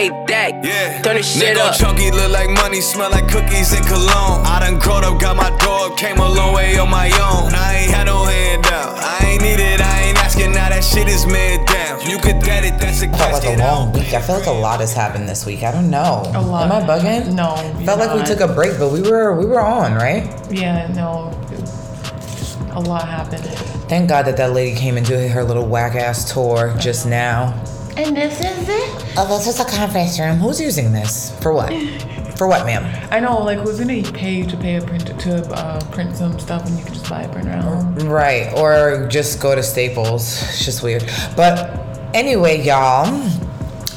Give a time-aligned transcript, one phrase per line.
[0.00, 0.64] Hey, that.
[0.64, 1.02] Yeah.
[1.02, 1.76] Turn this shit Nigga up.
[1.76, 4.40] chunky look like money, smell like cookies and cologne.
[4.48, 7.52] I done growed up, got my dog, came a long way on my own.
[7.52, 8.96] I ain't had no hand down.
[8.96, 10.52] I ain't need it, I ain't asking.
[10.52, 12.00] Now that shit is man down.
[12.08, 14.14] You could get it, that's a felt like a long week.
[14.14, 15.64] I feel like a lot has happened this week.
[15.64, 16.22] I don't know.
[16.34, 16.72] A lot.
[16.72, 17.34] Am I bugging?
[17.34, 20.24] No, Felt you're like we took a break, but we were we were on, right?
[20.50, 21.28] Yeah, no.
[22.72, 23.44] A lot happened.
[23.90, 27.52] Thank God that that lady came and did her little whack ass tour just now.
[27.98, 28.99] And this is it?
[29.16, 30.36] Oh, this is a conference room.
[30.36, 31.36] Who's using this?
[31.40, 31.72] For what?
[32.38, 33.08] For what, ma'am?
[33.10, 36.64] I know, like, who's gonna pay to pay a print to uh, print some stuff
[36.66, 37.94] and you can just buy a printer at home?
[38.08, 40.40] Right, or just go to Staples.
[40.42, 41.04] It's just weird.
[41.36, 41.80] But
[42.14, 43.04] anyway, y'all,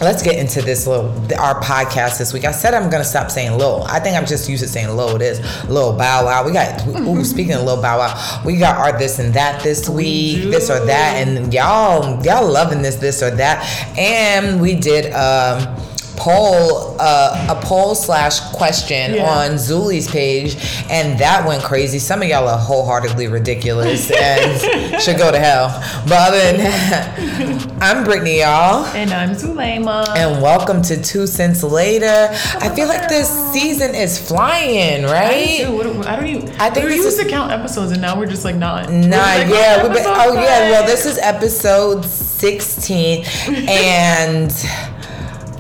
[0.02, 2.46] let's get into this little our podcast this week.
[2.46, 3.84] I said I'm gonna stop saying low.
[3.84, 5.16] I think I'm just used to saying low.
[5.16, 6.46] It is Lil Bow Wow.
[6.46, 9.88] We got ooh, speaking of Lil Bow Wow, we got our this and that this
[9.90, 13.64] week, this or that, and y'all y'all loving this this or that,
[13.98, 15.76] and we did um
[16.18, 19.24] poll uh, a poll slash question Yeah.
[19.30, 20.56] on Zully's page,
[20.90, 22.00] and that went crazy.
[22.00, 25.70] Some of y'all are wholeheartedly ridiculous and should go to hell.
[26.08, 28.86] But other than that, I'm Brittany, y'all.
[28.88, 30.06] And I'm Zulema.
[30.16, 32.30] And welcome to Two Cents Later.
[32.60, 35.58] I feel like this season is flying, I do right?
[35.66, 35.98] too.
[35.98, 36.50] What, I don't even.
[36.60, 38.90] I think we used to count episodes, and now we're just like not.
[38.92, 39.82] Nah, like, yeah.
[39.84, 40.70] Been, oh, yeah.
[40.72, 43.26] Well, this is episode 16,
[43.68, 44.52] and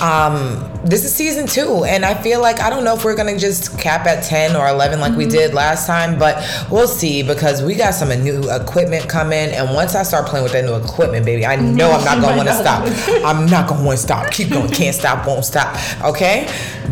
[0.02, 1.84] um, this is season two.
[1.86, 4.68] And I feel like I don't know if we're gonna just cap at 10 or
[4.68, 9.08] 11 like we did last time, but we'll see because we got some new equipment
[9.08, 9.50] coming.
[9.52, 12.38] And once I start playing with that new equipment, baby, I know I'm not gonna
[12.38, 12.84] want to stop.
[13.26, 14.32] I'm not gonna want to stop.
[14.32, 14.72] Keep going.
[14.72, 15.26] Can't stop.
[15.28, 15.76] Won't stop.
[16.04, 16.48] Okay,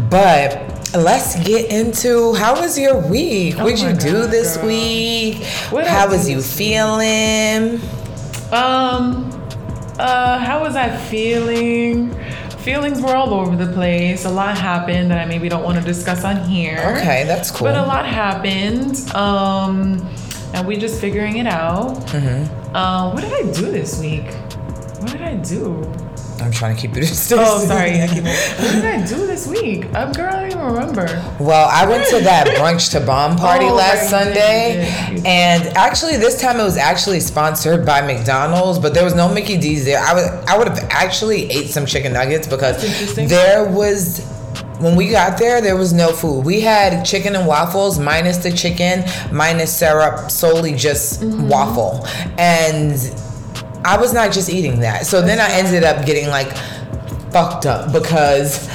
[0.10, 0.68] but.
[0.94, 3.56] Let's get into how was your week?
[3.58, 4.68] Oh What'd you my do God, this girl.
[4.68, 5.42] week?
[5.70, 7.80] What How was you feeling?
[8.52, 9.32] Um,
[9.98, 12.14] uh, how was I feeling?
[12.64, 14.26] Feelings were all over the place.
[14.26, 16.78] A lot happened that I maybe don't want to discuss on here.
[16.98, 17.68] Okay, that's cool.
[17.68, 18.98] But a lot happened.
[19.16, 20.08] Um,
[20.54, 21.96] and we just figuring it out.
[22.08, 22.76] Mm-hmm.
[22.76, 24.32] Uh, what did I do this week?
[25.00, 25.82] What did I do?
[26.42, 27.02] I'm trying to keep you.
[27.34, 28.02] Oh, sorry.
[28.02, 29.86] I keep, what did I do this week?
[29.96, 31.06] Um, girl, I don't even remember.
[31.40, 34.70] Well, I went to that brunch to bomb party Oh, last right, you did, Sunday,
[34.70, 35.26] you did, you did.
[35.28, 39.58] and actually this time it was actually sponsored by McDonald's, but there was no Mickey
[39.58, 40.00] D's there.
[40.00, 44.28] I would I would have actually ate some chicken nuggets because there was.
[44.80, 46.44] When we got there, there was no food.
[46.44, 51.48] We had chicken and waffles, minus the chicken, minus syrup, solely just Mm-hmm.
[51.50, 52.04] waffle.
[52.40, 52.94] And
[53.84, 55.06] I was not just eating that.
[55.06, 56.52] So then I ended up getting like
[57.32, 58.68] fucked up because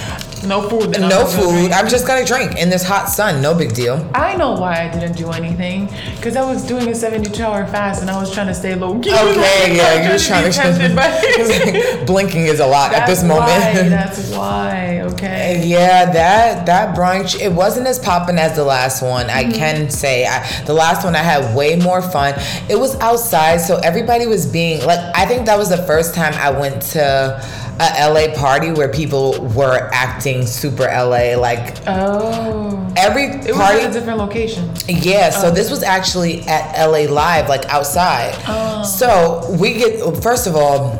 [0.45, 0.99] No food.
[1.01, 1.73] no food.
[1.73, 3.41] I'm just gonna drink in this hot sun.
[3.41, 4.09] No big deal.
[4.15, 5.87] I know why I didn't do anything.
[6.17, 8.99] Because I was doing a 72 hour fast and I was trying to stay low
[8.99, 9.15] key.
[9.37, 10.57] Okay, yeah, you was trying to.
[10.57, 13.49] tempted by- It's like blinking is a lot at this moment.
[13.49, 15.01] Why, that's why.
[15.01, 15.67] Okay.
[15.67, 19.29] yeah, that that brunch it wasn't as popping as the last one.
[19.29, 19.53] I mm-hmm.
[19.53, 22.35] can say I, the last one I had way more fun.
[22.69, 25.01] It was outside, so everybody was being like.
[25.15, 27.43] I think that was the first time I went to
[27.79, 31.37] a LA party where people were acting super LA.
[31.37, 32.93] Like Oh.
[32.97, 33.81] every It was party.
[33.83, 34.73] at a different location.
[34.89, 35.51] Yeah, so oh.
[35.51, 38.35] this was actually at LA Live, like outside.
[38.49, 38.83] Oh.
[38.83, 40.99] So we get, first of all,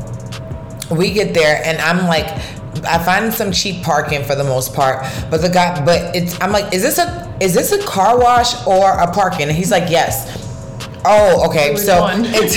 [0.91, 2.27] we get there and I'm like,
[2.87, 6.53] I find some cheap parking for the most part, but the guy, but it's, I'm
[6.53, 9.49] like, is this a, is this a car wash or a parking?
[9.49, 10.46] And he's like, yes.
[11.07, 11.73] Oh, okay.
[11.73, 12.23] Which So one?
[12.27, 12.55] it's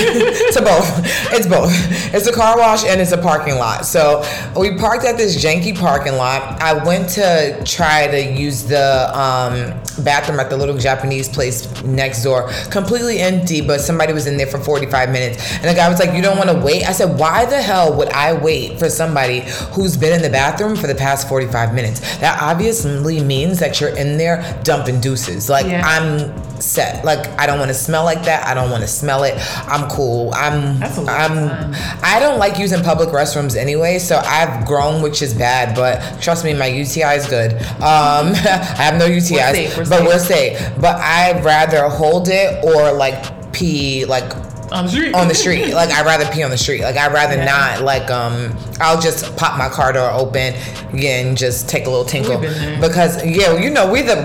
[0.56, 0.90] to both.
[1.34, 1.72] It's both.
[2.14, 3.86] It's a car wash and it's a parking lot.
[3.86, 4.24] So
[4.58, 6.62] we parked at this janky parking lot.
[6.62, 12.24] I went to try to use the um, bathroom at the little Japanese place next
[12.24, 15.38] door, completely empty, but somebody was in there for 45 minutes.
[15.58, 16.88] And the guy was like, You don't want to wait?
[16.88, 19.42] I said, Why the hell would I wait for somebody
[19.74, 22.00] who's been in the bathroom for the past 45 minutes?
[22.18, 25.50] That obviously means that you're in there dumping deuces.
[25.50, 25.84] Like, Yeah.
[25.86, 27.06] I'm set.
[27.06, 28.39] Like, I don't want to smell like that.
[28.46, 29.36] I don't want to smell it.
[29.68, 30.32] I'm cool.
[30.34, 31.76] I'm, That's a lot of I'm.
[32.04, 35.76] I don't like using public restrooms anyway, so I've grown, which is bad.
[35.76, 37.54] But trust me, my UTI is good.
[37.54, 40.08] Um, I have no UTIs, safe, we're but safe.
[40.08, 40.72] we're safe.
[40.82, 44.24] But I'd rather hold it or like pee like
[44.72, 45.14] On the street.
[45.16, 45.74] on the street.
[45.74, 46.82] Like I'd rather pee on the street.
[46.82, 47.46] Like I'd rather Yeah.
[47.46, 50.54] not like um I'll just pop my car door open
[50.94, 52.40] and just take a little tinkle.
[52.40, 52.90] We've been there.
[52.90, 54.16] Because yeah, you know we the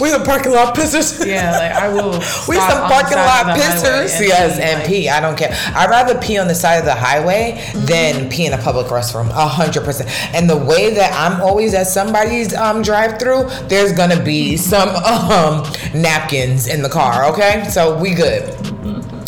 [0.00, 1.24] we the parking lot pissers.
[1.26, 2.12] Yeah, like I will.
[2.48, 4.88] We stop some on the parking side lot the pissers, and yes, be and like-
[4.88, 5.08] pee.
[5.08, 5.50] I don't care.
[5.74, 9.28] I'd rather pee on the side of the highway than pee in a public restroom.
[9.30, 10.08] A hundred percent.
[10.34, 15.64] And the way that I'm always at somebody's um drive-through, there's gonna be some um
[15.94, 17.24] napkins in the car.
[17.32, 18.44] Okay, so we good.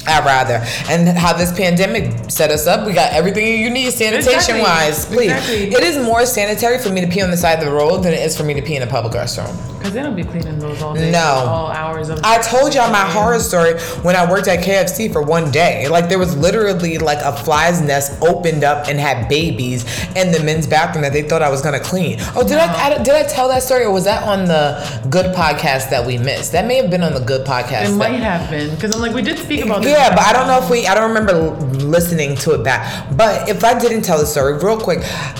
[0.06, 0.64] I'd rather.
[0.88, 4.60] And how this pandemic set us up, we got everything you need sanitation Exactly.
[4.62, 5.04] wise.
[5.06, 5.30] Please.
[5.30, 5.64] Exactly.
[5.74, 8.14] It is more sanitary for me to pee on the side of the road than
[8.14, 9.54] it is for me to pee in a public restroom.
[9.80, 11.10] Because they don't be cleaning those all day.
[11.10, 11.18] No.
[11.18, 15.22] All hours of I told y'all my horror story when I worked at KFC for
[15.22, 15.88] one day.
[15.88, 19.84] Like there was literally like a fly's nest opened up and had babies
[20.14, 22.18] in the men's bathroom that they thought I was gonna clean.
[22.36, 25.34] Oh, did I, I did I tell that story or was that on the good
[25.34, 26.52] podcast that we missed?
[26.52, 27.88] That may have been on the good podcast.
[27.88, 28.74] It might have been.
[28.74, 29.92] Because I'm like, we did speak about this.
[29.92, 30.86] yeah, but I don't know if we.
[30.86, 31.32] I don't remember
[31.78, 33.16] listening to it back.
[33.16, 34.98] But if I didn't tell the story, real quick,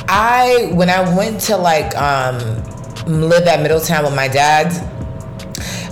[0.08, 2.38] I when I went to like um
[3.10, 4.72] live at Middletown with my dad,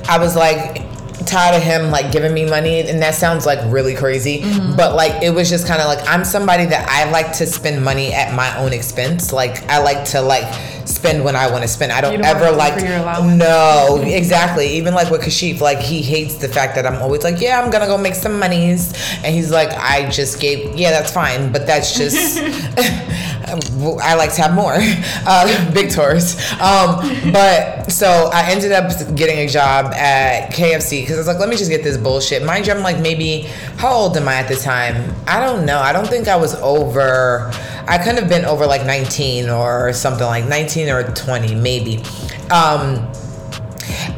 [0.09, 0.89] I was like
[1.27, 4.77] tired of him like giving me money and that sounds like really crazy mm-hmm.
[4.77, 7.85] but like it was just kind of like i'm somebody that i like to spend
[7.85, 10.51] money at my own expense like i like to like
[10.89, 11.93] spend when i want to spend.
[11.93, 13.37] I don't, don't ever like for your allowance.
[13.37, 14.69] no exactly.
[14.69, 17.71] Even like with kashif like he hates the fact that i'm always like yeah i'm
[17.71, 18.93] gonna go make some monies
[19.23, 22.39] and he's like i just gave yeah that's fine but that's just
[24.03, 24.75] I like to have more
[25.27, 26.39] uh, big tours.
[26.61, 31.39] Um, but so I ended up getting a job at KFC because I was like,
[31.39, 32.45] let me just get this bullshit.
[32.45, 33.43] Mind you, I'm like maybe
[33.77, 35.15] how old am I at the time?
[35.27, 35.79] I don't know.
[35.79, 37.51] I don't think I was over.
[37.87, 42.03] I couldn't have been over like 19 or something like 19 or 20 maybe.
[42.51, 43.11] Um,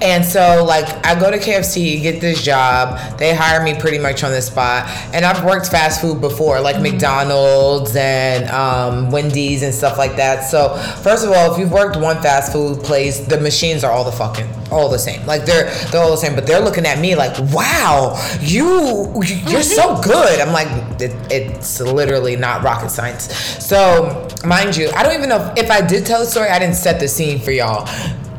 [0.02, 3.18] and so, like, I go to KFC, get this job.
[3.18, 4.88] They hire me pretty much on the spot.
[5.12, 10.44] And I've worked fast food before, like McDonald's and um, Wendy's and stuff like that.
[10.44, 14.04] So, first of all, if you've worked one fast food place, the machines are all
[14.04, 15.24] the fucking all the same.
[15.26, 16.34] Like they're they're all the same.
[16.34, 20.68] But they're looking at me like, "Wow, you you're so good." I'm like,
[21.00, 23.34] it, it's literally not rocket science.
[23.64, 26.48] So, mind you, I don't even know if, if I did tell the story.
[26.48, 27.88] I didn't set the scene for y'all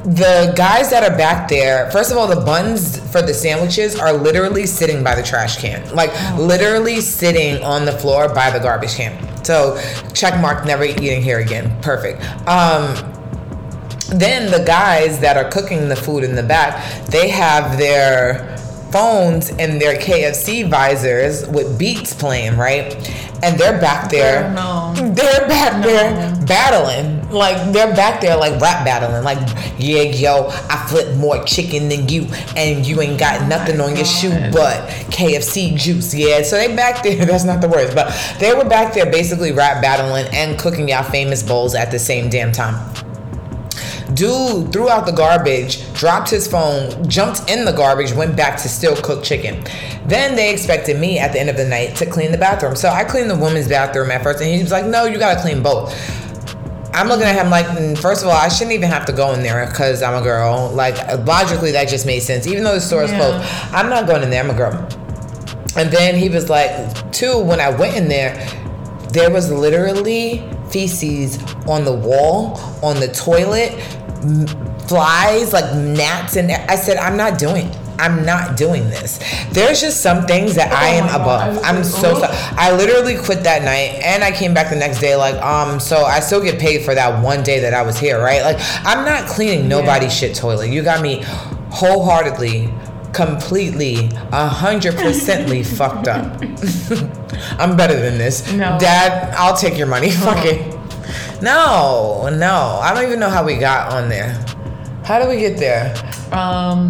[0.03, 4.13] the guys that are back there first of all the buns for the sandwiches are
[4.13, 5.93] literally sitting by the trash can.
[5.93, 9.45] Like literally sitting on the floor by the garbage can.
[9.45, 9.79] So
[10.13, 11.79] check mark never eating here again.
[11.81, 12.21] Perfect.
[12.47, 12.95] Um
[14.09, 18.57] then the guys that are cooking the food in the back they have their
[18.91, 22.93] phones and their KFC visors with beats playing right
[23.43, 25.09] and they're back there Oh, no.
[25.13, 27.27] they're back there battling.
[27.31, 29.23] Like they're back there like rap battling.
[29.23, 29.39] Like,
[29.79, 34.05] yeah, yo, I flip more chicken than you, and you ain't got nothing on your
[34.05, 36.13] shoe but KFC juice.
[36.13, 37.25] Yeah, so they back there.
[37.25, 41.01] That's not the words, but they were back there basically rap battling and cooking y'all
[41.03, 42.75] famous bowls at the same damn time.
[44.13, 48.67] Dude threw out the garbage, dropped his phone, jumped in the garbage, went back to
[48.67, 49.63] still cook chicken.
[50.05, 52.75] Then they expected me at the end of the night to clean the bathroom.
[52.75, 55.39] So I cleaned the woman's bathroom at first, and he was like, No, you gotta
[55.41, 55.93] clean both.
[56.93, 59.31] I'm looking at him like, mm, first of all, I shouldn't even have to go
[59.33, 60.69] in there because I'm a girl.
[60.73, 62.47] Like, logically, that just made sense.
[62.47, 63.17] Even though the store is Yeah.
[63.17, 64.43] closed, I'm not going in there.
[64.43, 64.73] I'm a girl.
[65.77, 68.45] And then he was like, two, when I went in there,
[69.13, 73.73] there was literally feces on the wall, on the toilet,
[74.87, 76.35] flies, like gnats.
[76.35, 77.71] And I said, I'm not doing
[78.01, 79.19] I'm not doing this.
[79.51, 81.21] There's just some things that I am my God.
[81.21, 81.63] above.
[81.63, 82.19] I like, so oh.
[82.19, 82.35] sorry.
[82.57, 86.03] I literally quit that night and I came back the next day like um so
[86.03, 88.41] I still get paid for that one day that I was here, right?
[88.41, 90.71] Like I'm not cleaning nobody's shit toilet.
[90.71, 91.23] You got me
[91.69, 92.73] wholeheartedly
[93.13, 96.41] completely a hundred percently fucked up.
[97.59, 98.51] I'm better than this.
[98.51, 98.79] No.
[98.79, 100.09] Dad, I'll take your money.
[100.11, 100.80] Fuck it.
[101.41, 102.79] No, no.
[102.81, 104.33] I don't even know how we got on there.
[105.03, 105.93] How did we get there?
[106.31, 106.89] Um,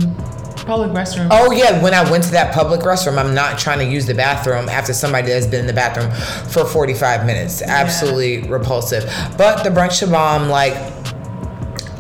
[0.65, 1.29] public restroom.
[1.31, 4.13] Oh yeah, when I went to that public restroom, I'm not trying to use the
[4.13, 6.12] bathroom after somebody has been in the bathroom
[6.51, 7.62] for 45 minutes.
[7.62, 9.05] Absolutely repulsive.
[9.38, 10.74] But the brunch bomb, like,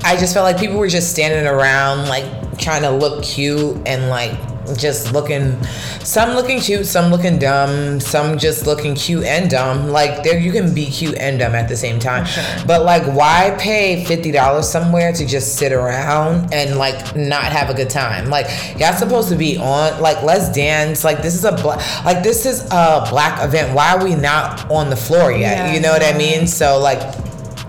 [0.03, 4.09] I just felt like people were just standing around, like, trying to look cute and
[4.09, 4.37] like
[4.75, 5.61] just looking
[6.03, 10.51] some looking cute some looking dumb some just looking cute and dumb like there you
[10.51, 12.25] can be cute and dumb at the same time
[12.65, 17.73] but like why pay $50 somewhere to just sit around and like not have a
[17.73, 18.47] good time like
[18.79, 22.45] y'all supposed to be on like let's dance like this is a black like this
[22.45, 25.73] is a black event why are we not on the floor yet Yeah.
[25.73, 27.01] you know what i mean so like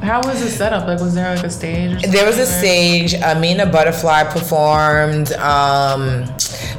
[0.02, 0.88] How was the setup?
[0.88, 2.02] Like, was there like a stage?
[2.10, 3.14] There was a stage.
[3.14, 5.30] Amina Butterfly performed.
[5.34, 6.24] Um,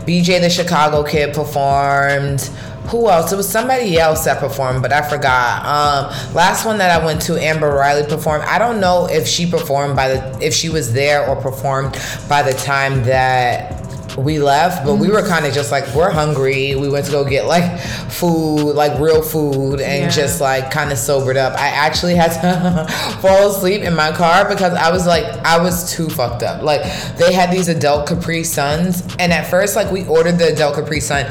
[0.06, 2.42] BJ the Chicago Kid performed.
[2.88, 3.32] Who else?
[3.32, 5.66] It was somebody else that performed, but I forgot.
[5.66, 8.44] Um, last one that I went to, Amber Riley performed.
[8.44, 12.44] I don't know if she performed by the if she was there or performed by
[12.44, 13.83] the time that
[14.18, 15.30] we left, but we were mm-hmm.
[15.30, 16.76] kind of just like we're hungry.
[16.76, 20.10] We went to go get like food, like real food, and Yeah.
[20.10, 21.54] just like kind of sobered up.
[21.54, 25.92] I actually had to fall asleep in my car because I was like I was
[25.92, 26.62] too fucked up.
[26.62, 26.82] Like
[27.18, 31.00] they had these adult Capri Suns, and at first like we ordered the adult Capri
[31.00, 31.26] Sun,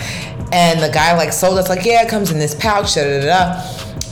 [0.53, 3.27] and the guy like sold us like yeah it comes in this pouch da da
[3.27, 3.63] da.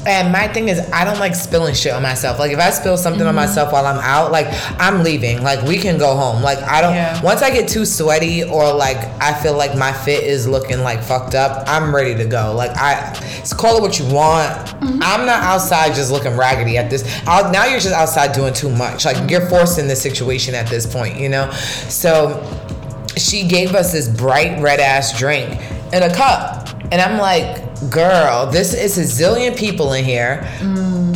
[0.06, 2.38] And my thing is, I don't like spilling shit on myself.
[2.38, 3.36] Like if I spill something on mm-hmm.
[3.36, 4.46] myself while I'm out, like
[4.80, 5.42] I'm leaving.
[5.42, 6.42] Like we can go home.
[6.42, 6.94] Like I don't.
[6.94, 7.20] Yeah.
[7.22, 11.02] Once I get too sweaty or like I feel like my fit is looking like
[11.02, 12.54] fucked up, I'm ready to go.
[12.54, 13.12] Like I,
[13.58, 14.50] call it what you want.
[14.50, 15.00] Mm-hmm.
[15.02, 17.22] I'm not outside just looking raggedy at this.
[17.26, 19.04] I'll, now you're just outside doing too much.
[19.04, 21.50] Like you're forcing in this situation at this point, you know.
[21.50, 22.42] So
[23.16, 25.60] she gave us this bright red ass drink
[25.92, 26.68] in a cup.
[26.92, 30.44] And I'm like, girl, this is a zillion people in here.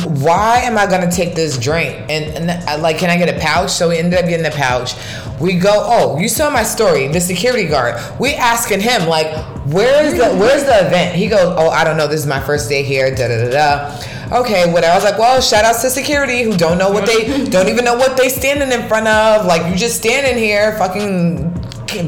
[0.05, 1.97] Why am I gonna take this drink?
[2.09, 3.71] And, and I, like, can I get a pouch?
[3.71, 4.93] So we ended up getting a pouch.
[5.41, 8.01] We go, oh, you saw my story, the security guard.
[8.19, 9.27] We asking him, like,
[9.67, 11.15] where's the where's the event?
[11.15, 12.07] He goes, oh, I don't know.
[12.07, 13.13] This is my first day here.
[13.13, 14.39] Da da da da.
[14.39, 14.93] Okay, whatever.
[14.93, 17.83] I was like, well, shout outs to security who don't know what they don't even
[17.83, 19.45] know what they standing in front of.
[19.45, 21.53] Like, you just standing here, fucking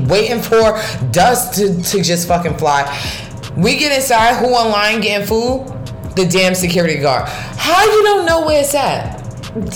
[0.08, 0.82] waiting for
[1.12, 2.86] dust to, to just fucking fly.
[3.58, 5.66] We get inside, who online getting food?
[6.16, 7.28] The damn security guard.
[7.28, 9.16] How you don't know where it's at?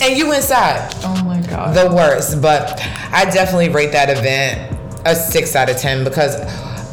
[0.02, 0.92] And you inside.
[1.04, 1.76] Oh my god.
[1.76, 2.42] The worst.
[2.42, 2.80] But
[3.12, 6.36] I definitely rate that event a six out of ten because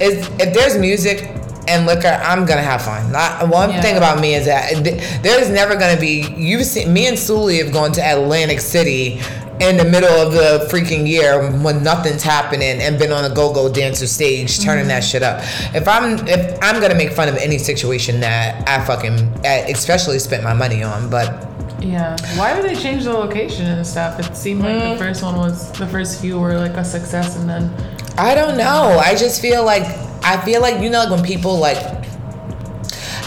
[0.00, 1.28] if, if there's music
[1.68, 3.12] and liquor, I'm gonna have fun.
[3.12, 3.82] Not, one Yeah.
[3.82, 6.22] thing about me is that th- there's never gonna be.
[6.36, 9.20] You've seen me and Zully have gone to Atlantic City
[9.60, 13.72] in the middle of the freaking year when nothing's happening and been on a go-go
[13.72, 15.40] dancer stage turning that shit up.
[15.74, 20.42] If I'm if I'm gonna make fun of any situation that I fucking especially spent
[20.44, 21.46] my money on, but
[21.80, 22.16] yeah.
[22.36, 24.18] Why did they change the location and stuff?
[24.18, 24.92] It seemed like Mm.
[24.92, 27.72] the first one was the first few were like a success, and then
[28.16, 28.98] I don't know.
[29.04, 29.84] I just feel like
[30.24, 31.76] I feel like you know like when people like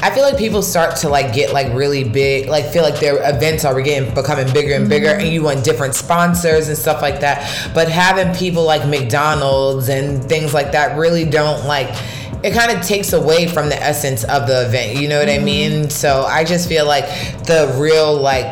[0.01, 3.17] I feel like people start to like get like really big, like feel like their
[3.29, 5.21] events are getting becoming bigger and bigger, mm-hmm.
[5.21, 7.71] and you want different sponsors and stuff like that.
[7.73, 11.89] But having people like McDonald's and things like that really don't like.
[12.43, 14.99] It kind of takes away from the essence of the event.
[14.99, 15.45] You know what I mm-hmm.
[15.45, 15.89] mean?
[15.91, 17.05] So I just feel like
[17.45, 18.51] the real like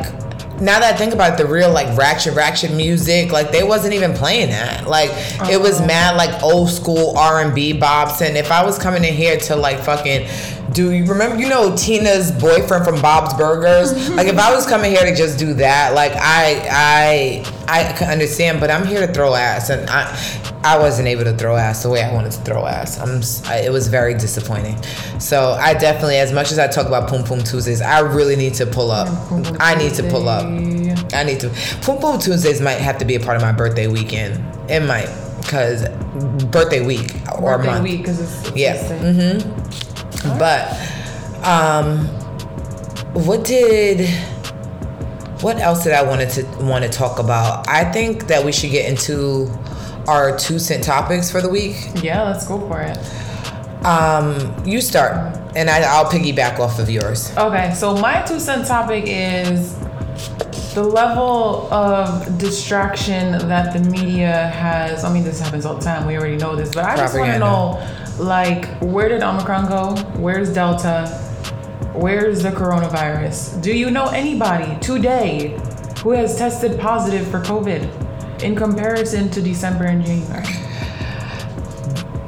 [0.60, 3.94] now that I think about it, the real like ratchet ratchet music, like they wasn't
[3.94, 4.86] even playing that.
[4.86, 5.10] Like
[5.50, 5.86] it was oh.
[5.86, 8.20] mad like old school R and B bops.
[8.20, 10.28] And if I was coming in here to like fucking
[10.72, 13.92] do you remember you know Tina's boyfriend from Bob's Burgers?
[13.94, 14.16] Mm-hmm.
[14.16, 18.10] like if I was coming here to just do that, like I I I can
[18.10, 20.16] understand, but I'm here to throw ass and I
[20.62, 22.98] I wasn't able to throw ass the way I wanted to throw ass.
[22.98, 24.80] I'm I, it was very disappointing.
[25.18, 28.54] So I definitely as much as I talk about Poom Poom Tuesdays, I really need
[28.54, 29.08] to pull up.
[29.60, 30.44] I need to pull up.
[30.44, 31.48] I need to.
[31.80, 34.44] Poom Poom Tuesdays might have to be a part of my birthday weekend.
[34.70, 35.08] It might,
[35.48, 35.88] cause
[36.50, 37.82] birthday week or birthday month.
[37.84, 38.76] week because it's, it's Yeah.
[38.82, 39.89] the
[40.22, 40.72] But,
[41.46, 42.06] um,
[43.14, 44.08] what did?
[45.42, 47.66] What else did I wanted to want to talk about?
[47.66, 49.48] I think that we should get into
[50.06, 51.76] our two cent topics for the week.
[52.02, 52.98] Yeah, let's go for it.
[53.84, 57.34] Um, you start, and I, I'll piggyback off of yours.
[57.38, 59.78] Okay, so my two cent topic is
[60.74, 65.04] the level of distraction that the media has.
[65.04, 66.06] I mean, this happens all the time.
[66.06, 67.82] We already know this, but I just want to know,
[68.20, 69.96] like, where did Omicron go?
[70.18, 71.06] Where's Delta?
[71.94, 73.62] Where's the coronavirus?
[73.62, 75.58] Do you know anybody today
[76.02, 80.69] who has tested positive for COVID in comparison to December and January?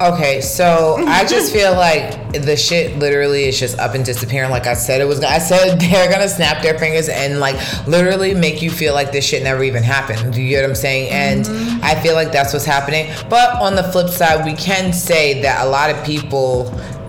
[0.03, 4.51] Okay, so I just feel like the shit literally is just up and disappearing.
[4.51, 5.23] Like I said, it was.
[5.23, 7.57] I said they're gonna snap their fingers and like
[7.87, 10.33] literally make you feel like this shit never even happened.
[10.33, 11.11] Do you get what I'm saying?
[11.11, 11.85] And mm-hmm.
[11.85, 13.13] I feel like that's what's happening.
[13.29, 16.65] But on the flip side, we can say that a lot of people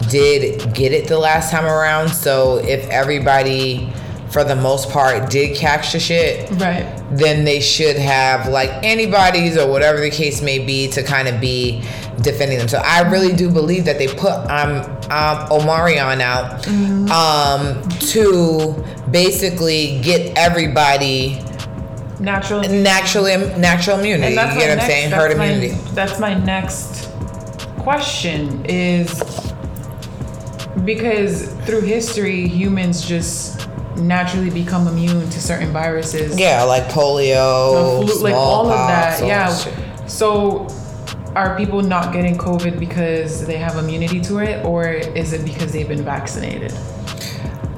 [0.09, 2.09] did get it the last time around.
[2.09, 3.91] So if everybody,
[4.33, 6.85] for the most part, did catch the shit, Right.
[7.11, 11.39] then they should have like antibodies or whatever the case may be to kind of
[11.39, 11.83] be
[12.21, 12.67] defending them.
[12.67, 14.77] So I really do believe that they put um,
[15.11, 16.67] um Omarion out
[17.11, 21.39] um to basically get everybody
[22.19, 22.61] Natural.
[22.63, 24.27] naturally natural immunity.
[24.29, 25.09] And that's you get what I'm next, saying?
[25.11, 25.69] that's Herd immunity.
[25.93, 27.09] That's my next
[27.79, 29.21] question is
[30.85, 33.62] because through history humans just
[33.97, 36.39] naturally become immune to certain viruses.
[36.39, 39.21] Yeah, like polio, flu- like all of that.
[39.21, 39.55] all Yeah.
[39.55, 39.73] shit.
[40.07, 40.67] So
[41.35, 45.71] are people not getting COVID because they have immunity to it or is it because
[45.71, 46.73] they've been vaccinated?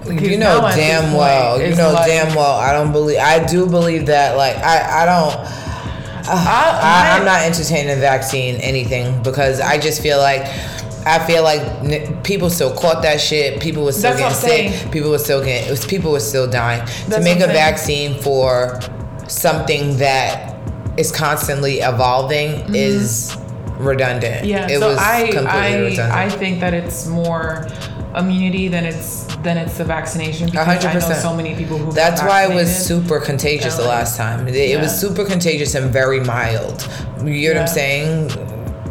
[0.08, 3.18] you know now at this damn well you know like- damn well i don't believe
[3.18, 5.34] i do believe that like i i don't
[6.28, 10.42] I, I'm not entertaining vaccine anything because I just feel like
[11.06, 13.62] I feel like n- people still caught that shit.
[13.62, 14.80] People were still That's getting sick.
[14.80, 14.92] saying.
[14.92, 15.68] People were still getting.
[15.68, 16.86] It was people were still dying.
[17.10, 18.80] to make a vaccine for
[19.28, 20.58] something that
[20.98, 23.38] is constantly evolving is
[23.78, 24.38] redundant.
[24.38, 24.46] Mm-hmm.
[24.46, 26.12] Yeah, it so was I completely I redundant.
[26.14, 27.68] I think that it's more
[28.16, 31.92] immunity than it's than it's the vaccination because I know so many people who.
[31.92, 34.48] That's why it was super contagious the last time.
[34.48, 36.88] It, it was super contagious and very mild.
[37.24, 38.30] You know what I'm saying?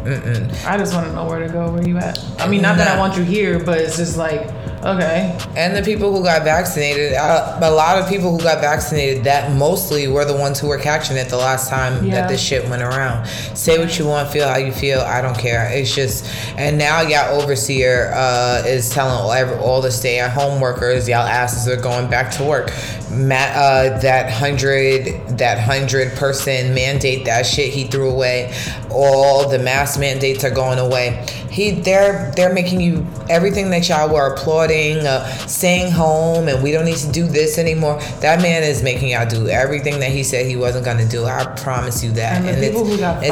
[0.05, 0.65] Mm-mm.
[0.65, 1.71] I just want to know where to go.
[1.71, 2.19] Where you at?
[2.39, 4.47] I mean, not that I want you here, but it's just like
[4.85, 5.37] okay.
[5.55, 9.51] And the people who got vaccinated, uh, a lot of people who got vaccinated, that
[9.55, 12.15] mostly were the ones who were catching it the last time Yeah.
[12.15, 13.25] that this shit went around.
[13.55, 15.01] Say what you want, feel how you feel.
[15.01, 15.69] I don't care.
[15.71, 16.25] It's just,
[16.57, 21.07] and now y'all overseer uh, is telling all, every, all the stay at home workers,
[21.09, 22.71] y'all asses are going back to work.
[23.11, 25.05] Ma- uh, that hundred,
[25.37, 28.53] that hundred person mandate, that shit he threw away.
[28.91, 31.25] All the mask mandates are going away.
[31.55, 36.73] He, they're, they're making you everything that y'all were applauding, uh, staying home, and we
[36.73, 37.97] don't need to do this anymore.
[38.19, 41.23] That man is making y'all do everything that he said he wasn't gonna do.
[41.23, 42.43] I promise you that.
[42.43, 43.23] And people it's, who got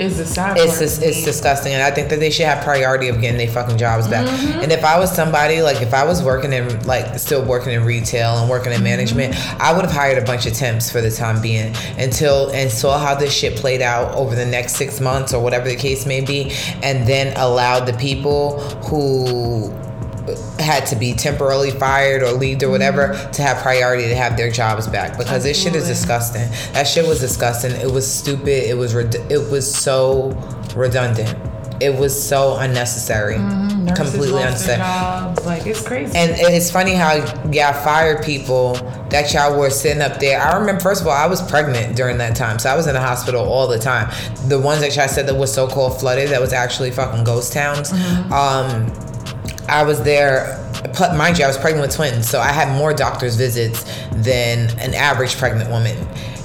[0.00, 0.16] it's disgusting.
[0.16, 3.08] Is the sad It's dis- it's disgusting, and I think that they should have priority
[3.08, 4.26] of getting their fucking jobs back.
[4.26, 4.60] Mm-hmm.
[4.62, 7.84] And if I was somebody like if I was working in like still working in
[7.84, 8.84] retail and working in Mm-hmm.
[8.84, 12.70] management, I would have hired a bunch of temps for the time being until and
[12.70, 16.06] saw how this shit played out over the next six months or whatever the case
[16.06, 16.52] may be,
[16.82, 19.70] and then allowed the people who
[20.58, 23.30] had to be temporarily fired or leaved or whatever Mm-hmm.
[23.32, 26.48] to have priority to have their jobs back because this shit is disgusting.
[26.72, 27.72] That shit was disgusting.
[27.72, 28.68] It was stupid.
[28.68, 30.30] It was red- it was so
[30.76, 31.34] redundant.
[31.82, 33.36] It was so unnecessary.
[33.36, 33.86] Mm-hmm.
[33.94, 34.76] Completely unnecessary.
[34.78, 35.46] jobs.
[35.46, 36.16] Like it's crazy.
[36.16, 37.14] And it's funny how
[37.50, 38.74] y'all fired people
[39.08, 40.40] that y'all were sitting up there.
[40.40, 42.58] I remember, first of all, I was pregnant during that time.
[42.58, 44.12] So I was in the hospital all the time.
[44.48, 47.52] The ones that y'all said that was so called flooded, that was actually fucking ghost
[47.54, 47.90] towns.
[48.30, 48.86] Um,
[49.70, 50.58] I was there.
[51.14, 53.84] Mind you, I was pregnant with twins, so I had more doctor's visits
[54.16, 55.96] than an average pregnant woman,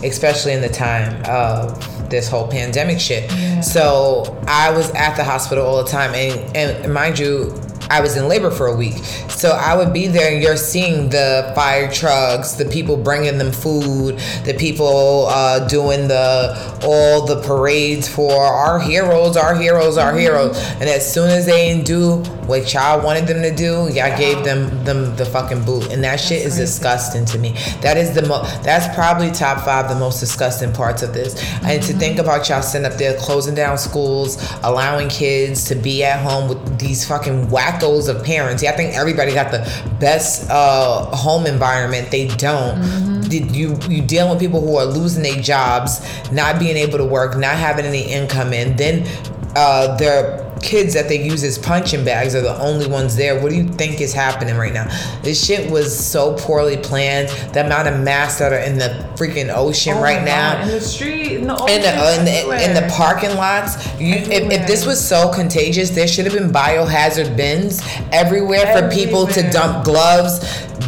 [0.04, 3.30] especially in the time of this whole pandemic shit.
[3.64, 8.18] So I was at the hospital all the time, and, and mind you, I was
[8.18, 9.04] in labor for a week.
[9.30, 13.52] So I would be there and you're seeing the fire trucks, the people bringing them
[13.52, 20.18] food, the people uh, doing the all the parades for our heroes, our heroes, our
[20.18, 20.58] heroes.
[20.76, 24.44] And as soon as they didn't do what y'all wanted them to do, y'all gave
[24.44, 25.92] them them the fucking boot.
[25.92, 27.52] And that shit is disgusting to me.
[27.82, 31.36] That is the mo that's probably top five the most disgusting parts of this.
[31.64, 36.04] And to think about y'all sitting up there closing down schools, allowing kids to be
[36.04, 38.64] at home with these fucking wackos of parents.
[38.64, 39.60] Yeah, I think everybody got the
[40.00, 42.12] best uh, home environment.
[42.12, 43.22] They don't.
[43.30, 47.06] Did you you dealing with people who are losing their jobs, not being able to
[47.06, 49.08] work, not having any income in, then
[49.56, 53.40] uh, their kids that they use as punching bags are the only ones there.
[53.40, 54.86] What do you think is happening right now?
[55.22, 57.30] This shit was so poorly planned.
[57.54, 60.82] The amount of masks that are in the freaking ocean Oh right now in the
[60.82, 63.86] street, in the in the, in, the, in the parking lots.
[64.00, 68.90] You, if, if this was so contagious, there should have been biohazard bins everywhere for
[68.94, 70.40] people to dump gloves,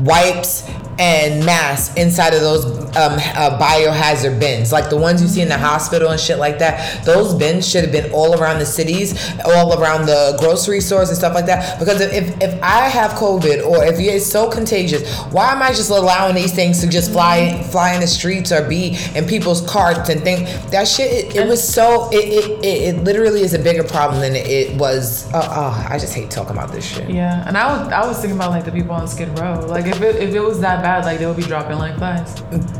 [0.01, 0.67] wipes,
[0.99, 5.49] and masks inside of those um, uh, biohazard bins, like the ones you see in
[5.49, 7.05] the hospital and shit like that.
[7.05, 9.13] Those bins should have been all around the cities,
[9.45, 11.79] all around the grocery stores and stuff like that.
[11.79, 15.89] Because if, if I have COVID or if it's so contagious, why am I just
[15.89, 20.09] allowing these things to just fly fly in the streets or be in people's carts
[20.09, 21.11] and think that shit?
[21.11, 24.77] It, it was so it, it, it, it literally is a bigger problem than it,
[24.77, 25.31] was.
[25.33, 27.09] Uh, oh, I just hate talking about this shit.
[27.09, 29.59] Yeah, and I was I was thinking about like the people on Skid Row.
[29.67, 32.35] Like if it if it was that bad, like they would be dropping like flies.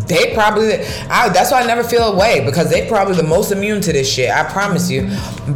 [0.08, 3.82] They probably, I, that's why I never feel away because they probably the most immune
[3.82, 4.30] to this shit.
[4.30, 5.04] I promise you.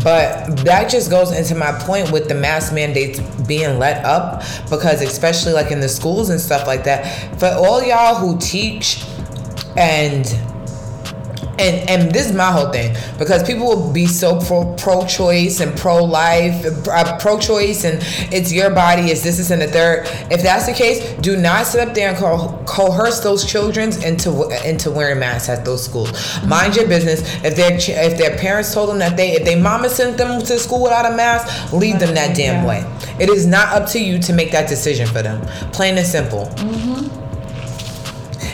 [0.04, 5.02] But that just goes into my point with the mask mandates being let up because
[5.02, 7.40] especially like in the schools and stuff like that.
[7.40, 9.04] For all y'all who teach
[9.78, 10.26] and
[11.62, 15.60] and and this is my whole thing because people will be so pro pro choice
[15.60, 18.00] and pro life, uh, pro choice, and
[18.34, 20.06] it's your body, it's this, this, and the third.
[20.32, 24.50] If that's the case, do not sit up there and co- coerce those children into
[24.66, 26.12] into wearing masks at those schools.
[26.46, 27.22] Mind your business.
[27.44, 30.42] If their ch- if their parents told them that they if their mama sent them
[30.42, 32.84] to school without a mask, leave them that damn way.
[33.20, 35.46] It is not up to you to make that decision for them.
[35.72, 36.50] Plain and simple.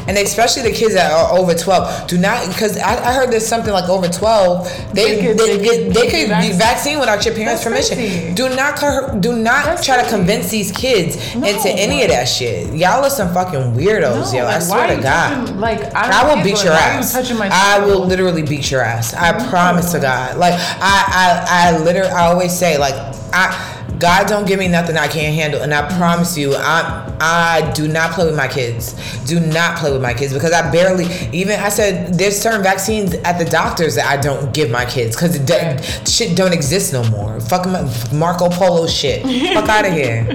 [0.08, 3.46] And especially the kids that are over 12 do not because I, I heard there's
[3.46, 7.00] something like over 12 they They could- they, they they, could be vaccinated.
[7.02, 7.98] without your parents' That's permission.
[7.98, 8.34] crazy.
[8.34, 11.48] Do not do not That's try to convince these kids No.
[11.48, 12.74] into any of that shit.
[12.74, 14.46] Y'all are some fucking weirdos, yo.
[14.46, 15.30] I swear to God.
[15.46, 17.16] touching- like I, I will beat your ass.
[17.52, 19.14] I will literally beat your ass.
[19.14, 19.50] I No.
[19.50, 20.38] promise to God.
[20.38, 22.96] Like I, I, I literally, I always say, like
[23.34, 23.74] I.
[24.00, 27.88] God don't give me nothing I can't handle, and I promise you, I I do
[27.88, 28.94] not play with my kids.
[29.26, 31.60] Do not play with my kids because I barely even.
[31.60, 35.40] I said there's certain vaccines at the doctors that I don't give my kids because
[35.40, 37.40] do, shit don't exist no more.
[37.40, 37.66] Fuck
[38.14, 39.24] Marco Polo shit.
[39.54, 40.26] Fuck out of here.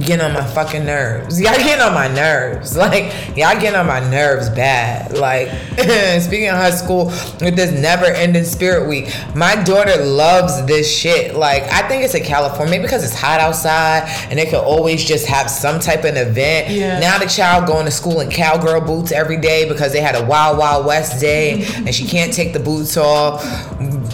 [0.01, 1.39] Getting on my fucking nerves.
[1.39, 2.77] Y'all getting on my nerves.
[2.81, 5.15] Like, y'all getting on my nerves bad.
[5.15, 5.49] Like,
[6.21, 7.05] speaking of high school
[7.39, 11.35] with this never ending spirit week, my daughter loves this shit.
[11.35, 15.05] Like, I think it's in California, maybe because it's hot outside and they can always
[15.05, 16.69] just have some type of event.
[16.69, 16.99] Yeah.
[16.99, 20.25] Now the child going to school in cowgirl boots every day because they had a
[20.25, 23.43] Wild Wild West day and she can't take the boots off.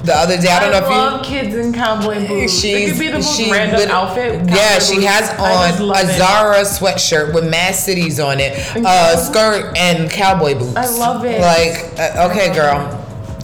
[0.03, 0.89] The other day, I don't know if you.
[0.89, 2.53] love kids in cowboy boots.
[2.53, 4.47] it She's could be the most random lit- outfit.
[4.49, 5.07] Yeah, she boots.
[5.07, 6.17] has on love a it.
[6.17, 10.75] Zara sweatshirt with Mad Cities on it, a skirt and cowboy boots.
[10.75, 11.41] I love it.
[11.41, 12.96] Like, uh, okay, girl.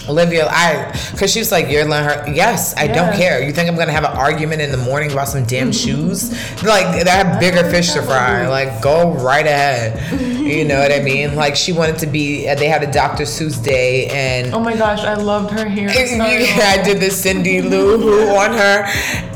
[0.09, 2.33] Olivia, I, cause she was like, you're letting her.
[2.33, 3.41] Yes, I don't care.
[3.41, 6.07] You think I'm gonna have an argument in the morning about some damn mm-hmm.
[6.07, 6.31] shoes?
[6.63, 8.47] Like, I have bigger fish to fry.
[8.47, 10.21] Like, go right ahead.
[10.21, 11.35] You know what I mean?
[11.43, 12.47] Like, she wanted to be.
[12.47, 13.23] uh, They had a Dr.
[13.23, 15.89] Seuss day, and Oh my gosh, I loved her hair.
[15.89, 18.85] I did the Cindy Lou Who on her,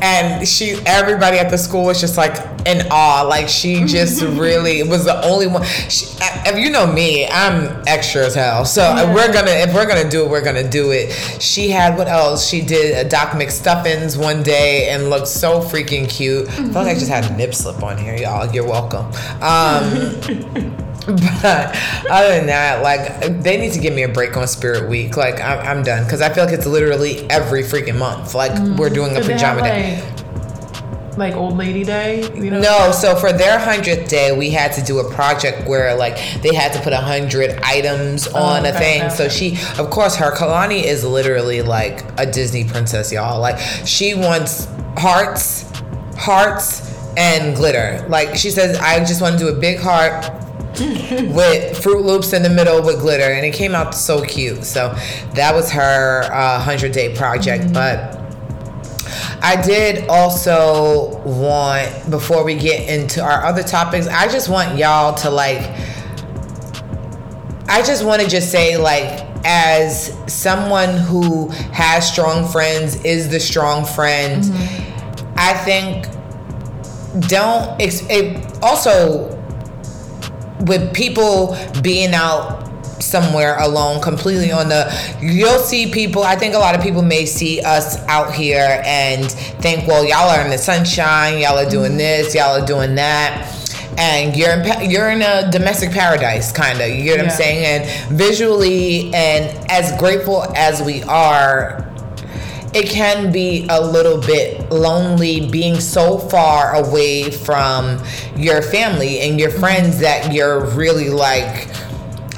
[0.00, 3.22] and she everybody at the school was just like in awe.
[3.22, 5.64] Like she just really was the only one.
[5.64, 8.64] She, uh, if you know me, I'm extra as hell.
[8.64, 11.12] So if we're gonna if we're gonna do it, we're gonna do it.
[11.40, 12.46] She had what else?
[12.46, 16.48] She did a Doc McStuffins one day and looked so freaking cute.
[16.48, 18.52] I felt like I just had a nip slip on here, y'all.
[18.52, 19.06] You're welcome.
[19.42, 20.74] Um,
[21.06, 21.76] but
[22.10, 25.16] other than that, like they need to give me a break on Spirit Week.
[25.16, 28.34] Like I'm, I'm done because I feel like it's literally every freaking month.
[28.34, 30.02] Like we're doing a pajama day.
[31.16, 32.22] Like, old lady day?
[32.34, 32.60] You know?
[32.60, 36.54] No, so for their hundredth day, we had to do a project where like they
[36.54, 39.02] had to put a hundred items on a Oh, thing.
[39.02, 43.40] okay, So she, of course, her Kalani is literally like a Disney princess, y'all.
[43.40, 45.64] Like she wants hearts,
[46.16, 48.04] hearts, and glitter.
[48.08, 50.32] Like she says, I just want to do a big heart.
[50.78, 54.62] with Froot Loops in the middle with glitter, and it came out so cute.
[54.64, 54.94] So
[55.34, 57.72] that was her uh, hundred day project.
[57.72, 58.17] But
[59.40, 65.14] I did also want, before we get into our other topics, I just want y'all
[65.14, 65.60] to like,
[67.68, 73.38] I just want to just say, like, as someone who has strong friends, is the
[73.38, 75.34] strong friend, mm-hmm.
[75.36, 76.06] I think
[77.28, 79.34] don't, ex- it, also,
[80.66, 82.67] with people being out
[83.08, 84.84] somewhere alone completely on the
[85.20, 89.30] you'll see people i think a lot of people may see us out here and
[89.62, 93.54] think well y'all are in the sunshine y'all are doing this y'all are doing that
[93.98, 97.32] and you're in you're in a domestic paradise kind of you get what Yeah.
[97.32, 101.84] i'm saying and visually and as grateful as we are
[102.74, 107.98] it can be a little bit lonely being so far away from
[108.36, 111.66] your family and your friends that you're really like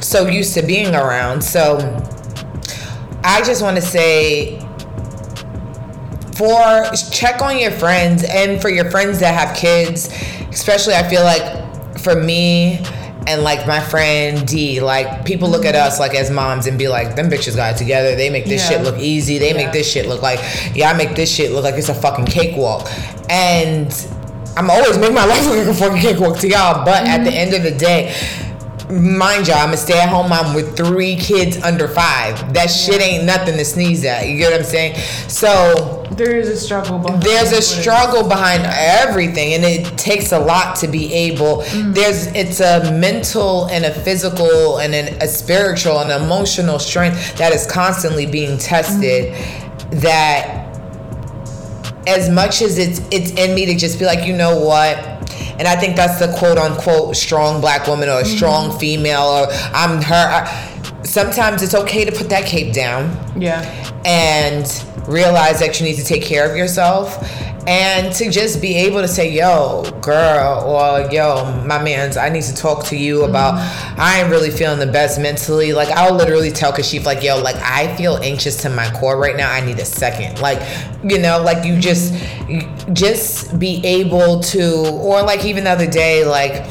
[0.00, 1.42] so used to being around.
[1.42, 1.78] So
[3.22, 4.58] I just want to say
[6.34, 10.08] for check on your friends and for your friends that have kids,
[10.50, 12.78] especially I feel like for me
[13.26, 16.88] and like my friend D, like people look at us like as moms and be
[16.88, 18.16] like, them bitches got it together.
[18.16, 18.78] They make this Yeah.
[18.78, 19.38] shit look easy.
[19.38, 19.56] They Yeah.
[19.56, 20.40] make this shit look like,
[20.74, 22.90] yeah, I make this shit look like it's a fucking cakewalk.
[23.28, 23.94] And
[24.56, 26.84] I'm always making my life look like a fucking cakewalk to y'all.
[26.84, 27.38] But at the mm-hmm.
[27.38, 28.14] end of the day,
[28.90, 32.52] mind y'all, I'm a stay at home mom with three kids under five.
[32.54, 34.26] That shit ain't nothing to sneeze at.
[34.28, 34.96] You get what I'm saying?
[35.28, 36.98] So There is a struggle.
[36.98, 41.94] Behind there's a struggle behind everything and it takes a lot to be able mm.
[41.94, 47.52] there's it's a mental and a physical and an, a spiritual and emotional strength that
[47.52, 50.00] is constantly being tested mm.
[50.00, 50.60] that
[52.06, 55.19] as much as it's it's in me to just be like you know what
[55.60, 59.46] and i think that's the quote unquote strong black woman or a strong female or
[59.72, 60.70] i'm her I,
[61.04, 63.16] sometimes it's okay to put that cape down.
[63.40, 63.62] Yeah.
[64.04, 64.66] and
[65.08, 67.16] realize that you need to take care of yourself
[67.66, 72.42] and to just be able to say yo girl or yo my mans i need
[72.42, 74.00] to talk to you about mm-hmm.
[74.00, 75.72] i ain't really feeling the best mentally.
[75.72, 79.36] Like i'll literally tell kashif like yo like i feel anxious to my core right
[79.36, 79.50] now.
[79.50, 80.40] I need a second.
[80.40, 80.60] Like
[81.04, 82.14] you know like you just
[82.92, 86.66] just be able to or like even the other day like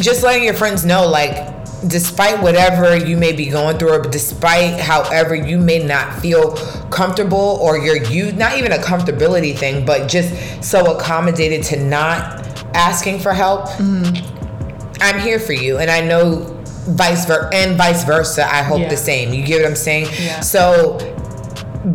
[0.00, 4.78] just letting your friends know, like, despite whatever you may be going through, or despite
[4.80, 6.52] however you may not feel
[6.90, 12.46] comfortable, or you're you not even a comfortability thing, but just so accommodated to not
[12.74, 13.68] asking for help.
[13.70, 15.02] Mm-hmm.
[15.02, 16.56] I'm here for you, and I know
[16.88, 18.44] vice versa, and vice versa.
[18.44, 18.88] I hope Yeah.
[18.88, 19.32] the same.
[19.32, 20.08] You get what I'm saying?
[20.20, 20.40] Yeah.
[20.40, 20.98] So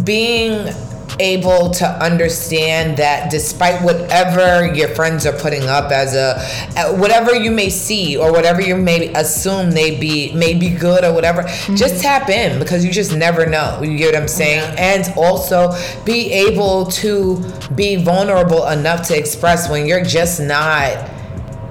[0.03, 0.73] being
[1.19, 7.51] able to understand that despite whatever your friends are putting up as a whatever you
[7.51, 11.75] may see or whatever you may assume they be may be good or whatever mm-hmm.
[11.75, 13.82] just tap in because you just never know.
[13.82, 14.75] You get what i'm saying?
[14.78, 15.73] And also
[16.04, 17.43] be able to
[17.75, 21.10] be vulnerable enough to express when you're just not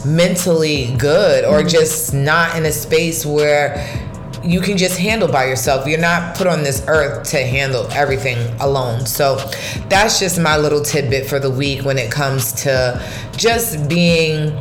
[0.04, 1.68] mentally good or mm-hmm.
[1.68, 4.03] just not in a space where
[4.44, 5.86] you can just handle by yourself.
[5.86, 9.06] You're not put on this earth to handle everything alone.
[9.06, 9.36] So
[9.88, 13.02] that's just my little tidbit for the week when it comes to
[13.36, 14.52] just being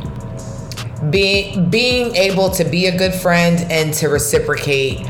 [1.10, 5.02] being being able to be a good friend and to reciprocate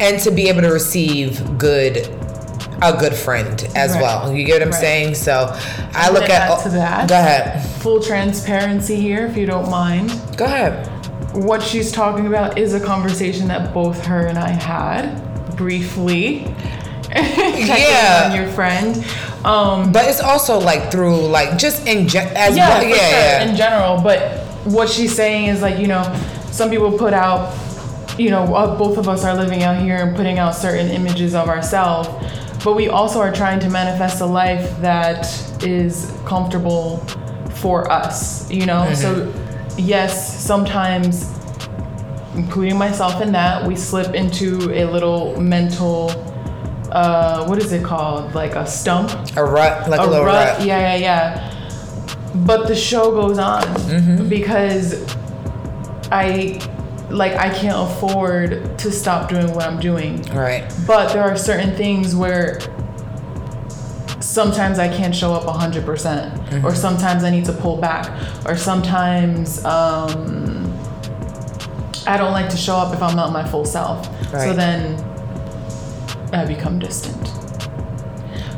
[0.00, 2.08] and to be able to receive good
[2.82, 4.02] a good friend as Right.
[4.02, 4.32] well.
[4.32, 4.80] You get what I'm Right.
[4.80, 5.14] saying?
[5.14, 5.56] So
[5.94, 7.08] I look at to that.
[7.08, 7.64] Go ahead.
[7.80, 10.12] Full transparency here, if you don't mind.
[10.36, 10.88] Go ahead.
[11.34, 16.46] What she's talking about is a conversation that both her and I had briefly.
[17.16, 18.28] Yeah.
[18.30, 18.96] on your friend.
[19.44, 22.82] Um, But it's also like through like just in ge- as yeah, well.
[22.82, 23.44] yeah, sure, yeah.
[23.48, 24.02] in general.
[24.02, 26.02] But what she's saying is like, you know,
[26.50, 27.54] some people put out,
[28.18, 31.34] you know, uh, both of us are living out here and putting out certain images
[31.36, 32.08] of ourselves,
[32.64, 35.26] but we also are trying to manifest a life that
[35.62, 36.98] is comfortable
[37.60, 38.92] for us, you know?
[38.94, 39.32] So,
[39.76, 41.30] yes, sometimes,
[42.34, 46.10] including myself in that, we slip into a little mental.
[46.90, 48.34] Uh, what is it called?
[48.34, 50.66] Like a stump a rut, like a, a little rut, rut.
[50.66, 51.50] Yeah, yeah, yeah.
[52.46, 54.28] But the show goes on Mm-hmm.
[54.28, 55.04] because
[56.10, 56.60] I
[57.10, 60.22] like I can't afford to stop doing what I'm doing.
[60.32, 60.64] Right.
[60.86, 62.58] But there are certain things where
[64.34, 66.66] sometimes I can't show up 100%, percent Mm-hmm.
[66.66, 68.04] or sometimes I need to pull back,
[68.46, 70.64] or sometimes um,
[72.06, 74.04] I don't like to show up if I'm not my full self.
[74.30, 75.00] So then
[76.32, 77.22] I become distant.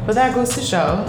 [0.07, 1.05] But that goes to show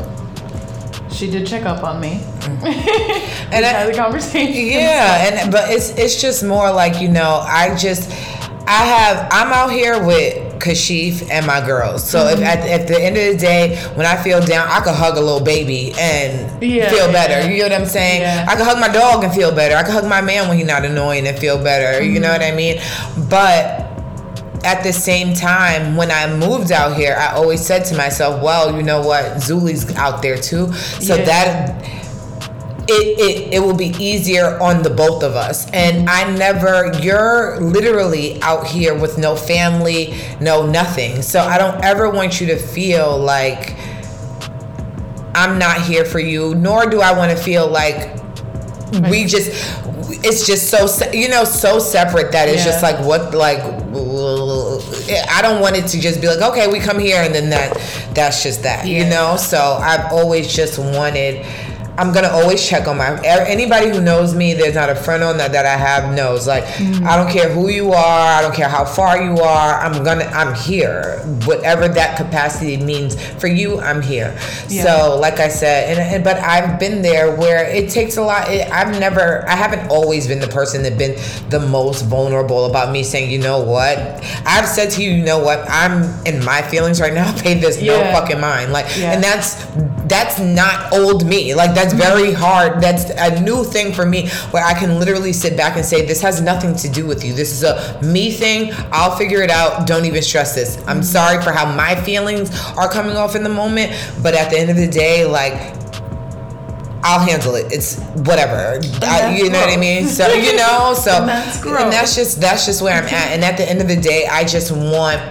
[1.12, 2.21] she did check up on me.
[3.49, 4.67] And we I- had the conversation.
[4.67, 8.12] Yeah, and but it's it's just more like you know I just
[8.67, 12.08] I have I'm out here with Kashif and my girls.
[12.10, 12.41] So Mm-hmm.
[12.43, 15.17] if at, at the end of the day when I feel down, I could hug
[15.17, 17.41] a little baby and Yeah, feel better.
[17.48, 17.54] yeah.
[17.56, 18.22] You know what I'm saying?
[18.22, 18.46] Yeah.
[18.48, 19.76] I could hug my dog and feel better.
[19.76, 22.04] I could hug my man when he's not annoying and feel better.
[22.04, 22.78] You know what I mean?
[23.30, 23.86] But
[24.65, 28.76] at the same time, when I moved out here, I always said to myself, well,
[28.76, 29.39] you know what?
[29.41, 30.74] Zully's out there too.
[30.74, 31.84] So that
[32.89, 35.69] it, it it will be easier on the both of us.
[35.71, 41.21] And I never you're literally out here with no family, no nothing.
[41.21, 43.76] So I don't ever want you to feel like
[45.36, 48.15] I'm not here for you, nor do I want to feel like
[49.10, 49.52] we just
[50.23, 55.62] it's just so you know so separate that it's just like what like I don't
[55.62, 57.73] want it to just be like okay we come here and then that
[58.13, 61.45] that's just that you know so I've always just wanted
[61.98, 64.54] I'm gonna always check on my anybody who knows me.
[64.54, 66.48] There's not a friend on that that I have knows.
[66.48, 67.08] Like Mm-hmm.
[67.08, 68.38] I don't care who you are.
[68.38, 69.80] I don't care how far you are.
[69.82, 70.26] I'm gonna.
[70.26, 71.20] I'm here.
[71.46, 74.38] Whatever that capacity means for you, I'm here.
[74.70, 74.84] Yeah.
[74.84, 78.50] So like I said, and, and but I've been there where it takes a lot.
[78.50, 79.48] It, I've never.
[79.48, 81.16] I haven't always been the person that been
[81.50, 83.98] the most vulnerable about me saying, you know what?
[84.46, 85.66] I've said to you, you know what?
[85.70, 87.32] I'm in my feelings right now.
[87.42, 88.72] Pay this no fucking mind.
[88.72, 89.14] Like, Yeah.
[89.14, 89.66] and that's
[90.08, 91.54] that's not old me.
[91.56, 92.82] Like that's very hard.
[92.82, 96.21] That's a new thing for me where I can literally sit back and say, this
[96.21, 97.34] has nothing to do with you.
[97.34, 98.73] This is a me thing.
[98.91, 99.88] I'll figure it out.
[99.88, 100.82] Don't even stress this.
[100.88, 104.60] I'm sorry for how my feelings are coming off in the moment, but at the
[104.60, 105.78] end of the day, like
[107.04, 107.71] I'll handle it.
[107.71, 108.80] It's whatever.
[109.02, 110.08] I, you know what I mean?
[110.08, 113.32] So you know, so And that's and that's just that's just where I'm at.
[113.32, 115.21] And at the end of the day, I just want,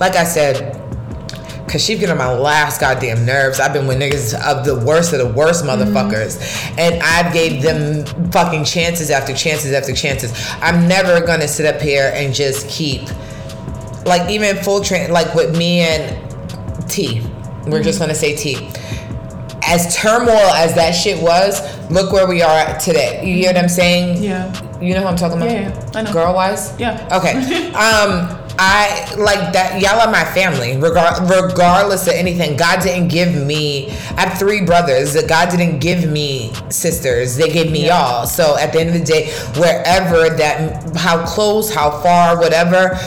[0.00, 0.79] like I said,
[1.70, 3.60] Cause she get on my last goddamn nerves.
[3.60, 6.36] I've been with niggas of the worst of the worst motherfuckers.
[6.76, 10.32] And I gave them fucking chances after chances after chances.
[10.60, 13.02] I'm never gonna sit up here and just keep
[14.04, 17.22] like even full train like with me and T.
[17.66, 18.68] We're just gonna say T.
[19.62, 23.24] As turmoil as that shit was, look where we are at today.
[23.24, 24.20] You hear what I'm saying?
[24.20, 24.50] Yeah.
[24.80, 25.50] You know who I'm talking about?
[25.50, 26.12] Yeah, yeah, I know.
[26.12, 26.76] Girl wise?
[26.80, 27.06] Yeah.
[27.12, 27.70] Okay.
[27.74, 29.80] um, I like that.
[29.80, 32.58] Y'all are my family, regard, regardless of anything.
[32.58, 33.90] God didn't give me.
[34.18, 35.14] I have three brothers.
[35.14, 37.36] That God didn't give me sisters.
[37.36, 37.98] They gave me Yeah.
[37.98, 38.26] y'all.
[38.26, 42.98] So at the end of the day, wherever that, how close, how far, whatever,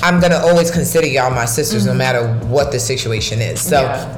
[0.00, 1.98] I'm gonna always consider y'all my sisters, no mm-hmm.
[1.98, 3.60] matter what the situation is.
[3.60, 3.82] So.
[3.82, 4.16] Yeah.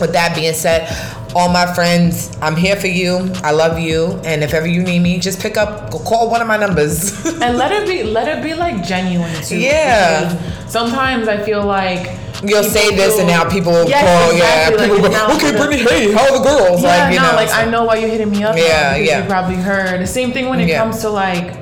[0.00, 0.88] With that being said,
[1.34, 3.30] all my friends, I'm here for you.
[3.44, 6.48] I love you, and if ever you need me, just pick up, call one of
[6.48, 7.12] my numbers.
[7.40, 9.58] and let it be let it be like genuine too.
[9.58, 10.36] Yeah.
[10.66, 14.30] Sometimes I feel like You'll say this, and now people will Yes, call.
[14.32, 16.82] exactly, Yeah, people it's go, okay, Brittany, hey, how are the girls?
[16.82, 18.56] Yeah, like, you no, know, like so- I know why you're hitting me up.
[18.56, 19.20] Yeah, yeah.
[19.22, 20.78] You probably heard the same thing when it Yeah.
[20.82, 21.58] comes to like,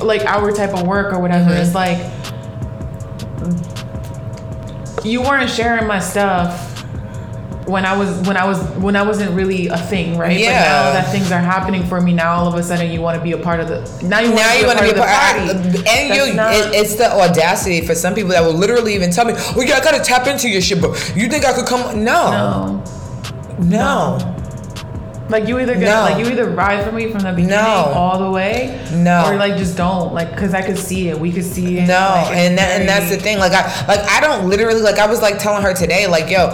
[0.00, 1.50] like our type of work or whatever.
[1.50, 1.62] Mm-hmm.
[1.62, 1.98] It's like
[5.04, 6.69] you weren't sharing my stuff
[7.70, 10.28] when I was when I was when I wasn't really a thing, right?
[10.28, 10.60] But Yeah.
[10.64, 13.22] now that things are happening for me, now all of a sudden you want to
[13.22, 13.78] be a part of the.
[14.06, 15.36] Now you want Now to you be a want part be of a the part,
[15.36, 15.40] party.
[15.40, 16.34] I- and That's you.
[16.34, 19.62] not- it, it's the audacity for some people that will literally even tell me, "Oh
[19.62, 22.04] yeah, I gotta tap into your shit," but you think I could come?
[22.04, 22.82] No, no.
[23.60, 24.36] no,
[25.28, 26.00] Like you either get No.
[26.02, 27.92] like you either ride for me from the beginning No.
[27.94, 29.26] all the way, No.
[29.26, 31.86] or like just don't like because I could see it, we could see it.
[31.86, 33.38] No, like, and that, and that's the thing.
[33.38, 36.48] Like I like I don't literally like I was like telling her today, like yo,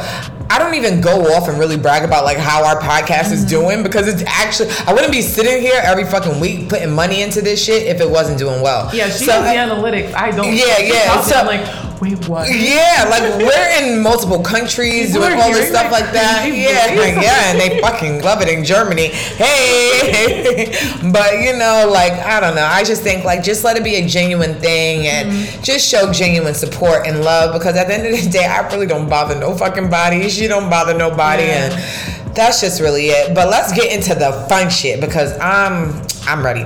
[0.49, 3.49] I don't even go off and really brag about like how our podcast is Mm-hmm.
[3.49, 7.43] doing because it's actually I wouldn't be sitting here every fucking week putting money into
[7.43, 8.89] this shit if it wasn't doing well.
[8.95, 10.15] Yeah, she So, does the I- analytics.
[10.15, 10.53] I don't.
[10.55, 12.49] Yeah, yeah, so- I'm like, wait, what?
[12.49, 16.45] Yeah, like we're in multiple countries People doing all this stuff my like that.
[16.47, 17.23] Yeah, voice.
[17.25, 19.09] yeah, and they fucking love it in Germany.
[19.09, 20.67] Hey,
[21.13, 22.65] but you know, like I don't know.
[22.65, 25.63] I just think like just let it be a genuine thing and Mm-hmm.
[25.63, 28.87] just show genuine support and love because at the end of the day, I really
[28.87, 30.29] don't bother no fucking body.
[30.29, 31.71] She don't bother nobody, Yeah.
[31.73, 33.35] and that's just really it.
[33.35, 36.65] But let's get into the fun shit because I'm I'm ready.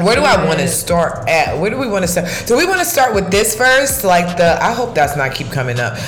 [0.00, 1.58] Where do I want to start at?
[1.58, 2.28] Where do we want to start?
[2.46, 4.04] Do we want to start with this first?
[4.04, 5.98] Like the, I hope that's not keep coming up.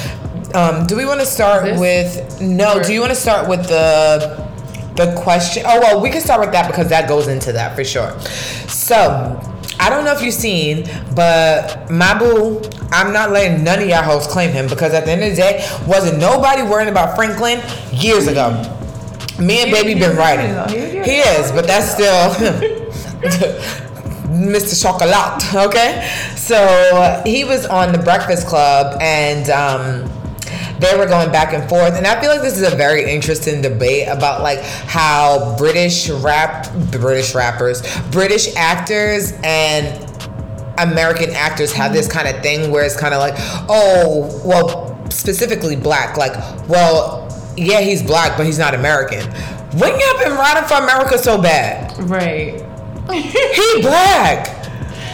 [0.54, 1.78] Um, do we want to start This?
[1.80, 2.40] with?
[2.40, 2.78] No.
[2.78, 4.44] Or- Do you want to start with the
[4.96, 5.64] the question?
[5.66, 8.18] Oh well, we can start with that because that goes into that for sure.
[8.68, 9.40] So.
[9.80, 14.04] I don't know if you've seen, but my boo, I'm not letting none of y'all
[14.04, 17.60] hoes claim him because at the end of the day, wasn't nobody worrying about Franklin
[17.92, 18.50] years ago.
[19.40, 20.54] Me and Baby been writing.
[20.68, 21.46] He- he He is.
[21.46, 22.30] is, but that's still
[24.34, 24.80] Mr.
[24.80, 26.08] Chocolat, okay?
[26.36, 30.10] So he was on the Breakfast Club and um,
[30.78, 31.94] they were going back and forth.
[31.94, 36.72] And I feel like this is a very interesting debate about like how British rap,
[36.90, 40.10] British rappers, British actors and
[40.78, 43.34] American actors have this kind of thing where it's kind of like,
[43.68, 46.16] oh, well, specifically black.
[46.16, 46.34] Like,
[46.68, 49.22] well, yeah, he's black, but he's not American.
[49.78, 51.96] When y'all been riding for America so bad?
[52.08, 52.63] Right.
[53.12, 54.48] He black.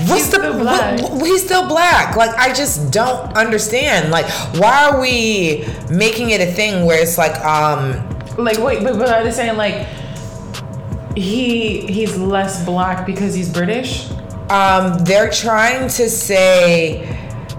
[0.06, 1.00] What's He's the still black.
[1.02, 2.16] what- he's still black.
[2.16, 4.10] Like I just don't understand.
[4.10, 4.26] Like
[4.56, 9.08] why are we making it a thing where it's like um Like wait, but, but
[9.10, 9.86] are they saying like
[11.16, 14.08] he he's less black because he's British?
[14.48, 17.06] um they're trying to say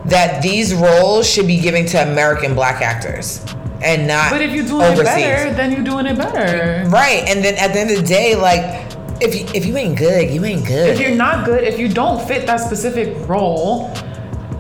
[0.06, 3.46] that these roles should be given to American black actors
[3.84, 5.08] and not But if you're doing overseas.
[5.08, 6.88] it better, then you're doing it better.
[6.90, 7.24] Right.
[7.28, 8.91] And then at the end of the day, like
[9.22, 10.90] if you, if you ain't good, you ain't good.
[10.90, 13.94] If you're not good, if you don't fit that specific role,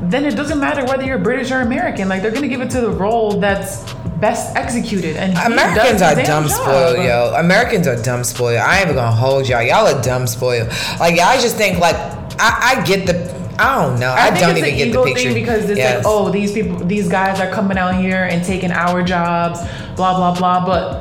[0.04, 2.10] then it doesn't matter whether you're British or American.
[2.10, 3.84] Like they're gonna give it to the role that's
[4.19, 5.15] best executed.
[5.17, 6.52] And Americans are dumb job.
[6.52, 7.34] spoiled, yo.
[7.38, 8.58] Americans are dumb spoiled.
[8.58, 9.62] I ain't even gonna hold y'all.
[9.62, 10.69] Y'all are dumb spoiled.
[11.00, 11.95] Like y'all just think like
[12.39, 14.08] I, I get the I don't know.
[14.10, 15.24] I, I, don't even get the picture.
[15.24, 16.04] thing because it's Yes.
[16.04, 19.60] like, oh, these people, these guys are coming out here and taking our jobs,
[19.95, 20.65] blah blah blah.
[20.65, 21.01] But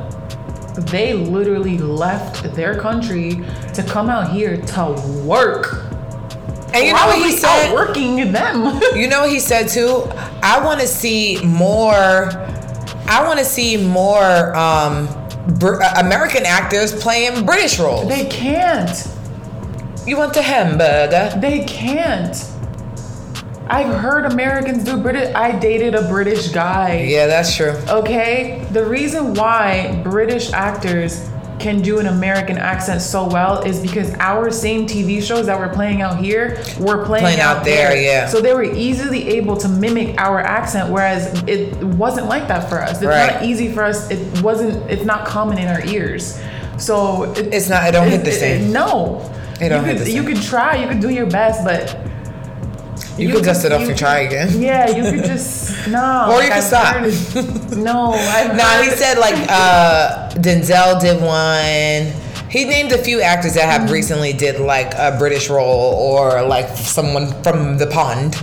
[0.87, 5.83] they literally left their country to come out here to work.
[6.73, 7.73] and you know what he said?
[7.73, 8.79] Working them?
[8.95, 10.03] You know what he said too?
[10.43, 12.29] I want to see more.
[13.07, 15.07] I want to see more um,
[15.59, 18.07] Br- uh, American actors playing British roles.
[18.07, 19.07] they can't.
[20.05, 21.31] you want the hamburger?
[21.39, 22.35] They can't.
[23.71, 25.33] I've heard Americans do British.
[25.33, 27.03] I dated a British guy.
[27.07, 27.71] Yeah, that's true.
[27.87, 34.13] Okay, the reason why British actors can do an American accent so well is because
[34.19, 38.27] our same TV shows that were playing out here were playing, Playing out there, yeah.
[38.27, 42.81] So they were easily able to mimic our accent, whereas it wasn't like that for
[42.81, 42.97] us.
[42.97, 43.35] It's Right.
[43.35, 44.09] not easy for us.
[44.09, 44.89] It wasn't.
[44.91, 46.41] It's not common in our ears.
[46.77, 47.87] So it, It's not.
[47.87, 48.73] It don't hit the it- it- same.
[48.73, 49.21] no.
[49.61, 50.75] It don't you hit could, You could try.
[50.77, 51.95] You could do your best, but
[53.17, 54.49] You could dust it off and try again.
[54.61, 56.27] Yeah, you could just no.
[56.31, 56.95] Or you like, could I've stop.
[56.95, 62.20] heard no, I've Nah, heard he said like uh Denzel did one.
[62.51, 66.67] He named a few actors that have recently did like a British role or like
[66.75, 68.35] someone from the pond.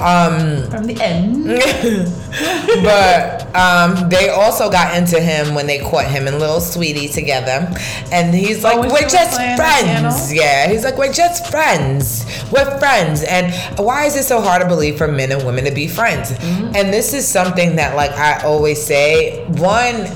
[0.00, 1.44] Um, From the end.
[2.82, 7.70] but um, they also got into him when they caught him and Little Sweetie together,
[8.10, 12.24] and he's like, Oh, "We're just friends." Yeah, he's like, "We're just friends.
[12.50, 15.70] We're friends." And why is it so hard to believe for men and women to
[15.70, 16.30] be friends?
[16.30, 16.76] Mm-hmm.
[16.76, 19.44] And this is something that, like, I always say.
[19.48, 20.06] One.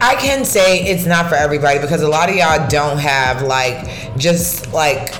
[0.00, 4.16] I can say it's not for everybody because a lot of y'all don't have like
[4.16, 5.14] just like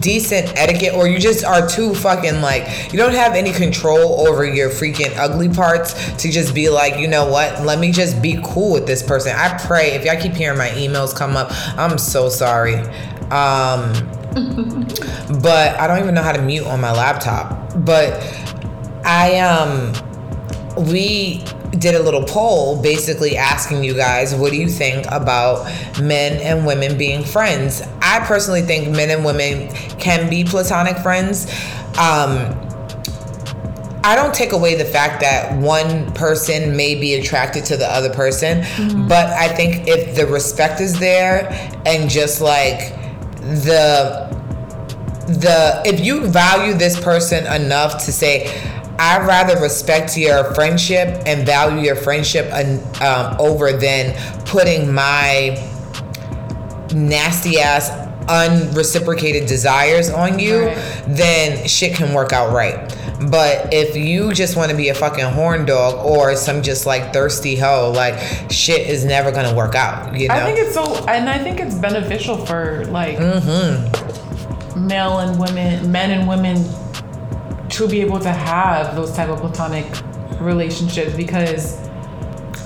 [0.00, 4.44] decent etiquette or you just are too fucking like you don't have any control over
[4.44, 7.62] your freaking ugly parts to just be like you know what?
[7.64, 9.34] Let me just be cool with this person.
[9.34, 12.76] I pray if y'all keep hearing my emails come up i'm so sorry.
[13.30, 13.92] Um
[15.42, 17.72] but i don't even know how to mute on my laptop.
[17.84, 18.22] But
[19.04, 19.92] i um
[20.86, 21.44] we
[21.78, 25.64] did a little poll basically asking you guys what do you think about
[26.00, 27.82] men and women being friends?
[28.02, 29.68] I personally think men and women
[29.98, 31.46] can be platonic friends.
[31.98, 32.56] Um
[34.02, 38.08] I don't take away the fact that one person may be attracted to the other
[38.08, 38.64] person,
[39.06, 41.50] but I think if the respect is there
[41.84, 42.94] and just like
[43.36, 44.30] the
[45.28, 48.46] the if you value this person enough to say
[49.02, 55.56] I'd rather respect your friendship and value your friendship um, over than putting my
[56.92, 57.90] nasty ass
[58.28, 61.02] unreciprocated desires on you, Right.
[61.06, 62.94] then shit can work out right.
[63.30, 67.12] But if you just want to be a fucking horn dog or some just like
[67.12, 68.14] thirsty hoe, like
[68.50, 70.14] shit is never gonna work out.
[70.14, 70.34] You know.
[70.34, 74.86] I think it's so, and I think it's beneficial for like Mm-hmm.
[74.86, 76.64] male and women, men and women,
[77.80, 79.86] to be able to have those type of platonic
[80.40, 81.78] relationships because.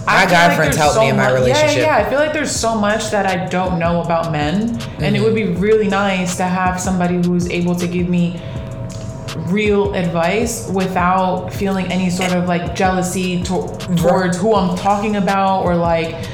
[0.07, 1.79] My feel guy friends helped me in my much- relationship.
[1.79, 4.71] Yeah, yeah, I feel like there's so much that I don't know about men, and
[4.71, 5.23] it mm-hmm.
[5.25, 8.39] would be really nice to have somebody who's able to give me
[9.49, 13.95] real advice without feeling any sort of like jealousy to- mm-hmm.
[13.97, 16.29] towards who I'm talking about or like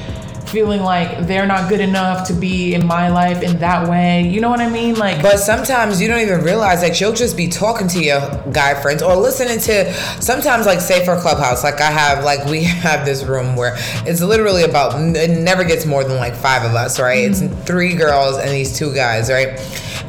[0.51, 4.27] feeling like they're not good enough to be in my life in that way.
[4.27, 4.95] You know what I mean?
[4.95, 8.19] Like But sometimes you don't even realize that you'll just be talking to your
[8.51, 12.63] guy friends or listening to sometimes like say for Clubhouse, like I have like we
[12.63, 13.75] have this room where
[14.05, 17.23] it's literally about it never gets more than like five of us, right?
[17.23, 17.61] It's mm-hmm.
[17.61, 19.59] three girls and these two guys, right?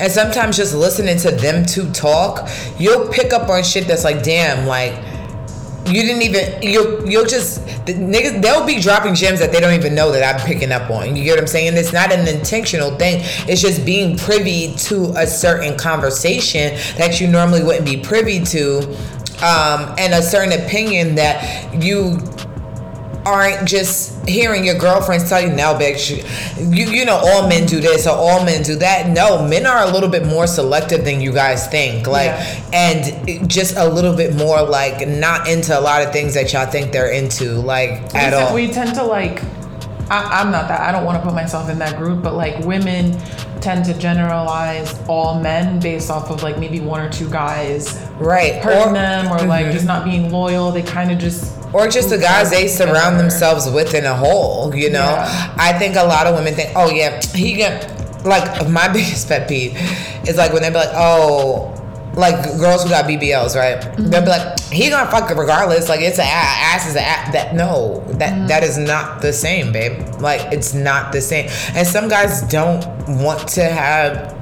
[0.01, 4.23] And sometimes just listening to them two talk, you'll pick up on shit that's like,
[4.23, 4.95] damn, like
[5.87, 9.75] you didn't even you'll you'll just the niggas they'll be dropping gems that they don't
[9.75, 11.17] even know that I'm picking up on.
[11.17, 11.77] You get what I'm saying?
[11.77, 13.21] It's not an intentional thing.
[13.49, 18.79] It's just being privy to a certain conversation that you normally wouldn't be privy to,
[19.43, 22.19] um, and a certain opinion that you
[23.25, 26.11] aren't just hearing your girlfriends tell you now bitch
[26.75, 29.85] you you know all men do this or all men do that no men are
[29.85, 32.71] a little bit more selective than you guys think like Yeah.
[32.73, 36.67] and just a little bit more like not into a lot of things that y'all
[36.67, 39.41] think they're into like at we, all we tend to like
[40.11, 42.59] I, i'm not that i don't want to put myself in that group but like
[42.65, 43.17] women
[43.61, 48.57] tend to generalize all men based off of like maybe one or two guys right
[48.57, 49.73] hurting Or- them or like Mhm.
[49.73, 53.69] just not being loyal they kind of just or just the guys they surround themselves
[53.71, 55.55] with in a whole you know Yeah.
[55.59, 57.81] i think a lot of women think oh yeah he can
[58.25, 59.75] like my biggest pet peeve
[60.29, 61.69] is like when they be like oh
[62.15, 64.11] like girls who got bbls right Mm-hmm.
[64.11, 67.33] they'll be like he gonna fuck it regardless like it's an ass is a ass
[67.33, 68.47] that no that Mm-hmm.
[68.49, 72.85] that is not the same babe like it's not the same and some guys don't
[73.25, 74.39] want to have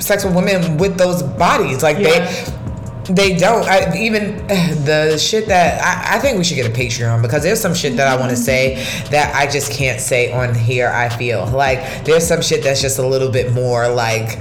[0.00, 2.26] sex with women with those bodies like Yeah.
[3.08, 3.64] They don't.
[3.66, 7.60] I, even the shit that I, I think we should get a Patreon because there's
[7.60, 8.76] some shit that I want to say
[9.10, 10.88] that I just can't say on here.
[10.88, 14.38] I feel like there's some shit that's just a little bit more like.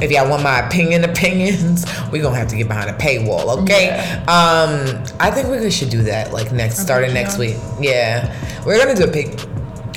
[0.00, 3.86] If y'all want my opinion, opinions, we gonna have to get behind a paywall, okay?
[3.86, 4.22] Yeah.
[4.22, 7.56] Um, I think we should do that like next, starting next week.
[7.80, 8.34] Yeah,
[8.66, 9.38] we're gonna do a pic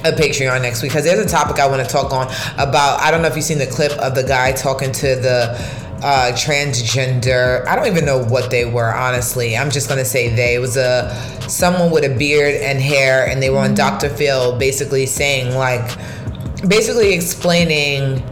[0.05, 2.27] a Patreon next week because there's a topic I want to talk on
[2.59, 3.01] about.
[3.01, 6.31] I don't know if you've seen the clip of the guy talking to the uh,
[6.33, 7.65] transgender.
[7.67, 8.93] I don't even know what they were.
[8.93, 10.55] Honestly, I'm just gonna say they.
[10.55, 11.13] It was a
[11.47, 14.09] someone with a beard and hair, and they were on Dr.
[14.09, 15.97] Phil, basically saying like,
[16.67, 18.23] basically explaining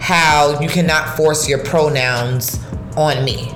[0.00, 2.58] how you cannot force your pronouns
[2.96, 3.52] on me.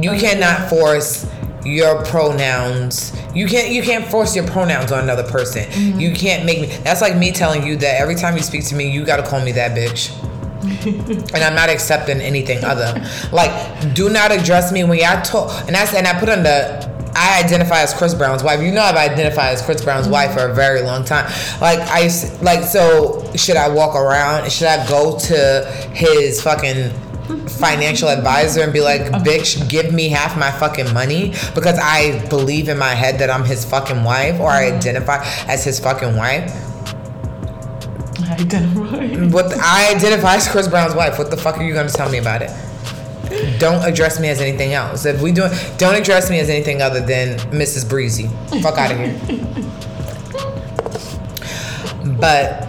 [0.00, 1.26] You cannot force
[1.64, 3.12] your pronouns.
[3.34, 5.66] You can't you can't force your pronouns on another person.
[5.98, 8.74] You can't make me that's like me telling you that every time you speak to
[8.74, 10.10] me, you gotta call me that bitch.
[11.34, 13.04] and I'm not accepting anything other.
[13.32, 15.66] Like, do not address me when y'all talk.
[15.66, 16.92] And I said, and I put on the.
[17.14, 18.62] I identify as Chris Brown's wife.
[18.62, 21.26] You know, I've identified as Chris Brown's wife for a very long time.
[21.60, 22.08] Like I
[22.40, 23.30] like so.
[23.36, 24.50] Should I walk around?
[24.50, 26.90] Should I go to his fucking
[27.48, 32.68] financial advisor and be like, bitch, give me half my fucking money because I believe
[32.68, 36.71] in my head that I'm his fucking wife or I identify as his fucking wife.
[38.42, 39.26] Identify.
[39.28, 41.18] What I identify as Chris Brown's wife.
[41.18, 42.50] What the fuck are you gonna tell me about it?
[43.58, 45.06] Don't address me as anything else.
[45.06, 47.88] If we do, don't address me as anything other than Mrs.
[47.88, 48.28] Breezy.
[48.60, 49.18] Fuck out of here.
[52.18, 52.68] But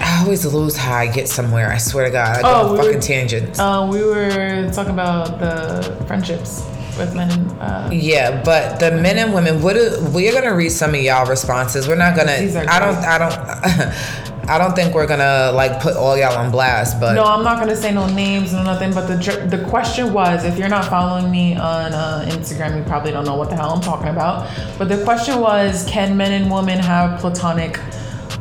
[0.00, 1.70] I always lose how I get somewhere.
[1.70, 3.58] I swear to God, I go Oh, on we fucking were- tangents.
[3.58, 6.64] Uh, we were talking about the friendships
[6.98, 10.70] with men and uh, Yeah, but the men and women, what do, we're gonna read
[10.70, 11.86] some of y'all responses.
[11.86, 12.38] We're not gonna.
[12.38, 12.96] These are I don't.
[12.96, 13.94] I don't.
[14.48, 17.00] I don't think we're gonna like put all y'all on blast.
[17.00, 18.92] But No, I'm not gonna say no names or nothing.
[18.94, 19.16] But the
[19.48, 23.36] the question was, if you're not following me on uh, Instagram, you probably don't know
[23.36, 24.48] what the hell I'm talking about.
[24.78, 27.80] But the question was, can men and women have platonic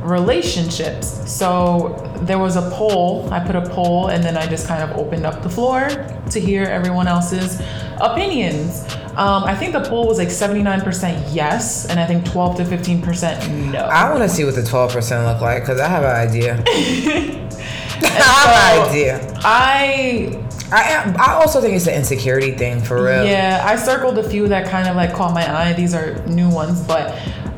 [0.06, 1.22] relationships?
[1.32, 3.32] So there was a poll.
[3.32, 5.90] I put a poll, and then I just kind of opened up the floor
[6.32, 7.62] to hear everyone else's
[8.02, 8.84] opinions.
[9.18, 13.72] Um, I think the poll was like 79% yes, and I think 12 to 15%
[13.72, 13.80] no.
[13.80, 16.64] I want to see what the twelve percent look like because I have an idea.
[18.02, 19.40] I have an idea.
[19.44, 23.26] I I am, I also think it's an insecurity thing for real.
[23.26, 25.74] Yeah, I circled a few that kind of like caught my eye.
[25.74, 27.18] These are new ones, but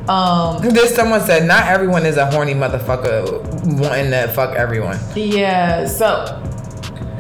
[0.10, 3.43] um This someone said not everyone is a horny motherfucker
[3.80, 4.97] wanting to fuck everyone.
[5.16, 6.41] yeah, so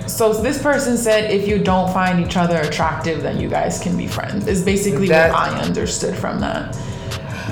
[0.07, 3.97] so this person said if you don't find each other attractive, then you guys can
[3.97, 4.47] be friends.
[4.47, 6.75] Is basically That- what I understood from that.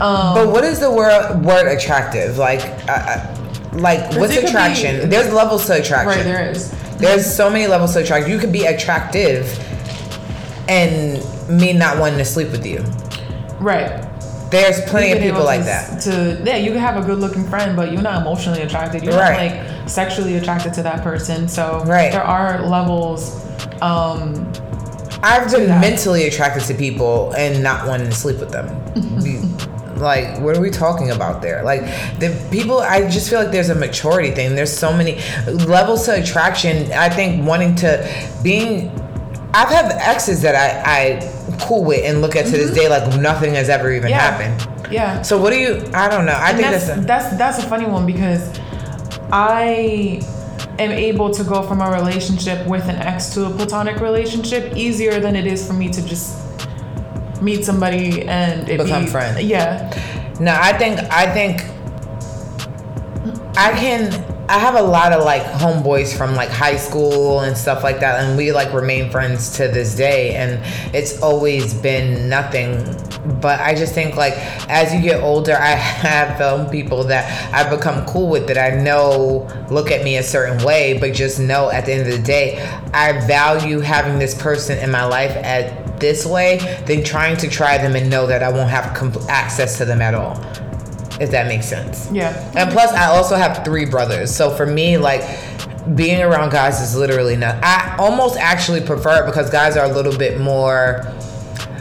[0.02, 2.38] Um, But what is the word word attractive?
[2.38, 3.36] Like, uh, uh,
[3.74, 5.10] like what's could be- attraction?
[5.10, 6.08] There's levels to attraction.
[6.18, 6.72] right, there is.
[6.98, 8.32] There's so many levels to attraction.
[8.32, 9.48] You could be attractive
[10.70, 12.84] and me not wanting to sleep with you.
[13.60, 14.04] Right.
[14.50, 16.02] There's plenty of people like to, that.
[16.04, 19.04] To yeah, you can have a good looking friend, but you're not emotionally attracted.
[19.04, 19.56] You're Right.
[19.56, 21.48] not like sexually attracted to that person.
[21.48, 22.12] So Right.
[22.12, 23.44] there are levels.
[23.82, 24.52] Um,
[25.24, 25.82] I've been that.
[25.82, 28.70] mentally attracted to people and not wanting to sleep with them.
[29.98, 31.64] like, what are we talking about there?
[31.64, 31.82] Like,
[32.20, 34.56] the people, I just feel like there's a maturity thing.
[34.56, 36.92] There's so many levels to attraction.
[36.92, 38.08] I think wanting to,
[38.44, 38.92] being,
[39.56, 43.20] I've had exes that I, I cool with and look at to this day like
[43.20, 44.10] nothing has ever even Mm-hmm.
[44.12, 44.20] yeah.
[44.32, 44.94] happened.
[44.94, 45.22] Yeah.
[45.24, 46.34] So, what do you, I don't know.
[46.34, 48.60] I And think that's, that's, a, that's that's a funny one because
[49.32, 50.22] I
[50.78, 55.20] am able to go from a relationship with an ex to a platonic relationship easier
[55.20, 56.38] than it is for me to just
[57.42, 59.42] meet somebody and Become be, friends.
[59.42, 59.90] Yeah.
[60.40, 61.62] No, I think I think
[63.58, 64.12] I can
[64.48, 68.24] I have a lot of like homeboys from like high school and stuff like that
[68.24, 70.62] and we like remain friends to this day and
[70.96, 72.84] it's always been nothing.
[73.42, 74.34] But I just think like
[74.70, 78.80] as you get older I have found people that I've become cool with that I
[78.80, 82.24] know look at me a certain way but just know at the end of the
[82.24, 82.60] day
[82.94, 87.80] I value having this person in my life at this way than trying to try
[87.80, 90.36] them and know that I won't have compl- access to them at all
[91.20, 92.10] if that makes sense.
[92.12, 92.34] Yeah.
[92.56, 94.36] And plus, I also have three brothers.
[94.36, 95.22] So for me, like,
[95.96, 97.64] being around guys is literally not.
[97.64, 101.06] I almost actually prefer it because guys are a little bit more.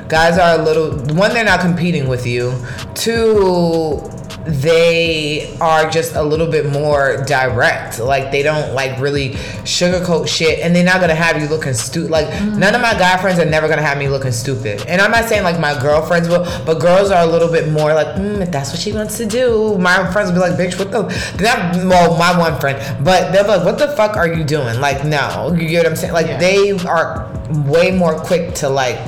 [0.09, 0.99] Guys are a little.
[1.17, 2.55] One, they're not competing with you.
[2.95, 4.01] Two,
[4.47, 7.99] they are just a little bit more direct.
[7.99, 9.31] Like they don't like really
[9.65, 12.11] sugarcoat shit, and they're not gonna have you looking stupid.
[12.11, 14.85] Like none of my guy friends are never gonna have me looking stupid.
[14.87, 17.95] And I'm not saying like my girlfriends will, but girls are a little bit more
[17.95, 19.79] like, mm, if that's what she wants to do.
[19.79, 21.03] My friends will be like, bitch, what the?
[21.43, 24.79] Not well, my one friend, but they're like, what the fuck are you doing?
[24.81, 26.13] Like, no, you get what I'm saying?
[26.13, 26.39] Like Yeah.
[26.39, 27.31] they are
[27.67, 28.99] way more quick to like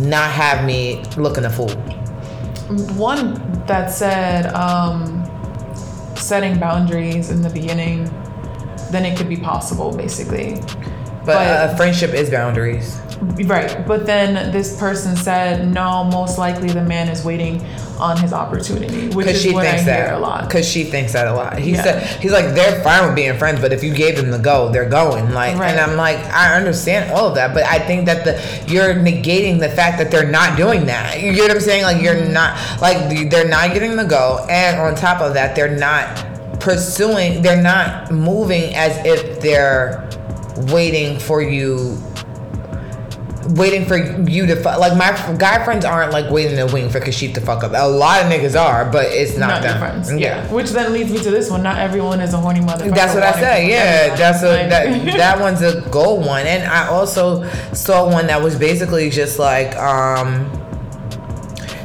[0.00, 1.70] not have me looking a fool.
[2.96, 5.24] One that said um,
[6.16, 8.04] setting boundaries in the beginning,
[8.90, 10.60] then it could be possible, basically.
[11.24, 12.98] But, But- uh, friendship is boundaries.
[13.44, 13.86] Right.
[13.86, 17.64] But then this person said, no, most likely the man is waiting
[18.00, 20.06] on his opportunity, which Because is she what thinks I that.
[20.08, 20.48] hear a lot.
[20.48, 21.56] Because she thinks that a lot.
[21.56, 21.82] He Yeah.
[21.84, 24.70] said he's like they're fine with being friends, but if you gave them the go,
[24.70, 25.32] they're going.
[25.32, 25.70] Like, Right.
[25.70, 29.60] and I'm like, I understand all of that, but I think that the you're negating
[29.60, 31.20] the fact that they're not doing that.
[31.20, 31.84] You get what I'm saying?
[31.84, 35.76] Like, you're not like they're not getting the go, and on top of that, they're
[35.78, 36.24] not
[36.58, 37.40] pursuing.
[37.42, 40.08] They're not moving as if they're
[40.70, 41.98] waiting for you
[43.50, 44.78] waiting for you to fuck.
[44.78, 47.72] Like my f- guy friends aren't like waiting to wing for Kashif to fuck up.
[47.74, 49.78] A lot of niggas are, but it's not, not them.
[49.78, 50.12] friends.
[50.12, 50.46] Yeah.
[50.52, 51.62] Which then leads me to this one.
[51.62, 52.94] Not everyone is a horny motherfucker.
[52.94, 53.68] That's what I said.
[53.68, 56.46] Yeah, that's a that that one's a gold one.
[56.46, 60.50] And I also saw one that was basically just like um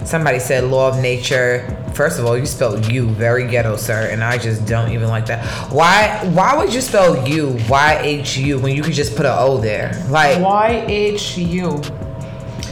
[0.05, 1.76] somebody said law of nature.
[1.97, 5.25] First of all, you spelled you very ghetto, sir, and I just don't even like
[5.25, 5.43] that.
[5.73, 6.29] Why?
[6.31, 9.57] Why would you spell you Y H U when you could just put an O
[9.57, 9.91] there?
[10.07, 11.81] Like Y H U.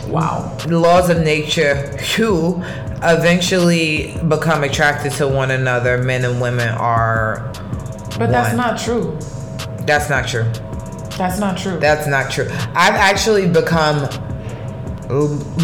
[0.07, 0.55] Wow.
[0.67, 2.61] laws of nature who
[3.01, 5.97] eventually become attracted to one another.
[5.97, 7.51] Men and women are.
[8.19, 9.17] But that's not true.
[9.87, 10.43] That's not true.
[11.17, 11.79] That's not true.
[11.79, 12.47] That's not true.
[12.75, 14.07] I've actually become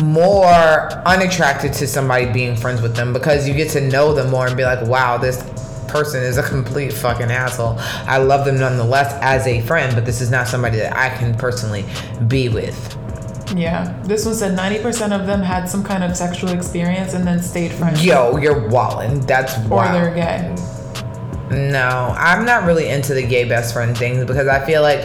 [0.03, 4.47] more unattracted to somebody being friends with them because you get to know them more
[4.47, 5.43] and be like, wow, this
[5.87, 7.75] person is a complete fucking asshole.
[8.07, 11.35] I love them nonetheless as a friend, but this is not somebody that I can
[11.35, 11.85] personally
[12.27, 12.97] be with.
[13.55, 14.01] yeah.
[14.03, 17.71] This one said 90% of them had some kind of sexual experience and then stayed
[17.71, 18.03] friends.
[18.03, 19.19] Yo, you're walling.
[19.21, 20.55] That's Or they're gay.
[21.51, 25.01] No, I'm not really into the gay best friend things because I feel like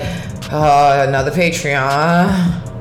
[0.52, 2.75] uh, another Patreon.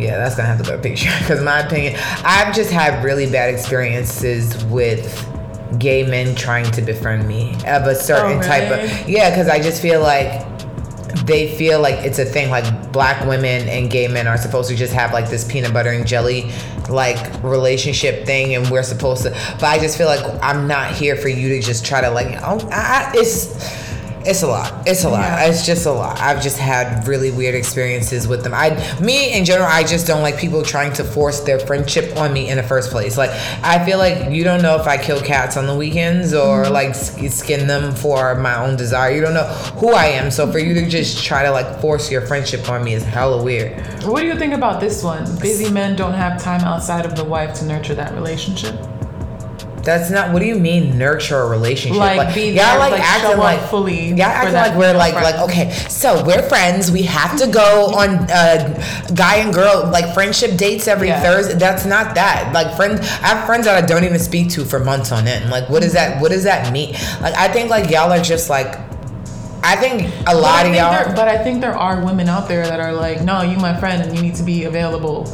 [0.00, 1.94] Yeah, that's gonna have to go to Patreon because my opinion,
[2.24, 5.26] I've just had really bad experiences with
[5.78, 9.60] gay men trying to befriend me of a certain Oh, type of yeah because I
[9.62, 10.44] just feel like
[11.26, 14.74] they feel like it's a thing like black women and gay men are supposed to
[14.76, 16.50] just have like this peanut butter and jelly
[16.88, 21.14] like relationship thing and we're supposed to but i just feel like i'm not here
[21.14, 23.89] for you to just try to like oh I, it's
[24.26, 25.46] it's a lot it's a lot Yeah.
[25.46, 28.68] it's just a lot i've just had really weird experiences with them i
[29.00, 32.50] me in general i just don't like people trying to force their friendship on me
[32.50, 33.30] in the first place like
[33.62, 36.72] i feel like you don't know if i kill cats on the weekends or Mm-hmm.
[36.72, 39.46] like skin them for my own desire you don't know
[39.78, 42.84] who i am so for you to just try to like force your friendship on
[42.84, 43.72] me is hella weird
[44.04, 45.24] What do you think about this one?
[45.40, 48.74] Busy men don't have time outside of the wife to nurture that relationship.
[49.82, 50.32] That's not.
[50.32, 51.98] What do you mean nurture a relationship?
[51.98, 55.24] Like, be y'all like, like, acting like fully Y'all acting like we're like friend.
[55.36, 55.70] like okay.
[55.88, 56.90] So we're friends.
[56.90, 61.22] We have to go on uh, guy and girl like friendship dates every Yeah.
[61.22, 61.54] Thursday.
[61.58, 62.52] That's not that.
[62.52, 65.50] Like friends, I have friends that I don't even speak to for months on end.
[65.50, 66.20] Like what does that?
[66.20, 66.92] What does that mean?
[67.22, 68.78] Like I think like y'all are just like.
[69.62, 70.90] I think a lot of y'all.
[70.90, 73.78] there- but I think there are women out there that are like, no, you my
[73.78, 75.24] friend, and you need to be available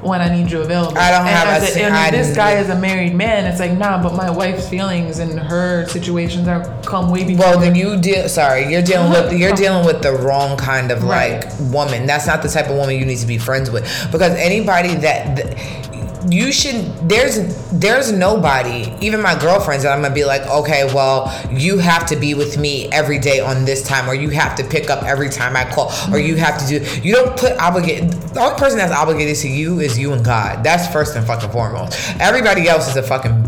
[0.00, 0.98] when I need you available.
[0.98, 3.46] I don't and have a- and I this guy is a married man.
[3.46, 7.46] It's like, nah, but my wife's feelings and her situations are come way before.
[7.46, 8.28] Well, then you deal.
[8.28, 11.44] Sorry, you're dealing with you're dealing with the wrong kind of Right.
[11.44, 12.06] like woman.
[12.06, 15.36] That's not the type of woman you need to be friends with because anybody that.
[15.36, 15.93] th-
[16.28, 21.30] you should there's there's nobody even my girlfriends that i'm gonna be like okay well
[21.50, 24.64] you have to be with me every day on this time or you have to
[24.64, 28.10] pick up every time i call or you have to do you don't put obligate
[28.10, 31.50] the only person that's obligated to you is you and god that's first and fucking
[31.50, 33.42] foremost everybody else is a fucking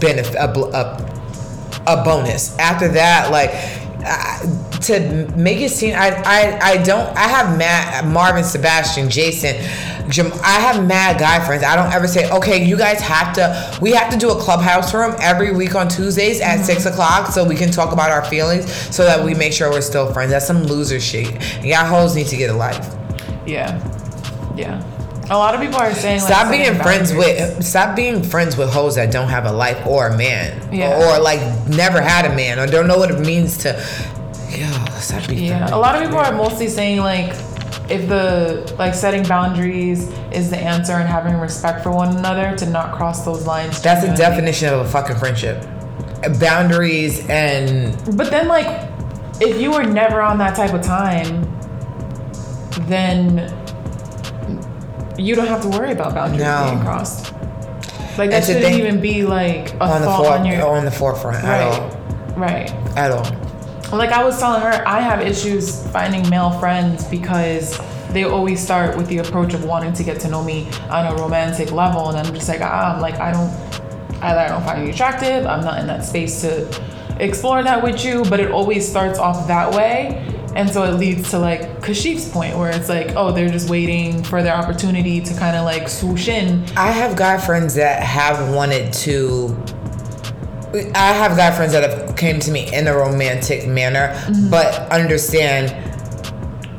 [0.00, 1.08] benefit a, a
[1.88, 2.56] a bonus.
[2.58, 3.50] After that, like
[4.08, 7.14] uh, to make it seem, I, I I don't.
[7.16, 9.56] I have Matt, Marvin, Sebastian, Jason.
[10.42, 11.62] I have mad guy friends.
[11.62, 13.78] I don't ever say, okay, you guys have to.
[13.82, 17.44] We have to do a clubhouse room every week on Tuesdays at six o'clock, so
[17.44, 20.30] we can talk about our feelings, so that we make sure we're still friends.
[20.30, 21.34] That's some loser shit.
[21.62, 22.94] Y'all hoes need to get a life.
[23.46, 23.76] yeah,
[24.56, 24.82] yeah.
[25.30, 27.56] A lot of people are saying like, Stop being friends boundaries.
[27.56, 30.72] with stop being friends with hoes that don't have a life or a man.
[30.72, 31.16] Yeah.
[31.16, 33.72] Or, like never had a man or don't know what it means to
[34.50, 34.66] Yo,
[34.96, 37.30] stop being Yeah, a lot of people are mostly saying like
[37.90, 42.66] if the like setting boundaries is the answer and having respect for one another to
[42.66, 43.80] not cross those lines.
[43.82, 45.62] That's the definition of a fucking friendship.
[46.40, 48.88] Boundaries and But then like
[49.40, 51.42] if you were never on that type of time,
[52.88, 53.54] then
[55.18, 56.70] you don't have to worry about boundaries No.
[56.70, 57.32] being crossed.
[58.16, 61.44] Like that shouldn't even be like a on the for, on your on the forefront
[61.44, 61.88] at all.
[62.36, 62.96] right, right.
[62.96, 63.24] At all.
[63.96, 67.78] Like I was telling her, I have issues finding male friends because
[68.10, 71.14] they always start with the approach of wanting to get to know me on a
[71.22, 73.50] romantic level, and I'm just like, ah, I'm like, I don't,
[74.22, 75.46] either I don't find you attractive.
[75.46, 76.68] I'm not in that space to
[77.20, 78.24] explore that with you.
[78.24, 82.58] But it always starts off that way, and so it leads to like Kashif's point,
[82.58, 86.26] where it's like, oh, they're just waiting for their opportunity to kind of like swoosh
[86.26, 86.64] in.
[86.76, 89.56] I have guy friends that have wanted to.
[90.96, 95.72] I have guy friends that have came to me in a romantic manner, but understand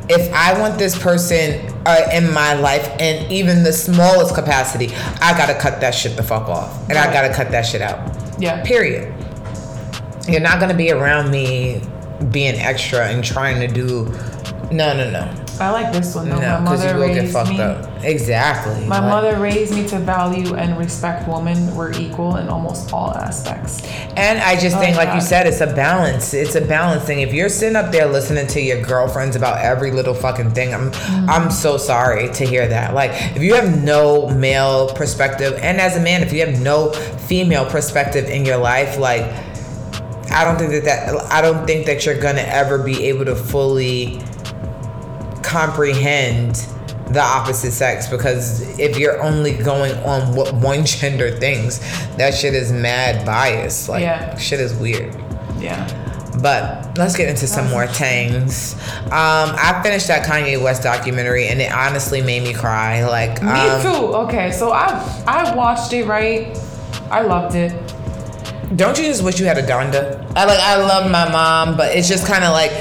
[0.10, 5.38] if I want this person uh, in my life in even the smallest capacity, I
[5.38, 8.14] gotta cut that shit the fuck off, and I gotta cut that shit out.
[8.40, 8.62] Yeah.
[8.66, 9.14] Period.
[10.28, 11.82] You're not gonna be around me
[12.32, 14.06] being extra and trying to do.
[14.72, 15.34] No, no, no.
[15.60, 16.40] I like this one though.
[16.40, 17.60] No, my because you will get fucked me.
[17.60, 17.90] up.
[18.04, 18.86] Exactly.
[18.86, 21.76] My Like- mother raised me to value and respect women.
[21.76, 23.82] We're equal in almost all aspects.
[24.16, 26.34] And I just think, Oh, like you said, it's a balance.
[26.34, 27.22] It's a balance thing.
[27.22, 30.92] If you're sitting up there listening to your girlfriends about every little fucking thing, I'm
[30.92, 31.30] Mm-hmm.
[31.30, 32.94] I'm so sorry to hear that.
[32.94, 36.92] Like, if you have no male perspective, and as a man, if you have no
[37.28, 39.26] female perspective in your life, like,
[40.32, 43.36] I don't think that that I don't think that you're gonna ever be able to
[43.36, 44.22] fully
[45.42, 46.68] comprehend
[47.10, 51.80] the opposite sex because if you're only going on what one gender thinks,
[52.18, 53.90] that shit is mad bias.
[53.90, 54.38] Like Yeah.
[54.38, 55.16] shit is weird.
[55.60, 55.88] Yeah.
[56.42, 58.76] But let's get into some more things.
[59.06, 63.06] Um, I finished that Kanye West documentary and it honestly made me cry.
[63.06, 64.16] Like Me um, too.
[64.28, 66.58] Okay, so I I watched it right.
[67.10, 67.74] I loved it.
[68.76, 70.32] Don't you just wish you had a Donda?
[70.36, 72.72] I like I love my mom, but it's just kind of like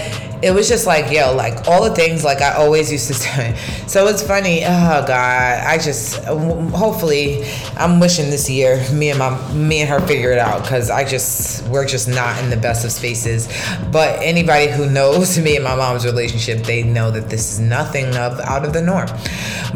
[0.42, 3.56] it was just like yo, like all the things like I always used to say.
[3.86, 4.64] So it's funny.
[4.64, 7.44] Oh God, I just hopefully
[7.78, 11.04] I'm wishing this year me and my me and her figure it out because I
[11.04, 13.48] just we're just not in the best of spaces.
[13.90, 18.08] But anybody who knows me and my mom's relationship, they know that this is nothing
[18.14, 19.08] of out of the norm.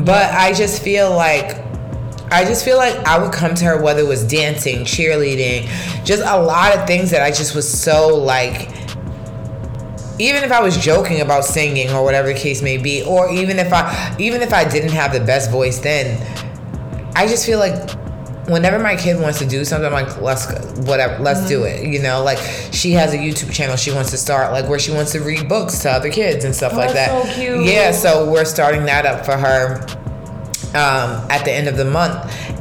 [0.04, 1.71] But I just feel like
[2.33, 5.66] I just feel like I would come to her whether it was dancing, cheerleading,
[6.05, 8.70] just a lot of things that I just was so like
[10.18, 13.59] even if I was joking about singing or whatever the case may be, or even
[13.59, 16.20] if I even if I didn't have the best voice then,
[17.16, 17.91] I just feel like
[18.49, 21.87] whenever my kid wants to do something, I'm like, let's go, whatever, let's do it.
[21.87, 22.39] You know, like
[22.72, 25.49] she has a YouTube channel she wants to start, like where she wants to read
[25.49, 27.35] books to other kids and stuff Oh, like that's that.
[27.35, 27.64] so cute.
[27.66, 29.85] Yeah, so we're starting that up for her
[30.74, 32.16] um, at the end of the month,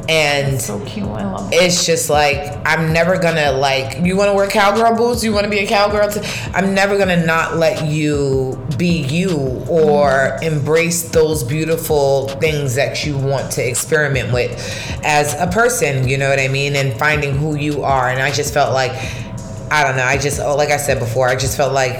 [0.08, 1.06] and So cute.
[1.08, 1.56] I love it.
[1.62, 5.44] it's just like I'm never gonna like you want to wear cowgirl boots you want
[5.44, 6.20] to be a cowgirl t-
[6.52, 13.16] I'm never gonna not let you be you or embrace those beautiful things that you
[13.16, 14.50] want to experiment with
[15.04, 18.32] as a person you know what I mean and finding who you are and I
[18.32, 18.92] just felt like
[19.70, 21.96] I don't know I just oh, like I said before I just felt like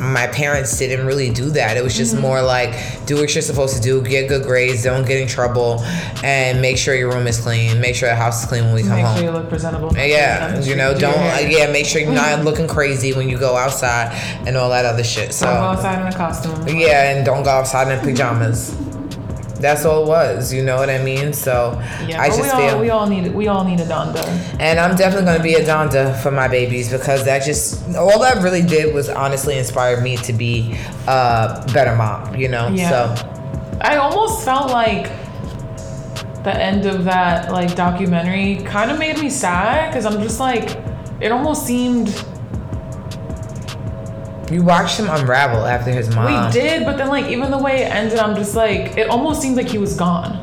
[0.00, 1.76] my parents didn't really do that.
[1.76, 2.22] It was just mm-hmm.
[2.22, 2.74] more like
[3.06, 5.80] do what you're supposed to do, get good grades, don't get in trouble,
[6.24, 7.80] and make sure your room is clean.
[7.80, 9.14] Make sure the house is clean when we come Make home.
[9.14, 9.96] Make sure you look presentable.
[9.96, 11.14] Yeah, you know, don't
[11.50, 12.44] yeah, make sure you're not mm-hmm.
[12.44, 14.12] looking crazy when you go outside
[14.46, 15.30] and all that other shit.
[15.30, 16.68] Don't go So outside in a costume.
[16.68, 18.74] yeah, and don't go outside in pajamas.
[19.62, 20.52] That's all it was.
[20.52, 21.32] You know what I mean?
[21.32, 24.24] So Yeah, I just we all feel, we all need we all need a Donda.
[24.60, 28.42] and I'm definitely gonna be a Donda for my babies because that just all that
[28.42, 32.34] really did was honestly inspire me to be a better mom.
[32.34, 32.68] You know?
[32.68, 32.90] Yeah.
[32.90, 35.06] So I almost felt like
[36.42, 40.76] the end of that like documentary kind of made me sad because I'm just like
[41.20, 42.08] it almost seemed
[44.52, 46.46] you watched him unravel after his mom.
[46.46, 49.40] we did, but then like even the way it ended, I'm just like it almost
[49.42, 50.38] seems like he was gone.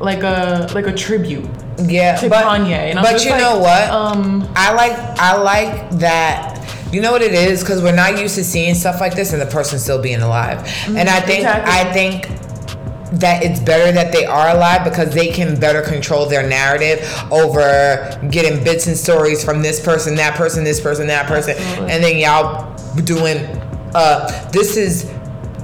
[0.00, 1.48] Like a like a tribute
[1.78, 2.72] Yeah, to but, Kanye.
[2.90, 3.88] And I'm but you like, know what?
[3.90, 6.48] Um I like I like that.
[6.92, 9.40] You know what it is because we're not used to seeing stuff like this and
[9.40, 10.58] the person still being alive.
[10.88, 11.72] and I think exactly.
[11.72, 12.28] I think
[13.12, 17.00] that it's better that they are alive because they can better control their narrative
[17.30, 21.92] over getting bits and stories from this person, that person, this person, that person, Absolutely.
[21.92, 23.38] and then y'all doing.
[23.94, 25.12] Uh, this is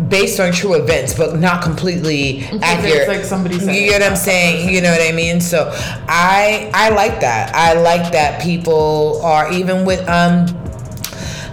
[0.08, 3.08] based on true events, but not completely accurate.
[3.08, 4.72] like somebody said You get what I'm saying?
[4.72, 5.40] You know what I mean?
[5.40, 5.70] So
[6.08, 7.54] I I like that.
[7.54, 10.46] I like that people are even with um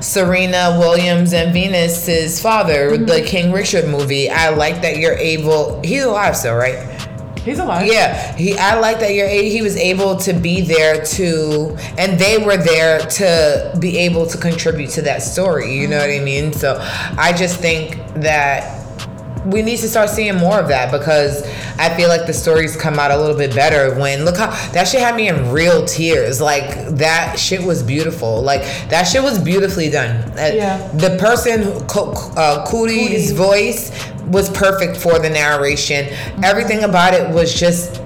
[0.02, 3.06] Serena Williams and Venus's father, Mm-hmm.
[3.06, 4.30] the King Richard movie.
[4.30, 5.82] I like that you're able.
[5.84, 6.92] He's alive still, right?
[7.46, 7.86] he's alive.
[7.86, 8.58] Yeah, he.
[8.58, 9.30] I like that you're.
[9.30, 14.38] He was able to be there to, and they were there to be able to
[14.40, 15.72] contribute to that story.
[15.78, 16.54] You know what I mean?
[16.54, 18.75] So, I just think that
[19.46, 21.44] we need to start seeing more of that because
[21.78, 24.88] I feel like the stories come out a little bit better when look how that
[24.88, 26.42] shit had me in real tears.
[26.42, 28.42] Like that shit was beautiful.
[28.42, 30.16] Like that shit was beautifully done.
[30.32, 30.88] Uh, Yeah.
[30.94, 31.64] The person,
[32.38, 33.36] uh, Coodie's Cootie.
[33.36, 33.92] voice
[34.28, 36.08] was perfect for the narration.
[36.44, 38.02] Everything about it was just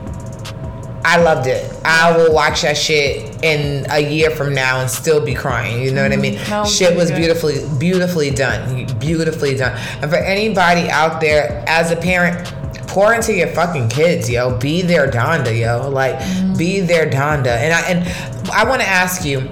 [1.03, 1.73] I loved it.
[1.85, 5.81] I will watch that shit in a year from now and still be crying.
[5.81, 6.35] You know what I mean?
[6.35, 6.49] Mm-hmm.
[6.49, 8.85] That was shit was beautifully, beautifully done.
[8.99, 9.77] Beautifully done.
[10.01, 12.53] And for anybody out there, as a parent,
[12.87, 14.57] pour into your fucking kids, yo.
[14.57, 15.89] Be their Donda, yo.
[15.89, 16.19] Like,
[16.57, 16.87] be mm-hmm.
[16.87, 17.55] their Donda.
[17.57, 19.49] And I and I want to ask you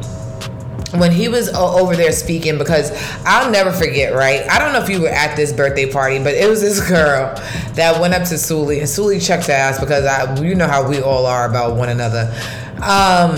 [0.94, 2.92] when he was over there speaking because
[3.26, 4.48] I'll never forget, right?
[4.50, 7.36] I don't know if you were at this birthday party, but it was this girl
[7.74, 10.88] that went up to Zully and Zully checked her ass because I, you know how
[10.88, 12.34] we all are about one another.
[12.78, 13.36] Um,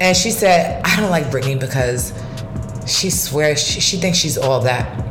[0.00, 2.12] and she said, I don't like Brittany because
[2.86, 5.04] she swears she, she thinks she's all that.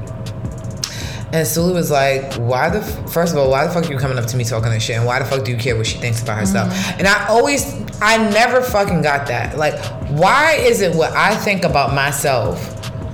[1.34, 4.00] And Zully was like, "Why the f- first of all, why the fuck are you
[4.00, 4.96] coming up to me talking this shit?
[4.96, 7.00] And why the fuck do you care what she thinks about herself?" Mm-hmm.
[7.00, 7.66] And I always,
[8.02, 9.58] I never fucking got that.
[9.58, 12.60] Like, why is it what I think about myself,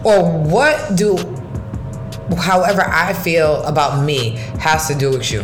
[0.06, 1.18] or what do,
[2.38, 5.42] however I feel about me, has to do with you?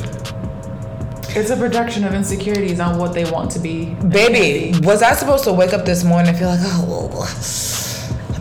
[1.31, 3.93] It's a projection of insecurities on what they want to be.
[4.09, 7.09] Baby, was I supposed to wake up this morning and feel like, oh,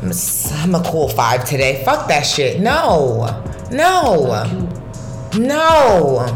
[0.03, 0.15] I'm a,
[0.63, 1.83] I'm a cool five today?
[1.85, 2.61] Fuck that shit.
[2.61, 3.27] No,
[3.71, 4.43] no,
[5.37, 6.27] no,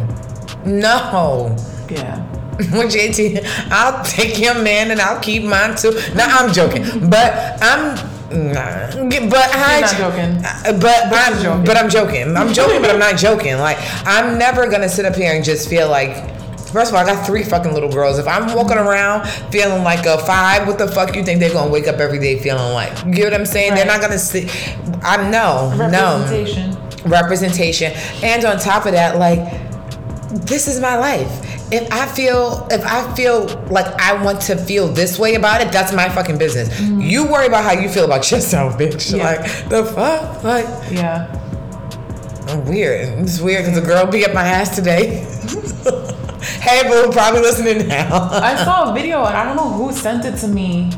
[0.65, 1.57] no.
[1.91, 2.32] Yeah.
[2.73, 5.93] With JT, I'll take your man and I'll keep mine too.
[6.15, 7.97] No, I'm joking, but I'm.
[8.33, 8.89] Nah,
[9.29, 10.43] but I, not joking.
[10.43, 11.65] Uh, but, But I'm joking.
[11.67, 12.37] but I'm joking.
[12.37, 13.59] I'm joking, but I'm not joking.
[13.59, 16.31] Like I'm never gonna sit up here and just feel like.
[16.73, 18.19] First of all, I got three fucking little girls.
[18.19, 21.71] If I'm walking around feeling like a five, what the fuck you think they're gonna
[21.71, 23.05] wake up every day feeling like?
[23.05, 23.75] You get what I'm saying?
[23.75, 24.49] They're not gonna see.
[25.03, 26.79] I know, no Representation.
[27.11, 27.93] representation
[28.23, 29.41] and on top of that like
[30.47, 34.87] this is my life if i feel if i feel like i want to feel
[34.89, 36.69] this way about it that's my fucking business.
[36.69, 37.01] Mm-hmm.
[37.01, 39.17] You worry about how you feel about yourself bitch.
[39.17, 39.25] Yeah.
[39.25, 40.45] like the fuck?
[40.45, 41.39] Like Yeah.
[42.49, 43.21] I'm weird.
[43.21, 45.27] It's weird because a girl beat up my ass today.
[46.43, 48.29] Hey boo probably listening now.
[48.31, 50.91] I saw a video and I don't know who sent it to me,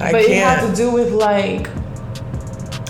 [0.00, 1.70] i but it had to do with like,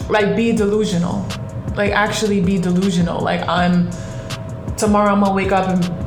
[0.09, 1.26] like be delusional,
[1.74, 3.20] like actually be delusional.
[3.20, 3.90] Like I'm
[4.76, 6.05] tomorrow I'm gonna wake up and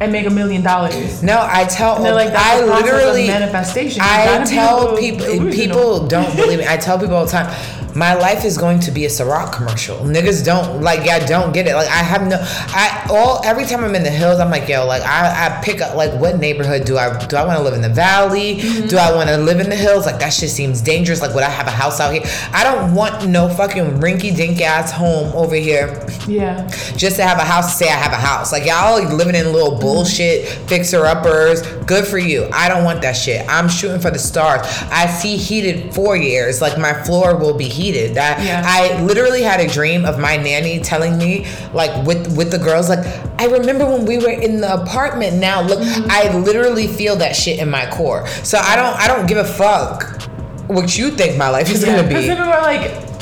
[0.00, 1.22] and make a million dollars.
[1.22, 4.02] no i tell And they're like, that's i literally manifestation.
[4.02, 6.66] You I gotta be a tell people people don't believe me.
[6.66, 7.48] I tell people all the time,
[7.94, 9.98] my life is going to be a Ciroc commercial.
[9.98, 11.74] Niggas don't like yeah, don't get it.
[11.74, 14.84] Like I have no I all every time I'm in the hills, I'm like, yo,
[14.86, 17.74] like I, I pick up like what neighborhood do I do I want to live
[17.74, 18.56] in the valley?
[18.56, 18.88] Mm-hmm.
[18.88, 20.06] Do I want to live in the hills?
[20.06, 21.20] Like that shit seems dangerous.
[21.20, 22.22] Like would I have a house out here?
[22.52, 26.66] I don't want no fucking rinky dink ass home over here Yeah.
[26.96, 28.50] just to have a house to say I have a house.
[28.50, 31.62] Like y'all like living in little bullshit fixer uppers.
[31.84, 32.48] Good for you.
[32.52, 33.48] I don't want that shit.
[33.48, 34.62] I'm shooting for the stars.
[34.90, 36.60] I see heated four years.
[36.60, 37.83] Like my floor will be heated.
[37.92, 38.62] That Yeah.
[38.64, 42.88] I literally had a dream of my nanny telling me like with with the girls
[42.88, 43.04] like
[43.38, 45.36] I remember when we were in the apartment.
[45.36, 46.06] Now look, mm-hmm.
[46.10, 48.26] I literally feel that shit in my core.
[48.42, 50.22] So I don't I don't give a fuck
[50.66, 51.96] what you think my life is Yeah.
[51.96, 52.30] gonna Because be.
[52.30, 53.13] people are like,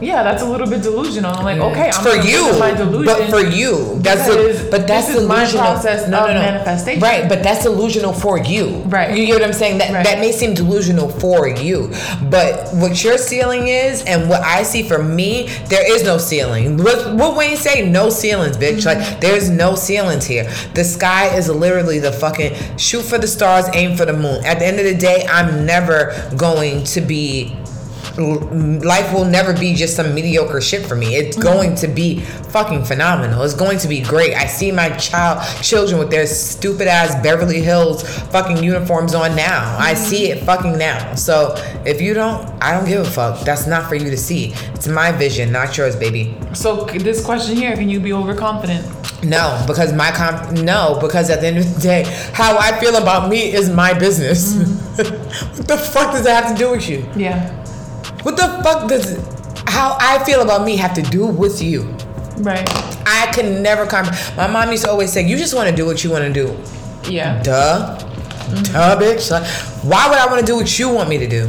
[0.00, 1.32] yeah, that's a little bit delusional.
[1.32, 3.04] I'm like, okay, I'm for you, my delusion.
[3.06, 5.64] but for you, that's because a, but that's this delusional.
[5.64, 7.02] process of manifestation.
[7.02, 8.78] Right, but that's delusional for you.
[8.86, 9.16] Right.
[9.16, 9.78] You get what I'm saying?
[9.78, 10.04] That Right.
[10.04, 11.92] that may seem delusional for you,
[12.30, 16.76] but what your ceiling is, and what I see for me, there is no ceiling.
[16.78, 17.88] What, what Wayne say?
[17.88, 18.84] No ceilings, bitch.
[18.84, 19.00] Mm-hmm.
[19.00, 20.44] Like there's no ceilings here.
[20.74, 24.44] The sky is literally the fucking shoot for the stars, aim for the moon.
[24.44, 27.56] At the end of the day, I'm never going to be
[28.18, 31.16] life will never be just some mediocre shit for me.
[31.16, 31.46] It's mm-hmm.
[31.46, 33.42] going to be fucking phenomenal.
[33.42, 34.34] It's going to be great.
[34.34, 39.76] I see my child children with their stupid ass Beverly Hills fucking uniforms on now.
[39.78, 40.04] I mm-hmm.
[40.04, 41.14] see it fucking now.
[41.14, 41.54] So
[41.84, 43.44] if you don't, I don't give a fuck.
[43.44, 44.52] That's not for you to see.
[44.74, 46.36] It's my vision, not yours, baby.
[46.54, 48.86] So this question here, can you be overconfident?
[49.22, 52.96] No, because my comp no, because at the end of the day, how I feel
[52.96, 54.54] about me is my business.
[54.54, 55.56] Mm-hmm.
[55.56, 57.06] what the fuck does that have to do with you?
[57.16, 57.59] Yeah.
[58.22, 59.16] What the fuck does
[59.66, 61.82] how I feel about me have to do with you?
[62.38, 62.68] Right.
[63.06, 64.08] I can never comp.
[64.36, 66.32] My mom used to always say, "You just want to do what you want to
[66.32, 66.56] do."
[67.10, 67.42] Yeah.
[67.42, 68.72] Duh, mm-hmm.
[68.72, 69.30] duh, bitch.
[69.30, 69.46] Like,
[69.84, 71.46] why would I want to do what you want me to do?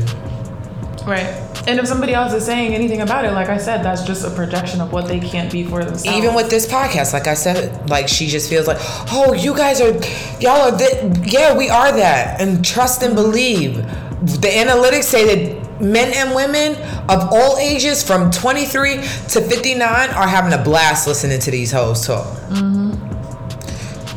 [1.06, 1.48] Right.
[1.68, 4.32] And if somebody else is saying anything about it, like I said, that's just a
[4.32, 6.18] projection of what they can't be for themselves.
[6.18, 8.80] Even with this podcast, like I said, like she just feels like,
[9.12, 9.94] "Oh, you guys are,
[10.40, 13.76] y'all are, th- yeah, we are that," and trust and believe.
[14.22, 16.74] The analytics say that men and women
[17.10, 22.06] of all ages from 23 to 59 are having a blast listening to these hoes
[22.06, 22.26] talk.
[22.50, 22.92] Mm-hmm.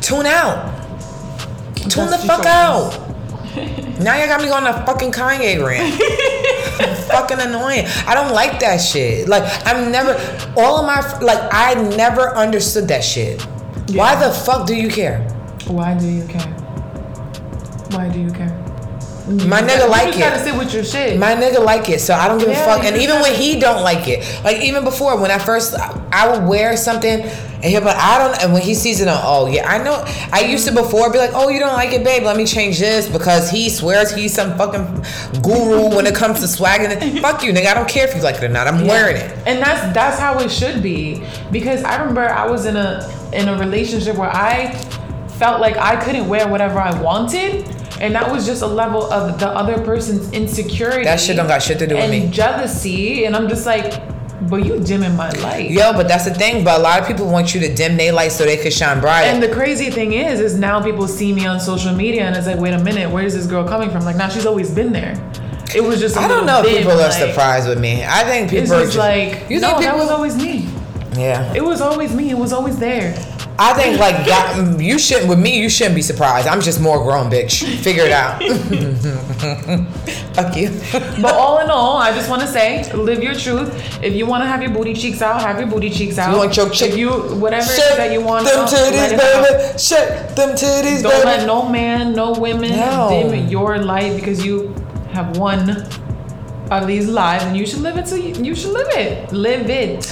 [0.01, 0.73] Tune out.
[1.75, 3.01] Tune the fuck out.
[3.99, 6.01] Now you got me going on a fucking Kanye rant.
[7.07, 7.85] fucking annoying.
[8.05, 9.27] I don't like that shit.
[9.27, 10.13] Like I'm never
[10.57, 13.41] all of my like I never understood that shit.
[13.91, 15.21] Why the fuck do you care?
[15.67, 16.51] Why do you care?
[17.91, 18.54] Why do you care?
[19.25, 19.49] Mm-hmm.
[19.49, 20.43] My You nigga like gotta it.
[20.43, 21.17] sit with your shit.
[21.17, 22.83] My nigga like it, so I don't give Yeah, a fuck.
[22.85, 25.75] And even when gotta- he don't like it, like even before when I first
[26.11, 28.43] I would wear something and he'll be like, I don't.
[28.43, 30.03] And when he sees it on, oh yeah, I know.
[30.31, 32.21] I used to before be like, oh you don't like it, babe.
[32.23, 35.03] Let me change this because he swears he's some fucking
[35.41, 36.91] guru when it comes to swagging.
[36.91, 37.19] it.
[37.23, 37.65] Fuck you, nigga.
[37.67, 38.67] I don't care if you like it or not.
[38.67, 38.91] I'm Yeah.
[38.91, 39.31] wearing it.
[39.47, 41.23] And that's that's how it should be.
[41.51, 44.71] Because I remember I was in a in a relationship where I
[45.39, 47.74] felt like I couldn't wear whatever I wanted.
[48.05, 51.03] And that was just a level of the other person's insecurity.
[51.03, 52.29] That shit don't got shit to do with me.
[52.29, 53.25] jealousy.
[53.25, 54.01] And I'm just like,
[54.49, 55.71] But you dimming my light.
[55.71, 56.63] Yo, but that's the thing.
[56.63, 58.99] But a lot of people want you to dim their light so they could shine
[59.01, 59.27] brighter.
[59.31, 62.45] And the crazy thing is, is now people see me on social media and it's
[62.45, 64.03] like, wait a minute, where is this girl coming from?
[64.05, 65.13] Like, now she's always been there.
[65.73, 66.15] It was just.
[66.15, 68.03] I I don't know if dim, people are surprised with me.
[68.05, 70.69] I think people It's are just like, you no, think that was always me.
[71.17, 71.51] yeah.
[71.55, 72.29] It was always me.
[72.29, 73.13] It was always there.
[73.57, 75.59] I think like that, you shouldn't with me.
[75.61, 76.47] You shouldn't be surprised.
[76.47, 77.63] I'm just more grown, bitch.
[77.79, 78.41] Figure it out.
[80.35, 80.69] Fuck you.
[81.21, 83.69] But all in all, I just want to say, live your truth.
[84.03, 86.31] If you want to have your booty cheeks out, have your booty cheeks out.
[86.31, 89.17] You want your chick- If you whatever it is Shake that you want, them titties,
[89.17, 89.77] baby.
[89.79, 93.07] Shake them titties, Don't let no man, no women No.
[93.09, 94.73] dim your light because you
[95.13, 95.69] have one
[96.71, 98.07] of these lives and you should live it.
[98.07, 99.31] So you, you should live it.
[99.31, 100.05] Live it.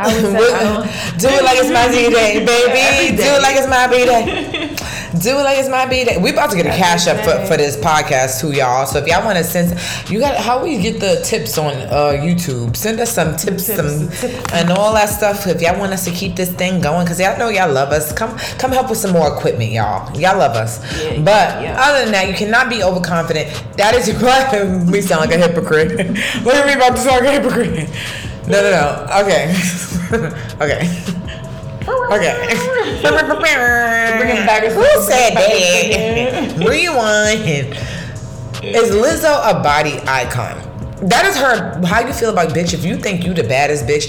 [0.00, 3.16] I would say, I don't, it like it's my B day, baby.
[3.16, 4.74] Do it like it's my B day.
[5.20, 6.16] Do it like it's my B day.
[6.16, 8.86] We about to get a cash up for, for this podcast too, y'all.
[8.86, 9.78] So if y'all want to send,
[10.08, 12.76] you got how we get the tips on uh, YouTube.
[12.76, 14.52] Send us some tips, Tips, some tips.
[14.54, 15.46] and all that stuff.
[15.46, 18.12] If y'all want us to keep this thing going, because y'all know y'all love us.
[18.12, 20.08] Come come help with some more equipment, y'all.
[20.18, 20.80] Y'all love us.
[21.02, 21.76] Yeah, but yeah.
[21.78, 23.48] other than that, you cannot be overconfident.
[23.76, 24.16] That is your
[24.90, 25.90] we sound like a hypocrite.
[26.44, 28.29] Look at me about to sound like a hypocrite.
[28.48, 29.06] No, no, no.
[29.22, 29.54] Okay.
[30.60, 30.80] okay.
[32.12, 32.34] Okay.
[34.18, 34.64] Bring it back.
[34.64, 36.56] Who said that?
[36.58, 37.76] Rewind.
[38.62, 40.56] Is Lizzo a body icon?
[41.08, 41.80] That is her.
[41.86, 42.74] How you feel about bitch?
[42.74, 44.06] If you think you the baddest bitch,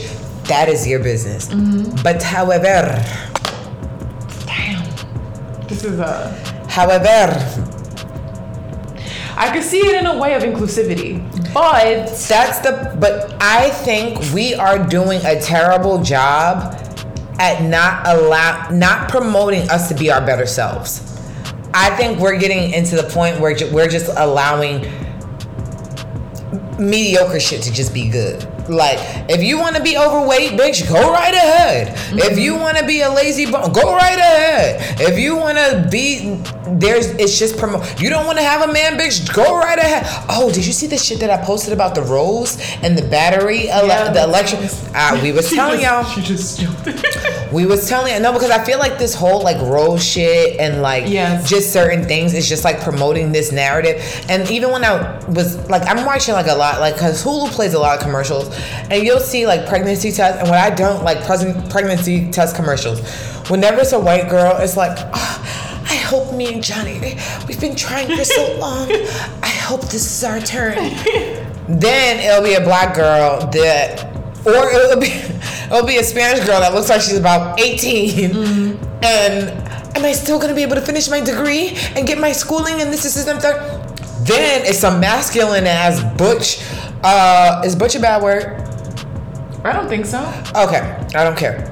[0.47, 1.47] that is your business.
[1.47, 2.03] Mm-hmm.
[2.03, 3.01] But however,
[4.45, 4.83] Damn.
[5.67, 6.31] This is a.
[6.67, 7.31] however,
[9.41, 11.19] I could see it in a way of inclusivity,
[11.51, 16.75] but That's the but I think we are doing a terrible job
[17.39, 21.01] at not allow not promoting us to be our better selves.
[21.73, 24.81] I think we're getting into the point where we're just allowing
[26.77, 28.43] mediocre shit to just be good.
[28.71, 28.97] Like,
[29.29, 31.93] if you want to be overweight, bitch, go right ahead.
[32.17, 34.99] If you want to be a lazy bum, go right ahead.
[35.01, 36.35] If you want to be,
[36.79, 38.01] there's, it's just promote.
[38.01, 40.03] You don't want to have a man, bitch, go right ahead.
[40.29, 43.69] Oh, did you see the shit that I posted about the rose and the battery,
[43.69, 44.61] ele- Yeah, the electric?
[44.95, 46.03] Uh, we was telling y'all.
[46.05, 46.63] She just.
[47.51, 51.09] We was telling no because I feel like this whole like rose shit and like
[51.09, 51.49] Yes.
[51.49, 54.01] just certain things is just like promoting this narrative.
[54.29, 57.73] And even when I was like I'm watching like a lot like because Hulu plays
[57.73, 58.47] a lot of commercials
[58.89, 63.01] and you'll see like pregnancy tests and when I don't like present pregnancy test commercials.
[63.49, 64.97] Whenever it's a white girl, it's like.
[65.13, 65.37] "Ah,
[65.91, 66.99] I hope me and Johnny,
[67.47, 68.89] we've been trying for so long.
[69.43, 70.75] I hope this is our turn.
[71.67, 74.05] Then it'll be a black girl that,
[74.45, 75.07] or it'll be,
[75.65, 78.31] it'll be a Spanish girl that looks like she's about 18.
[79.03, 79.49] And
[79.97, 82.91] am I still gonna be able to finish my degree and get my schooling and
[82.93, 83.41] this, this, this, and?
[84.25, 86.61] Then it's a masculine ass butch.
[87.03, 88.61] Uh, is butch a bad word?
[89.63, 90.19] I don't think so.
[90.55, 91.69] Okay, I don't care.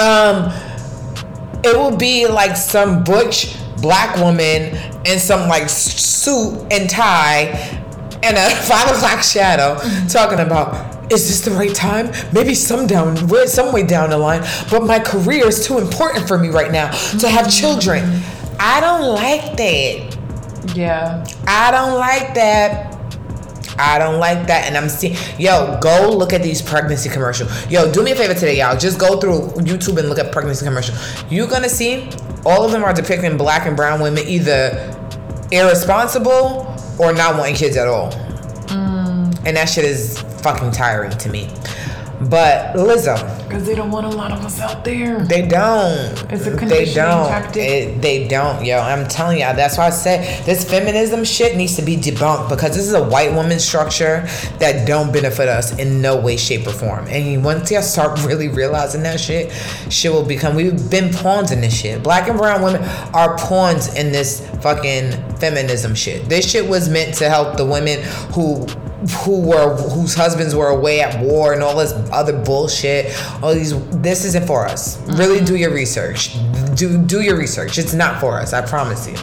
[0.00, 0.52] Um,
[1.64, 7.80] it will be like some butch black woman in some like suit and tie
[8.22, 12.10] and a five o'clock shadow talking about is this the right time?
[12.32, 13.16] Maybe some down,
[13.46, 16.90] some way down the line, but my career is too important for me right now
[17.18, 18.22] to have children.
[18.58, 20.74] I don't like that.
[20.74, 21.26] Yeah.
[21.46, 22.91] I don't like that.
[23.78, 24.66] I don't like that.
[24.66, 27.70] And I'm seeing, yo, go look at these pregnancy commercials.
[27.70, 28.76] Yo, do me a favor today, y'all.
[28.76, 30.94] Just go through YouTube and look at pregnancy commercial.
[31.30, 32.08] You're gonna see
[32.44, 34.98] all of them are depicting black and brown women either
[35.50, 38.10] irresponsible or not wanting kids at all.
[38.68, 39.42] Mm.
[39.44, 41.48] And that shit is fucking tiring to me.
[42.30, 43.16] But Lizzo,
[43.48, 45.20] Because they don't want a lot of us out there.
[45.24, 46.24] they don't.
[46.32, 47.28] It's a They conditioning don't.
[47.28, 47.62] tactic.
[47.68, 48.78] It- they don't, yo.
[48.78, 49.54] I'm telling y'all.
[49.54, 53.02] That's why I said this feminism shit needs to be debunked because this is a
[53.02, 54.26] white woman structure
[54.58, 57.06] that don't benefit us in no way, shape, or form.
[57.08, 59.50] And once y'all start really realizing that shit,
[59.90, 60.54] shit will become.
[60.54, 62.02] We've been pawns in this shit.
[62.02, 62.82] Black and brown women
[63.14, 66.28] are pawns in this fucking feminism shit.
[66.28, 68.00] This shit was meant to help the women
[68.34, 68.66] who
[69.24, 73.14] who were whose husbands were away at war and all this other bullshit.
[73.42, 74.98] All these this isn't for us.
[75.18, 76.36] Really do your research.
[76.74, 77.78] Do do your research.
[77.78, 79.14] It's not for us, I promise you.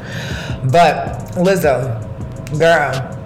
[0.71, 1.99] But Lizzo,
[2.59, 3.18] girl,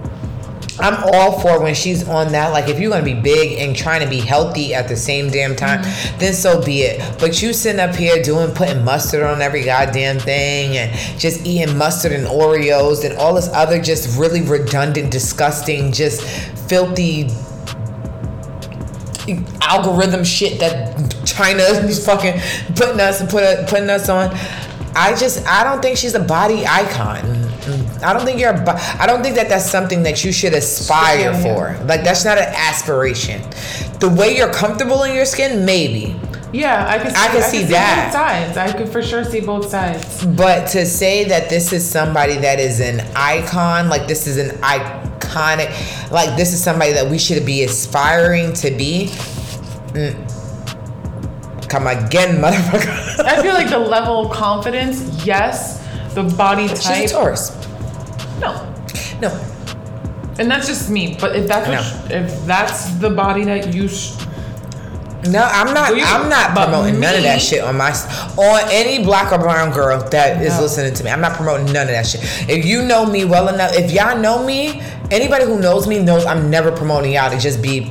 [0.79, 2.51] I'm all for when she's on that.
[2.51, 5.55] Like, if you're gonna be big and trying to be healthy at the same damn
[5.55, 6.19] time, mm-hmm.
[6.19, 7.19] then so be it.
[7.19, 11.77] But you sitting up here doing putting mustard on every goddamn thing and just eating
[11.77, 16.21] mustard and Oreos and all this other just really redundant, disgusting, just
[16.67, 17.29] filthy
[19.61, 22.39] algorithm shit that China is fucking
[22.75, 24.31] putting us put putting us on.
[24.95, 27.52] I just I don't think she's a body icon.
[28.03, 28.53] I don't think you're.
[28.53, 31.77] I don't think that that's something that you should aspire for.
[31.85, 33.41] Like that's not an aspiration.
[33.99, 36.19] The way you're comfortable in your skin, maybe.
[36.51, 37.11] Yeah, I could.
[37.15, 38.05] See, I can see that.
[38.05, 38.57] both sides.
[38.57, 40.23] I could for sure see both sides.
[40.25, 44.55] But to say that this is somebody that is an icon, like this is an
[44.61, 49.07] iconic, like this is somebody that we should be aspiring to be.
[49.93, 53.25] mm, come again, motherfucker.
[53.25, 55.81] I feel like the level of confidence, yes.
[56.13, 57.01] The body type.
[57.01, 57.49] She's a Taurus.
[60.43, 60.49] No.
[60.49, 61.17] No, And that's just me.
[61.19, 64.15] But if that's what, if that's the body that you, sh-
[65.29, 65.89] no, I'm not.
[65.91, 66.03] Do you?
[66.05, 67.91] I'm not But promoting none of me- that shit on my
[68.37, 70.63] on any black or brown girl that is No.
[70.63, 71.11] listening to me.
[71.11, 72.21] I'm not promoting none of that shit.
[72.49, 74.81] If you know me well enough, if y'all know me,
[75.11, 77.89] anybody who knows me knows I'm never promoting y'all to just be.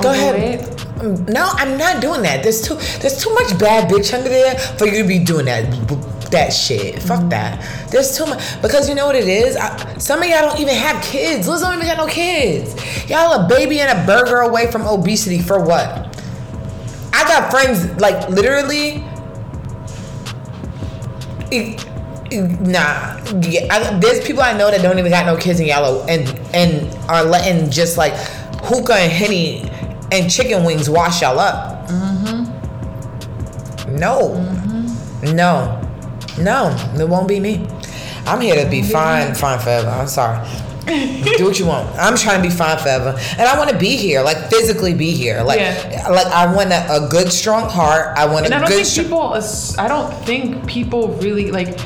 [0.00, 0.34] Go ahead.
[0.60, 0.86] Overweight?
[1.00, 2.42] Um, No, I'm not doing that.
[2.42, 5.64] There's too there's too much bad bitch under there for you to be doing that
[6.32, 7.00] that shit.
[7.02, 7.28] Fuck Mm-hmm.
[7.30, 7.90] that.
[7.90, 9.56] There's too much because you know what it is.
[9.56, 11.48] I, some of y'all don't even have kids.
[11.48, 12.74] Liz don't even got no kids.
[13.08, 16.08] Y'all a baby and a burger away from obesity for what?
[17.14, 19.04] I got friends like literally.
[21.52, 21.76] e-
[22.32, 26.02] Nah, yeah, I, there's people I know that don't even got no kids in yellow
[26.06, 28.14] and and are letting just like
[28.64, 29.68] hookah and henny
[30.10, 31.86] and chicken wings wash y'all up.
[31.90, 33.96] Mm-hmm.
[33.96, 34.38] No,
[35.34, 35.78] no,
[36.38, 37.66] no, it won't be me.
[38.26, 39.88] I'm here to be fine, fine forever.
[39.88, 40.46] I'm sorry.
[40.86, 41.88] Do what you want.
[41.96, 45.12] I'm trying to be fine forever, and I want to be here, like physically be
[45.12, 45.42] here.
[45.42, 46.08] Like, Yeah.
[46.10, 48.18] like I want a, a good, strong heart.
[48.18, 48.84] I want and a I don't good.
[48.86, 49.34] think people.
[49.78, 51.78] I don't think people really like.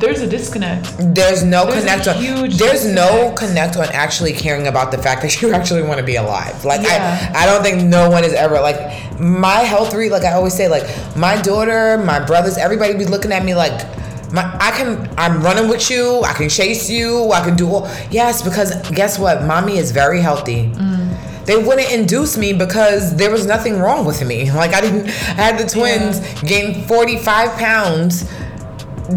[0.00, 0.88] There's a disconnect.
[0.98, 2.16] There's no There's connect on.
[2.16, 3.36] huge There's no disconnect.
[3.38, 6.64] connect on actually caring about the fact that you actually want to be alive.
[6.64, 7.32] Like Yeah.
[7.34, 10.10] I, I don't think no one is ever like my health rate.
[10.10, 10.84] Like I always say, like
[11.16, 13.86] my daughter, my brothers, everybody be looking at me like.
[14.32, 15.12] My, I can.
[15.18, 16.22] I'm running with you.
[16.22, 17.32] I can chase you.
[17.32, 17.90] I can do all.
[18.12, 19.42] Yes, because guess what?
[19.42, 20.70] Mommy is very healthy.
[20.70, 21.46] Mm.
[21.46, 24.48] They wouldn't induce me because there was nothing wrong with me.
[24.54, 25.08] Like I didn't.
[25.08, 28.30] I had the twins, gain 45 pounds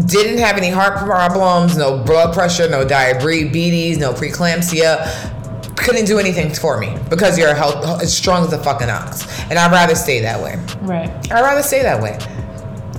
[0.06, 5.30] didn't have any heart problems, no blood pressure, no diabetes, no preeclampsia.
[5.76, 9.26] Couldn't do anything for me because you're health, as strong as a fucking ox.
[9.50, 10.56] And I'd rather stay that way.
[10.82, 11.10] Right.
[11.30, 12.18] I'd rather stay that way.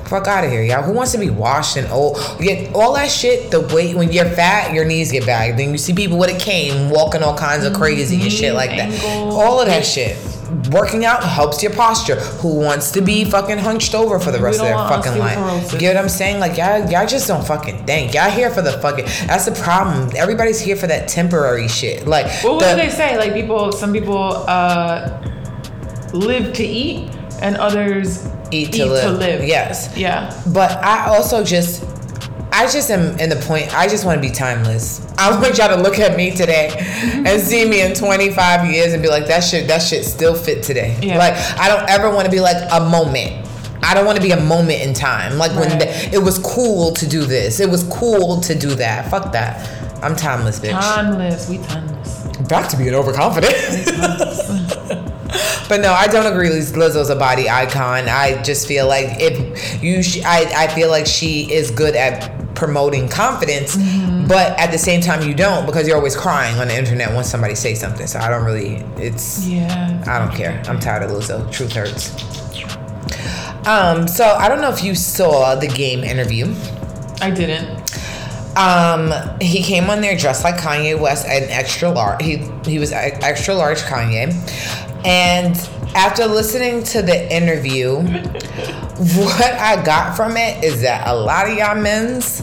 [0.07, 0.83] Fuck out of here, y'all.
[0.83, 2.17] Who wants to be washed and old?
[2.39, 3.49] Get all that shit.
[3.49, 5.57] The weight when you're fat, your knees get back.
[5.57, 8.69] Then you see people with a cane walking all kinds of crazy and shit like
[8.71, 8.91] that.
[8.91, 9.33] Ankles.
[9.33, 10.21] All of that mm-hmm.
[10.21, 10.34] shit.
[10.71, 12.15] Working out helps your posture.
[12.15, 15.37] Who wants to be fucking hunched over for the rest of their fucking life?
[15.37, 15.79] osteoporosis.
[15.79, 16.39] Get what I'm saying?
[16.39, 18.13] Like y'all, y'all just don't fucking think.
[18.13, 19.05] Y'all here for the fucking.
[19.27, 20.11] That's the problem.
[20.15, 22.07] Everybody's here for that temporary shit.
[22.07, 23.17] Like Well, what the- do they say?
[23.17, 25.21] Like people, some people uh,
[26.13, 27.09] live to eat,
[27.41, 29.43] and others Eat to live.
[29.43, 29.95] Yes.
[29.97, 30.31] Yeah.
[30.53, 31.83] But I also just,
[32.55, 33.75] I just am in the point.
[33.75, 35.05] I just want to be timeless.
[35.17, 37.27] I want y'all to look at me today mm-hmm.
[37.27, 40.63] and see me in 25 years and be like, that shit, that shit still fit
[40.63, 40.97] today.
[41.01, 41.17] Yeah.
[41.17, 43.45] Like I don't ever want to be like a moment.
[43.83, 45.37] I don't want to be a moment in time.
[45.37, 49.11] Like when the, it was cool to do this, it was cool to do that.
[49.11, 50.01] Fuck that.
[50.01, 50.71] I'm timeless, bitch.
[50.71, 51.49] Timeless.
[51.49, 52.23] We timeless.
[52.47, 53.53] Back to being overconfident.
[55.67, 56.49] but no, I don't agree.
[56.49, 58.07] Liz- Lizzo's a body icon.
[58.07, 62.44] I just feel like if you, sh- I, I feel like she is good at
[62.55, 63.75] promoting confidence,
[64.27, 67.23] but at the same time you don't because you're always crying on the internet when
[67.23, 68.07] somebody says something.
[68.07, 68.75] So I don't really.
[68.97, 70.03] It's Yeah.
[70.07, 70.61] I don't care.
[70.67, 71.51] I'm tired of Lizzo.
[71.51, 73.67] Truth hurts.
[73.67, 74.07] Um.
[74.07, 76.53] So I don't know if you saw the game interview.
[77.21, 77.83] I didn't.
[78.57, 82.21] Um, he came on there dressed like Kanye West and extra large.
[82.21, 84.31] He he was extra large Kanye,
[85.05, 85.55] and
[85.95, 87.97] after listening to the interview,
[88.97, 92.41] what I got from it is that a lot of y'all men's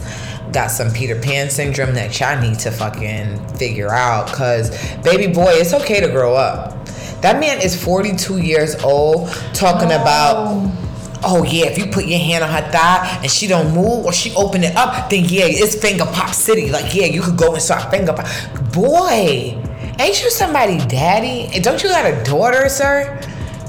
[0.51, 4.27] got some Peter Pan syndrome that y'all need to fucking figure out.
[4.27, 6.85] Cause baby boy, it's okay to grow up.
[7.21, 10.71] That man is 42 years old talking about
[11.25, 14.13] oh yeah, if you put your hand on her thigh and she don't move or
[14.13, 16.69] she open it up, then yeah, it's finger pop city.
[16.69, 18.27] Like yeah, you could go and start finger pop.
[18.73, 19.57] Boy,
[19.99, 21.49] ain't you somebody daddy?
[21.53, 23.19] And don't you got a daughter, sir?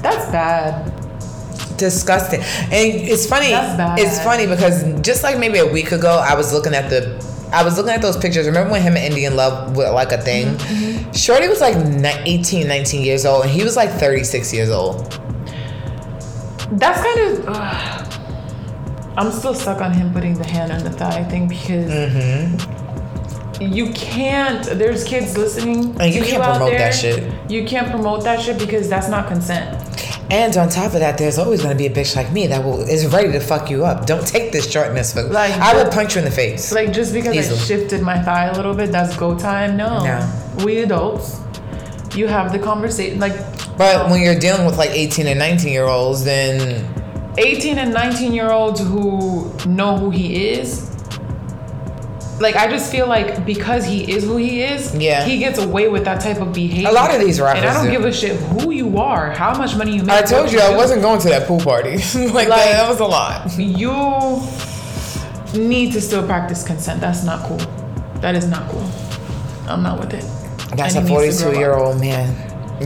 [0.01, 0.94] That's bad.
[1.77, 2.41] Disgusting.
[2.41, 3.49] And it's funny.
[3.49, 3.99] That's bad.
[3.99, 7.35] It's funny because just like maybe a week ago, I was looking at the.
[7.51, 8.47] I was looking at those pictures.
[8.47, 10.47] Remember when him and India Love were like a thing?
[10.55, 11.11] Mm-hmm.
[11.13, 15.11] Shorty was like ni- 18, 19 years old, and he was like 36 years old.
[16.71, 18.15] That's kind of.
[19.17, 21.89] I'm still stuck on him putting the hand on the thigh thing because
[23.61, 24.65] you can't.
[24.65, 25.95] There's kids listening.
[26.01, 26.79] And you can't out promote there.
[26.79, 27.49] that shit.
[27.49, 29.84] You can't promote that shit because that's not consent.
[30.29, 32.81] And on top of that, there's always gonna be a bitch like me that will
[32.81, 34.05] is ready to fuck you up.
[34.05, 36.71] Don't take this shortness for Like, I would punch you in the face.
[36.71, 37.59] Like just because Easily.
[37.59, 39.77] I shifted my thigh a little bit, that's go time.
[39.77, 40.65] No, No.
[40.65, 41.39] we adults,
[42.15, 43.19] you have the conversation.
[43.19, 43.35] Like
[43.77, 46.91] But when you're dealing with like 18 and 19 year olds, then
[47.37, 50.89] 18 and 19 year olds who know who he is.
[52.39, 55.23] Like I just feel like because he is who he is, Yeah.
[55.23, 56.89] he gets away with that type of behavior.
[56.89, 57.91] A lot of these rappers and I don't do.
[57.91, 60.09] give a shit who you are, how much money you make.
[60.17, 60.75] I told what you I do.
[60.77, 61.91] wasn't going to that pool party.
[62.31, 63.57] like, that, that was a lot.
[63.57, 64.41] You
[65.57, 66.99] need to still practice consent.
[66.99, 67.57] That's not cool.
[68.19, 68.83] That is not cool.
[69.69, 70.25] I'm not with it.
[70.75, 72.35] That's a And to 42 year old man.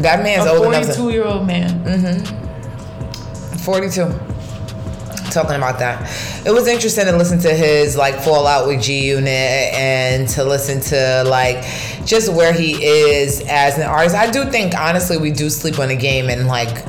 [0.04, 1.84] That man's A old enough to 42 year old man.
[1.84, 3.58] Mm-hmm.
[3.58, 4.04] 42.
[5.32, 6.46] Talking about that.
[6.46, 10.82] It was interesting to listen to his like fallout with G Unit and to listen
[10.82, 11.64] to like
[12.06, 14.16] just where he is as an artist.
[14.16, 16.86] I do think honestly we do sleep on the game and like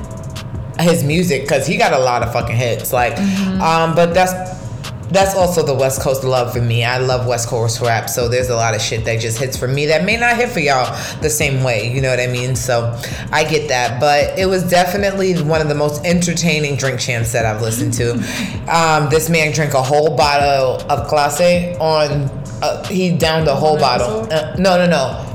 [0.78, 2.92] his music because he got a lot of fucking hits.
[2.92, 3.18] Like,
[3.60, 4.59] um, but that's
[5.10, 6.84] that's also the West Coast love for me.
[6.84, 9.68] I love West Coast rap, so there's a lot of shit that just hits for
[9.68, 11.92] me that may not hit for y'all the same way.
[11.92, 12.54] You know what I mean?
[12.56, 12.98] So
[13.32, 17.44] I get that, but it was definitely one of the most entertaining drink champs that
[17.44, 18.12] I've listened to.
[18.68, 22.30] Um, this man drank a whole bottle of Clase on.
[22.62, 24.30] Uh, he downed a whole bottle.
[24.32, 25.26] Uh, no, no, no.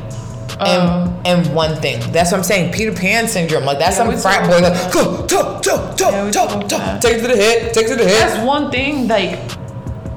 [0.59, 1.17] Oh.
[1.25, 1.99] And, and one thing.
[2.11, 2.71] That's what I'm saying.
[2.71, 3.65] Peter Pan syndrome.
[3.65, 4.61] Like that's Yeah, some frat boy.
[4.61, 6.99] Like, go, go, go, go, go, go.
[7.01, 7.73] Take it to the head.
[7.73, 8.29] Take it to the head.
[8.29, 9.39] That's one thing, like,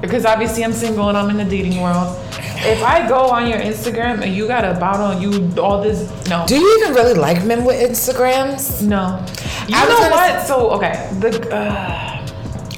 [0.08, 2.16] because obviously I'm single and I'm in the dating world.
[2.60, 6.44] If I go on your Instagram and you got a bottle, you all this, no,
[6.48, 8.82] Do you even really like men with Instagrams?
[8.82, 9.24] no.
[9.68, 10.46] You I know what?
[10.46, 12.26] So okay, the uh,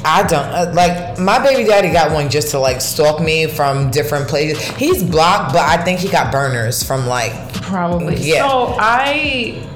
[0.05, 3.91] I don't uh, like my baby daddy got one just to like stalk me from
[3.91, 4.63] different places.
[4.77, 8.17] He's blocked, but I think he got burners from like probably.
[8.17, 8.49] Yeah.
[8.49, 9.67] So I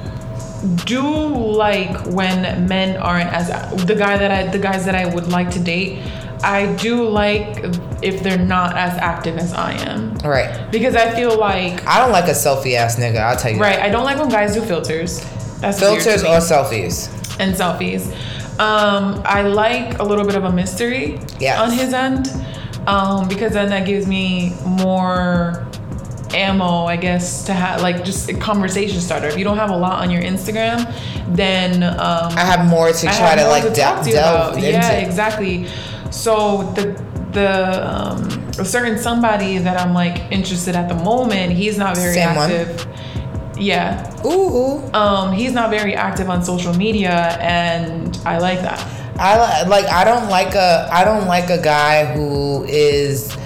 [0.86, 3.48] do like when men aren't as
[3.84, 6.00] the guy that I the guys that I would like to date.
[6.44, 7.64] I do like
[8.02, 10.70] if they're not as active as I am right.
[10.70, 13.18] because I feel like I don't like a selfie ass nigga.
[13.18, 13.60] I'll tell you.
[13.60, 13.78] right.
[13.78, 15.20] I don't like when guys do filters.
[15.60, 17.08] That's Filters or selfies.
[17.40, 18.12] and selfies.
[18.60, 21.58] Um, I like a little bit of a mystery Yes.
[21.58, 22.28] on his end
[22.86, 25.66] um, because then that gives me more
[26.34, 29.28] ammo, I guess, to have like just a conversation starter.
[29.28, 30.84] If you don't have a lot on your Instagram,
[31.34, 34.68] then um, I have more to try to like to de- delve into.
[34.68, 35.66] Yeah, exactly.
[36.14, 36.84] So the
[37.32, 37.50] the
[37.92, 38.22] um,
[38.58, 42.50] a certain somebody that I'm like interested at the moment, he's not very Same one.
[42.52, 42.86] active.
[43.58, 44.92] Yeah, Ooh, ooh.
[44.94, 48.80] um, he's not very active on social media, and I like that.
[49.18, 49.84] I like.
[49.86, 50.88] I don't like a.
[50.90, 53.36] I don't like a guy who is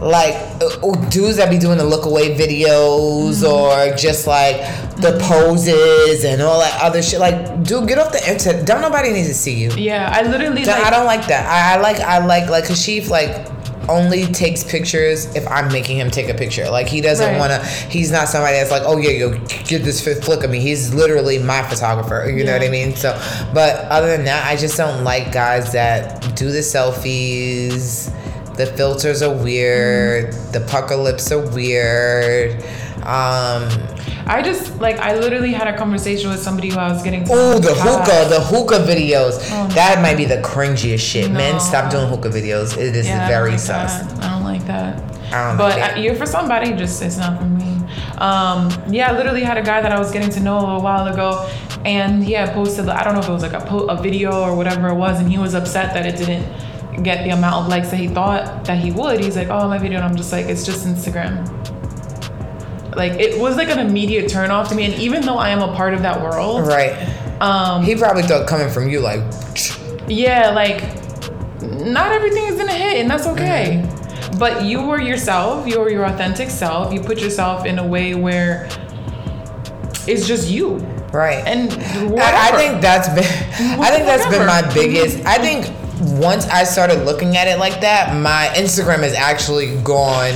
[0.00, 3.92] like uh, dudes that be doing the look away videos Mm-hmm.
[3.92, 4.56] or just like
[4.96, 7.18] the poses and all that other shit.
[7.20, 8.66] Like, dude, get off the internet.
[8.66, 9.70] Don't nobody need to see you.
[9.72, 10.84] Yeah, I literally No, like.
[10.84, 11.46] I don't like that.
[11.48, 12.00] I, I like.
[12.00, 13.46] I like like Kashif like
[13.88, 16.68] only takes pictures if I'm making him take a picture.
[16.68, 17.38] Like he doesn't Right.
[17.38, 17.68] want to.
[17.88, 20.58] He's not somebody that's like, oh yeah, yo, get this fifth flick of me.
[20.60, 22.28] He's literally my photographer.
[22.28, 22.96] You know what I mean?
[22.96, 23.12] So,
[23.54, 28.12] but other than that, I just don't like guys that do the selfies.
[28.56, 30.32] The filters are weird.
[30.52, 32.62] The pucker lips are weird.
[33.02, 33.68] Um,
[34.28, 37.24] I just like I literally had a conversation with somebody who I was getting.
[37.26, 39.38] to Ooh, the hookah, the hookah videos.
[39.52, 41.30] Oh, that might be the cringiest shit.
[41.30, 42.76] Men, stop doing hookah videos.
[42.76, 44.00] It is Yeah, I very like sus.
[44.00, 44.24] that.
[44.24, 44.98] I don't like that.
[45.32, 47.74] I don't but like uh, you're for somebody, just it's not for me.
[48.18, 50.82] Um, yeah, I literally had a guy that I was getting to know a little
[50.82, 51.48] while ago,
[51.84, 52.88] and he had posted.
[52.88, 55.20] I don't know if it was like a po- a video or whatever it was,
[55.20, 56.44] and he was upset that it didn't
[57.02, 59.20] get the amount of likes that he thought that he would.
[59.20, 61.44] He's like, "Oh, my video," and I'm just like, "It's just Instagram."
[62.94, 65.60] Like it was like an immediate turn off to me, and even though I am
[65.60, 66.94] a part of that world, Right.
[67.42, 69.20] um, He probably thought coming from you like,
[70.08, 70.82] yeah, like
[71.62, 73.82] not everything is gonna hit, and that's okay.
[73.84, 74.38] Mm-hmm.
[74.38, 75.66] But you were yourself.
[75.66, 76.92] You were your authentic self.
[76.92, 78.68] You put yourself in a way where
[80.06, 80.76] it's just you.
[81.12, 81.42] right.
[81.46, 81.72] And
[82.18, 83.24] I, I think that's been.
[83.80, 85.24] I think that's been my biggest.
[85.26, 85.66] I think
[86.00, 90.34] once I started looking at it like that, my Instagram has actually gone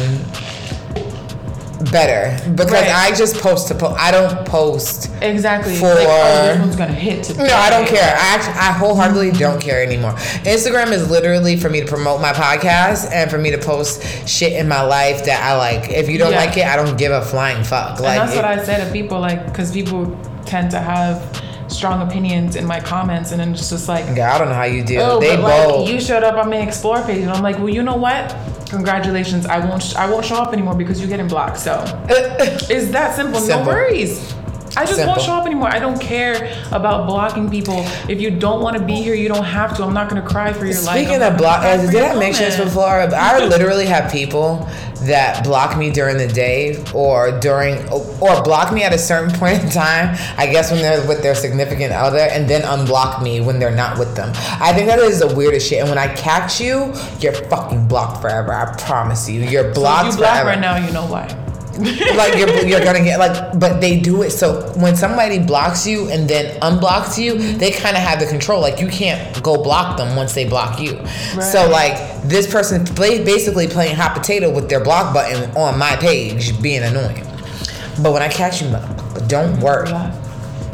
[1.92, 2.90] better because Right.
[2.94, 3.98] I just post to post.
[3.98, 5.10] I don't post.
[5.22, 5.76] exactly.
[5.76, 7.46] for- like, oh, this one's gonna hit today.
[7.48, 8.14] No, I don't care.
[8.16, 10.12] I actually, I wholeheartedly don't care anymore.
[10.44, 14.52] Instagram is literally for me to promote my podcast and for me to post shit
[14.52, 15.90] in my life that I like.
[15.90, 16.38] If you don't Yeah.
[16.44, 17.92] like it, I don't give a flying fuck.
[17.96, 21.22] And Like, that's what I say to people, like, because people tend to have
[21.70, 24.64] strong opinions in my comments, and then it's just like, yeah, I don't know how
[24.64, 25.02] you deal.
[25.02, 27.68] oh, they but like you showed up on my explore page, and I'm like, well,
[27.68, 28.34] you know what?
[28.68, 31.58] Congratulations, I won't, sh- I won't show up anymore because you're getting blocked.
[31.58, 33.40] So it's that simple.
[33.40, 33.64] Simple.
[33.64, 34.32] No worries.
[34.76, 35.08] I just Simple.
[35.08, 35.68] won't show up anymore.
[35.68, 37.80] I don't care about blocking people.
[38.08, 39.84] If you don't want to be here, you don't have to.
[39.84, 40.96] I'm not gonna cry for your life.
[40.96, 42.86] Speaking of block, gonna cry for did I mention this before?
[43.00, 44.68] I literally have people
[45.02, 49.62] that block me during the day or during or block me at a certain point
[49.62, 50.16] in time.
[50.36, 53.98] I guess when they're with their significant other, and then unblock me when they're not
[53.98, 54.30] with them.
[54.60, 55.80] I think that is the weirdest shit.
[55.80, 58.52] And when I catch you, you're fucking blocked forever.
[58.52, 60.48] I promise you, you're blocked So blocked you black forever.
[60.50, 61.49] right now, you know why.
[62.16, 66.08] Like you're you're gonna get like but they do it so when somebody blocks you
[66.10, 69.96] and then unblocks you they kind of have the control like you can't go block
[69.96, 70.92] them once they block you.
[71.40, 75.96] So like this person play, basically playing hot potato with their block button on my
[75.96, 77.24] page being annoying.
[78.02, 78.68] But when i catch you
[79.26, 79.88] don't worry.
[79.88, 80.12] Block,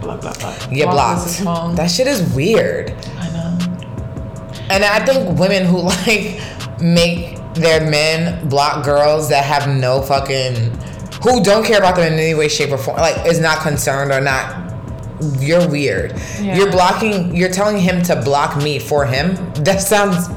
[0.01, 0.71] block, block, block.
[0.71, 1.77] you get Block blocked.
[1.77, 2.91] that shit is weird.
[3.19, 3.59] I know.
[4.71, 6.41] and i think women who like
[6.81, 10.71] make their men block girls that have no fucking
[11.23, 14.11] who don't care about them in any way shape or form like is not concerned
[14.13, 14.73] or not
[15.41, 16.57] you're weird Yeah.
[16.57, 19.35] you're blocking you're telling him to block me for him
[19.65, 20.29] that sounds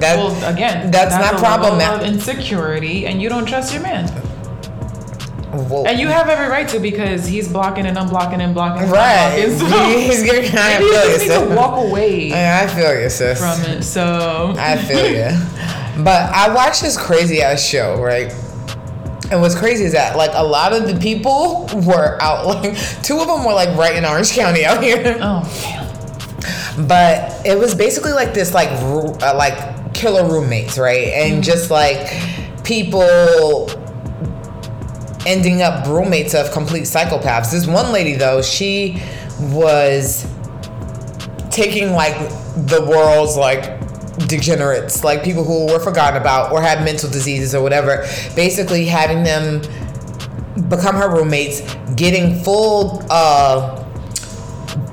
[0.00, 3.80] that Well, again, that's, not a level problematic of insecurity, and you don't trust your
[3.82, 4.08] man,
[5.52, 5.84] Whoa.
[5.84, 8.82] and you have every right to because he's blocking and unblocking and blocking.
[8.82, 13.00] and right unblocking, so he's giving I feel you need to walk away I feel
[13.00, 13.82] you sis from it.
[13.84, 15.30] So I feel you.
[16.02, 18.34] But I watched this crazy ass show, right?
[19.30, 23.18] And what's crazy is that like a lot of the people were out like two
[23.18, 25.16] of them were like right in Orange County out here.
[25.20, 26.86] Oh man.
[26.86, 31.08] But it was basically like this like ru- uh, like killer roommates, right?
[31.08, 32.12] And just like
[32.64, 33.70] people
[35.26, 37.50] ending up roommates of complete psychopaths.
[37.52, 39.00] This one lady though, she
[39.40, 40.26] was
[41.50, 42.16] taking like
[42.66, 43.73] the world's like
[44.26, 49.22] degenerates, like people who were forgotten about or had mental diseases or whatever, basically having
[49.22, 49.60] them
[50.68, 51.60] become her roommates,
[51.94, 53.80] getting full uh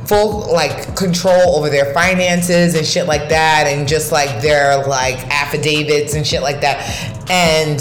[0.08, 5.16] full like control over their finances and shit like that and just like their like
[5.30, 6.84] affidavits and shit like that
[7.30, 7.80] and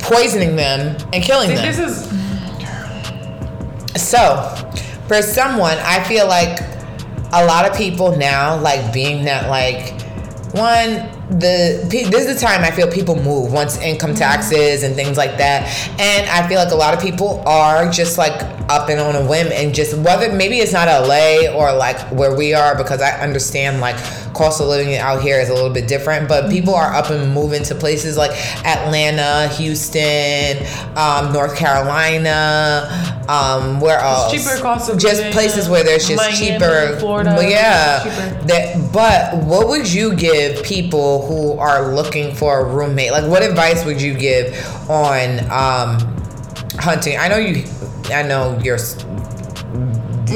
[0.00, 1.64] poisoning them and killing See, them.
[1.64, 2.10] this is
[3.96, 4.54] So,
[5.08, 6.60] for someone, I feel like
[7.32, 9.99] a lot of people now, like being that, like,
[10.52, 11.08] one,
[11.38, 14.18] the this is the time I feel people move once income mm-hmm.
[14.18, 15.62] taxes and things like that,
[16.00, 19.26] and I feel like a lot of people are just like up and on a
[19.28, 23.20] whim and just whether maybe it's not LA or like where we are because I
[23.20, 23.96] understand like
[24.34, 27.32] cost of living out here is a little bit different, but people are up and
[27.34, 28.30] moving to places like
[28.64, 30.56] Atlanta, Houston,
[30.96, 34.32] um, North Carolina, um, where else?
[34.32, 36.96] cheaper cost of just living, places where there's just Miami, cheaper.
[36.98, 38.46] Florida, But yeah, cheaper.
[38.46, 38.92] that.
[38.92, 43.12] But what would you give people who are looking for a roommate?
[43.12, 44.54] Like, what advice would you give
[44.90, 45.98] on um,
[46.78, 47.16] hunting?
[47.18, 47.64] I know you.
[48.12, 48.78] I know you're.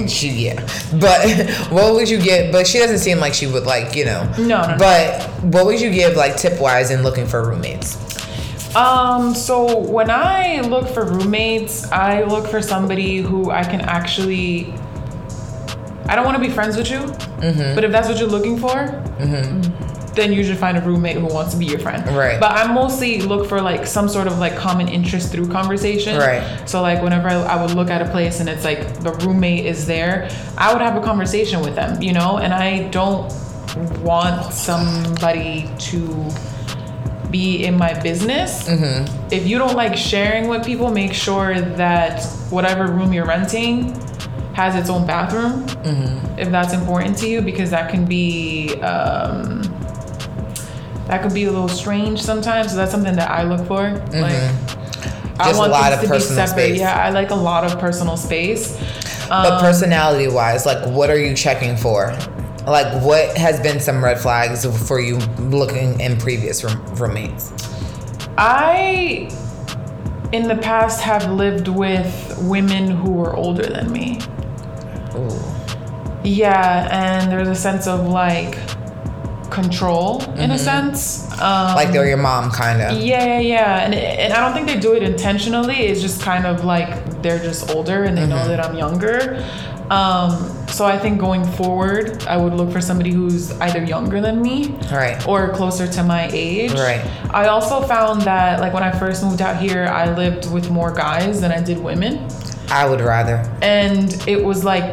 [0.08, 0.60] She yeah,
[1.00, 1.26] but
[1.70, 4.24] what would you get But she doesn't seem like she would like you know.
[4.38, 4.76] No, no, no.
[4.78, 7.96] But what would you give like tip wise in looking for roommates?
[8.76, 14.72] Um, so when I look for roommates, I look for somebody who I can actually.
[16.06, 17.74] I don't want to be friends with you, Mm-hmm.
[17.74, 18.74] but if that's what you're looking for,
[20.14, 22.06] then you should find a roommate who wants to be your friend.
[22.16, 22.38] Right.
[22.38, 26.16] But I mostly look for like some sort of like common interest through conversation.
[26.16, 26.68] Right.
[26.68, 29.66] So like whenever I, I would look at a place and it's like the roommate
[29.66, 33.32] is there, I would have a conversation with them, you know, and I don't
[34.02, 36.30] want somebody to
[37.30, 38.68] be in my business.
[38.68, 39.32] Mm-hmm.
[39.32, 44.00] If you don't like sharing with people, make sure that whatever room you're renting
[44.54, 45.66] has its own bathroom.
[45.66, 46.38] Mm-hmm.
[46.38, 49.62] If that's important to you, because that can be um,
[51.06, 52.70] that could be a little strange sometimes.
[52.70, 53.90] So that's something that I look for.
[53.90, 54.50] Like I
[55.34, 55.38] Mm-hmm.
[55.42, 56.48] Just a want lot things of to be separate.
[56.48, 56.78] space.
[56.78, 58.76] Yeah, I like a lot of personal space.
[59.30, 62.16] Um, But personality wise, like what are you checking for?
[62.66, 67.52] Like what has been some red flags for you looking in previous room- roommates?
[68.38, 69.28] I,
[70.32, 74.20] in the past, have lived with women who were older than me.
[75.16, 75.30] Ooh.
[76.22, 78.56] Yeah, and there's a sense of like
[79.54, 81.24] control in a sense.
[81.40, 82.98] Um, Like they're your mom, kind of.
[82.98, 85.76] yeah, yeah, yeah, and and I don't think they do it intentionally.
[85.88, 89.18] It's just kind of like they're just older and they know that I'm younger.
[89.90, 90.30] Um,
[90.66, 94.56] so I think going forward, I would look for somebody who's either younger than me,
[94.90, 95.16] Right.
[95.28, 96.72] or closer to my age.
[96.72, 97.02] Right.
[97.30, 100.90] I also found that like when I first moved out here, I lived with more
[100.90, 102.12] guys than I did women,
[102.70, 103.36] I would rather.
[103.60, 104.86] and it was like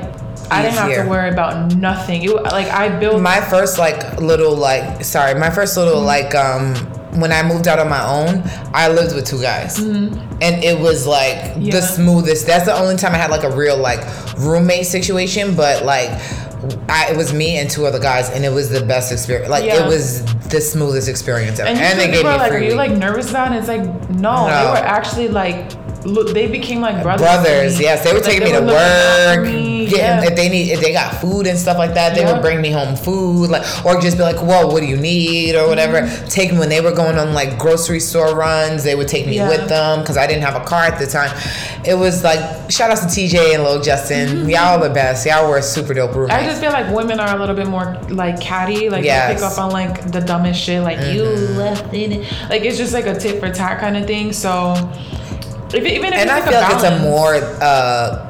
[0.51, 2.23] I didn't have to worry about nothing.
[2.23, 6.75] It, like I built My first like little like sorry, my first little like um
[7.19, 8.41] when I moved out on my own,
[8.73, 9.79] I lived with two guys.
[9.79, 11.71] and it was like Yeah.
[11.75, 12.47] the smoothest.
[12.47, 13.99] That's the only time I had like a real like
[14.37, 16.09] roommate situation, but like.
[16.89, 19.49] I, it was me and two other guys, and it was the best experience.
[19.49, 19.83] Like Yeah.
[19.83, 21.69] it was the smoothest experience ever.
[21.69, 24.45] And, And, they gave me like, "Are you like nervous about it?" It's like, no,
[24.45, 25.71] they were actually like,
[26.05, 27.21] look, they became like brothers.
[27.21, 27.79] brothers.
[27.79, 29.45] Yes, they would Like, take me to looking out for work.
[29.51, 30.23] me, Getting, yeah.
[30.23, 32.33] If they need, if they got food and stuff like that, they Yeah.
[32.33, 35.55] would bring me home food, like or just be like, "Whoa, what do you need?"
[35.55, 36.01] or whatever.
[36.01, 36.27] Mm-hmm.
[36.27, 38.83] Take me when they were going on like grocery store runs.
[38.83, 39.49] They would take me Yeah.
[39.49, 41.31] with them because I didn't have a car at the time.
[41.83, 42.39] It was like
[42.71, 44.47] shout out to TJ and Lil Justin.
[44.49, 45.25] Y'all are the best.
[45.25, 46.33] Y'all were super dope roommates.
[46.35, 46.45] Mm-hmm.
[46.45, 49.27] I just feel like women are a little bit more like catty, like Yes.
[49.27, 51.57] they pick up on like the dumbest shit, like you Mm-hmm.
[51.57, 54.31] left it, like it's just like a tit for tat kind of thing.
[54.31, 54.73] So
[55.73, 58.27] if, even if and I feel like it's a more uh,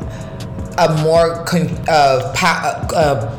[0.78, 3.38] a more con- uh, pa- uh,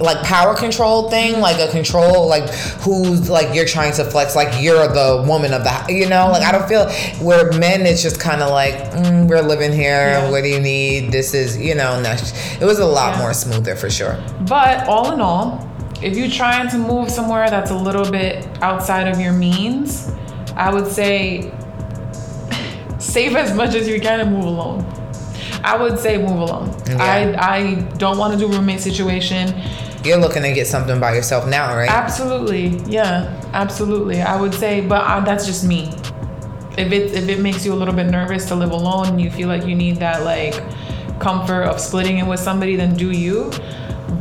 [0.00, 2.48] like power control thing, like a control, like
[2.82, 6.42] who's like you're trying to flex, like you're the woman of the, you know, like
[6.44, 6.88] I don't feel
[7.24, 10.10] where men it's just kind of like mm, we're living here.
[10.10, 10.30] Yeah.
[10.30, 11.10] What do you need?
[11.10, 13.22] This is you know, that's- it was a lot Yeah.
[13.22, 14.16] more smoother for sure.
[14.48, 15.68] But all in all,
[16.00, 20.12] if you're trying to move somewhere that's a little bit outside of your means,
[20.54, 21.52] I would say
[23.08, 24.84] save as much as you can and move alone.
[25.64, 26.74] I would say move alone.
[26.86, 26.98] Yeah.
[27.00, 29.54] I I don't want to do roommate situation.
[30.04, 31.90] You're looking to get something by yourself now, right?
[31.90, 34.22] Absolutely, yeah, absolutely.
[34.22, 35.90] I would say, but uh, that's just me.
[36.76, 39.30] If it if it makes you a little bit nervous to live alone, and you
[39.30, 40.54] feel like you need that like
[41.18, 43.50] comfort of splitting it with somebody, then do you.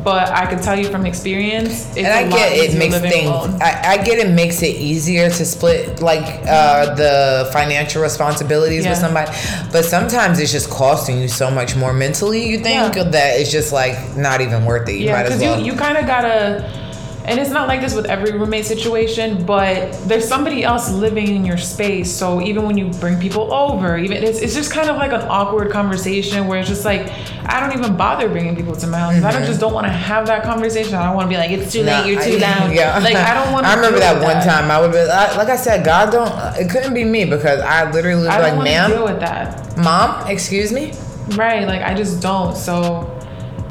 [0.04, 3.30] But I can tell you from experience, it's and I get it makes things.
[3.62, 8.92] I, I get it makes it easier to split like uh, the financial responsibilities Yeah.
[8.92, 9.32] with somebody,
[9.72, 12.48] but sometimes it's just costing you so much more mentally.
[12.48, 13.04] You think Yeah.
[13.04, 14.94] that it's just like not even worth it.
[14.96, 15.60] You yeah, might as because well.
[15.60, 16.87] you, you kind of gotta,
[17.28, 21.44] and it's not like this with every roommate situation, but there's somebody else living in
[21.44, 22.10] your space.
[22.10, 25.28] So even when you bring people over, even it's, it's just kind of like an
[25.28, 27.12] awkward conversation where it's just like
[27.46, 29.16] I don't even bother bringing people to my house.
[29.16, 29.46] I don't mm-hmm.
[29.46, 30.96] just don't want to have that conversation.
[30.96, 32.74] I don't want to be like it's too late, you're too I- loud.
[32.74, 33.66] Yeah, Like I don't want.
[33.66, 34.72] to I remember that one time.
[34.72, 36.32] I would be like I said, God don't.
[36.58, 39.78] It couldn't be me because I literally was I like, "Ma'am, deal with that.
[39.78, 40.94] mom, excuse me."
[41.36, 42.56] Right, like I just don't.
[42.56, 43.17] So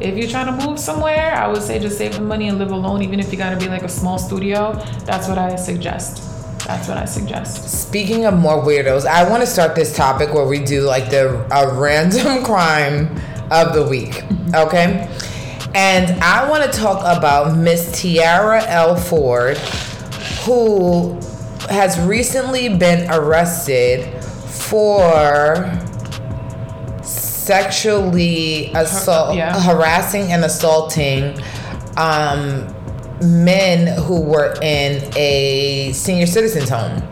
[0.00, 2.70] if you're trying to move somewhere, I would say just save the money and live
[2.70, 4.72] alone, even if you gotta be like a small studio.
[5.04, 6.22] That's what I suggest.
[6.66, 7.68] That's what I suggest.
[7.70, 11.46] Speaking of more weirdos, I want to start this topic where we do like the
[11.52, 13.16] a random crime
[13.50, 14.22] of the week.
[14.54, 15.10] Okay?
[15.74, 18.94] And I want to talk about Miss Tiara L.
[18.94, 19.58] Ford,
[20.44, 21.14] who
[21.68, 25.52] has recently been arrested for
[27.46, 29.60] sexually assault, yeah.
[29.60, 31.38] harassing and assaulting
[31.96, 32.66] um,
[33.22, 37.02] men who were in a senior citizens home.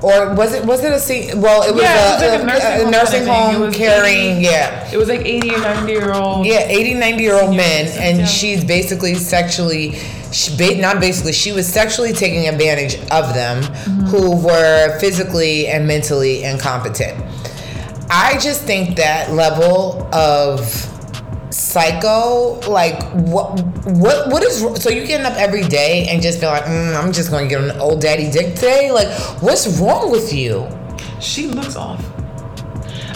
[0.00, 2.46] Or was it was it a well it was, Yeah, a, it was like a
[2.46, 3.60] nursing a home nursing thing.
[3.60, 6.46] Home carrying 80 yeah It was like 80 or 90 year old.
[6.46, 8.24] yeah 80 90 year old men citizens, and yeah.
[8.26, 9.94] she's basically sexually
[10.30, 14.06] she, ba- not basically she was sexually taking advantage of them Mm-hmm.
[14.06, 17.18] who were physically and mentally incompetent
[18.10, 20.60] i just think that level of
[21.50, 26.50] psycho like what what what is so you getting up every day and just feel
[26.50, 29.08] like mm, i'm just gonna get an old daddy dick today like
[29.42, 30.66] what's wrong with you
[31.20, 32.00] She looks off.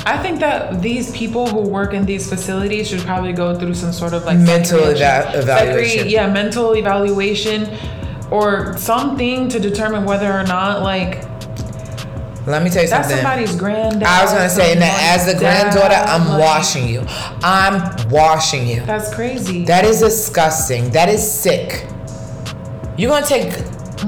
[0.05, 3.93] I think that these people who work in these facilities should probably go through some
[3.93, 6.09] sort of like Mental eva- evaluation.
[6.09, 7.71] yeah, mental evaluation
[8.33, 11.23] or something to determine whether or not like
[12.47, 14.03] let me tell you that's something somebody's granddad.
[14.03, 17.05] I was gonna say, and that as the granddaughter, I'm like, washing you.
[17.43, 18.81] I'm washing you.
[18.85, 19.65] That's crazy.
[19.65, 20.91] That is disgusting.
[20.91, 21.87] That is sick.
[22.97, 23.53] You gonna take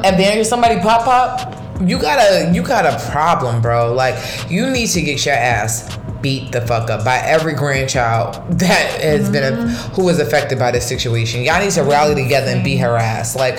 [0.03, 1.55] advantage of somebody pop pop?
[1.81, 3.93] You got a you got a problem, bro.
[3.93, 4.17] Like
[4.51, 9.29] you need to get your ass beat the fuck up by every grandchild that has
[9.29, 11.43] been a, who was affected by this situation.
[11.43, 13.57] Y'all need to rally together and beat her ass, like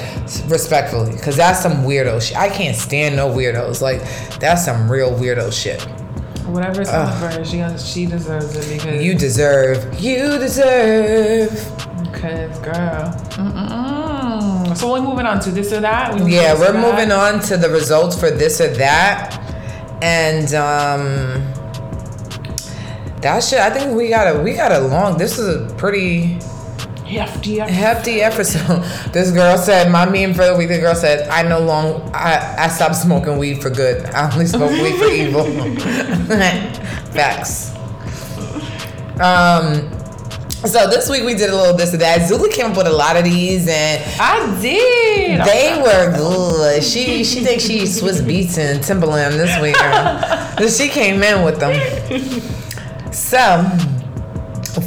[0.50, 2.36] respectfully, because that's some weirdo shit.
[2.36, 3.82] I can't stand no weirdos.
[3.82, 4.00] Like
[4.40, 5.84] that's some real weirdo shit.
[6.48, 10.00] Whatever's coming for her, she she deserves it because You deserve.
[10.00, 11.52] You deserve.
[12.14, 13.14] Cause girl.
[13.38, 14.76] Mm-mm-mm.
[14.76, 16.20] So we're moving on to this or that.
[16.20, 16.82] We Yeah, we're that?
[16.82, 19.40] moving on to the results for this or that,
[20.02, 21.44] and um,
[23.26, 23.60] that shit.
[23.60, 25.18] I think we got a we got a long.
[25.18, 26.38] This is a pretty
[27.06, 27.58] Hefty.
[27.58, 27.74] hefty.
[27.74, 28.84] hefty episode.
[29.14, 30.70] This girl said, my meme for the week.
[30.70, 32.02] The girl said, I no long.
[32.14, 34.06] I I stopped smoking weed for good.
[34.08, 35.44] I only smoke weed for evil.
[37.18, 37.74] Facts.
[39.20, 39.92] Um.
[40.68, 42.30] So this week we did a little this and that.
[42.30, 45.42] Zully came up with a lot of these, and I did.
[45.46, 46.84] they were good.
[46.84, 49.78] She she thinks she Swizz Beatz and Timbaland this week.
[49.78, 50.68] girl.
[50.70, 51.74] she came in with them.
[53.12, 53.64] So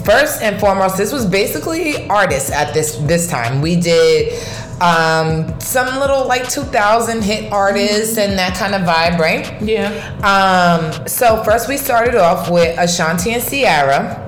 [0.05, 3.61] first and foremost, this was basically artists at this this time.
[3.63, 4.33] We did
[4.81, 9.61] um, some little like 2000 hit artists and that kind of vibe, right?
[9.63, 9.91] Yeah.
[10.23, 14.27] Um, so first we started off with Ashanti and Ciara.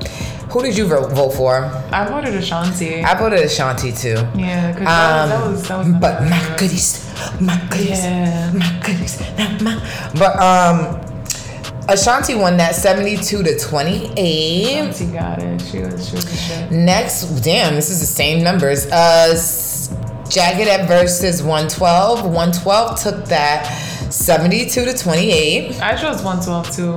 [0.51, 1.65] Who did you vote vote for?
[1.93, 3.05] I voted Ashanti.
[3.05, 4.17] I voted Ashanti too.
[4.35, 6.59] yeah, because Um, that, was that was but my my favorite.
[6.59, 7.07] goodies,
[7.41, 8.53] my goodies, Yeah.
[8.53, 9.21] my goodies,
[9.63, 10.11] my.
[10.19, 11.01] But um,
[11.91, 14.91] Ashanti won that seventy-two to twenty-eight.
[14.91, 15.61] Ashanti got it.
[15.61, 16.71] She was she was shit.
[16.71, 18.87] Next, damn, this is the same numbers.
[18.87, 19.35] Uh,
[20.31, 22.25] Jagged Edge versus 112.
[22.25, 23.65] 112 took that
[24.13, 25.83] 72 to 28.
[25.83, 26.93] I chose 112 too.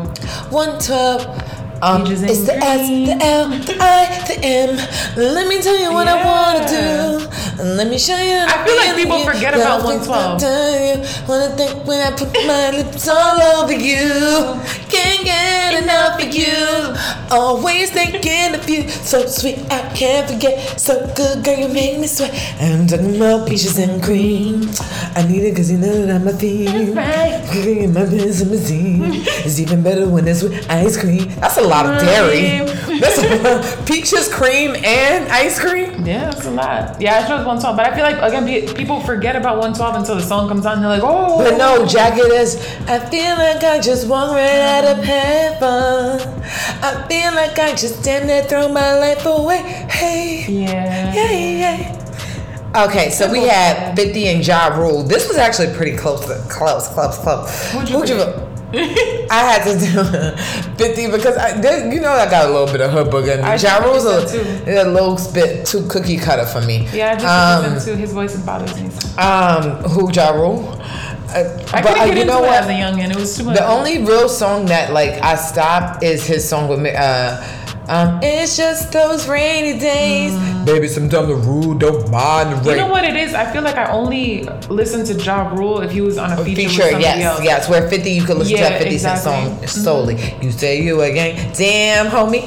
[0.51, 1.62] 112.
[1.81, 4.77] Um, and it's the S, the L, the I, the M.
[5.17, 7.27] Let me tell you what I wanna do.
[7.63, 8.39] Let me show you.
[8.47, 11.27] I feel like people forget about 112.112.
[11.27, 14.59] Wanna think when I put my lips all over you.
[14.87, 16.95] Can't get enough of you.
[17.31, 18.87] Always thinking of you.
[18.87, 20.79] So sweet, I can't forget.
[20.79, 22.31] So good, girl, you make me sweat.
[22.61, 24.69] I'm talking about peaches and cream.
[25.15, 26.95] I need it cause you know that I'm a theme.
[26.95, 27.43] right.
[27.51, 29.23] Cooking in my benzimazine.
[29.45, 31.27] It's even better when it's with ice cream.
[31.39, 32.69] That's a lot of dairy.
[33.03, 36.05] That's a, peaches, cream, and ice cream.
[36.05, 37.01] Yeah, that's a lot.
[37.01, 40.21] Yeah, I chose 112, but I feel like again people forget about 112 until the
[40.21, 40.73] song comes on.
[40.73, 41.39] and They're like, oh.
[41.43, 42.55] But no, jagged is.
[42.87, 46.43] I feel like I just walked right out of heaven.
[46.83, 49.57] I feel like I just damn near throw my life away.
[49.89, 51.13] Hey, Yeah.
[51.13, 51.31] Yeah.
[51.31, 52.85] Yeah.
[52.87, 55.03] Okay, so we had 50 and Ja Rule.
[55.03, 57.71] This was actually pretty close, close, close, close.
[57.71, 58.49] Who'd you Who'd you vote?
[58.75, 62.81] I had to do 50 because I, there, you know I got a little bit
[62.81, 63.41] of her booger.
[63.41, 66.87] I Ja think Rule's a, a little bit too cookie cutter for me.
[66.91, 68.87] Yeah, I just um, to his voice bothers me.
[69.21, 70.67] Um, who Ja Rule?
[71.29, 72.63] Uh, I but uh, get you into know it what?
[72.63, 73.09] as a youngin.
[73.11, 73.57] It was too much.
[73.57, 76.91] The only real song that like I stopped is his song with me.
[76.95, 77.41] Uh,
[77.87, 80.33] um, it's just those rainy days.
[80.65, 82.75] Baby, sometimes the rule don't mind the Mm.
[82.75, 83.33] You know what it is?
[83.33, 86.61] I feel like I only listen to Ja Rule if he was on a feature,
[86.69, 87.43] Feature, somebody yes, else.
[87.43, 87.69] yes.
[87.69, 89.31] Where 50, you could listen to that 50 Cent exactly.
[89.31, 89.65] Mm-hmm.
[89.65, 90.35] song solely.
[90.41, 92.43] You say you a gang, damn homie.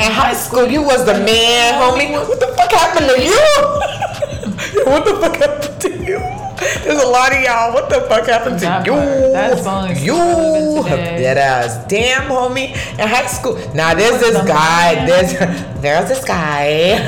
[0.00, 2.12] In high school, you was the man, homie.
[2.12, 4.84] What the fuck happened to you?
[4.86, 6.37] what the fuck happened to you?
[6.58, 7.72] There's a lot of y'all.
[7.72, 8.92] What the fuck happened to That you?
[9.32, 11.86] That song is you relevant dead ass.
[11.88, 12.70] Damn, homie.
[12.98, 13.56] In high school.
[13.74, 15.06] Now there's this guy.
[15.06, 15.32] There's
[15.80, 16.98] there's this guy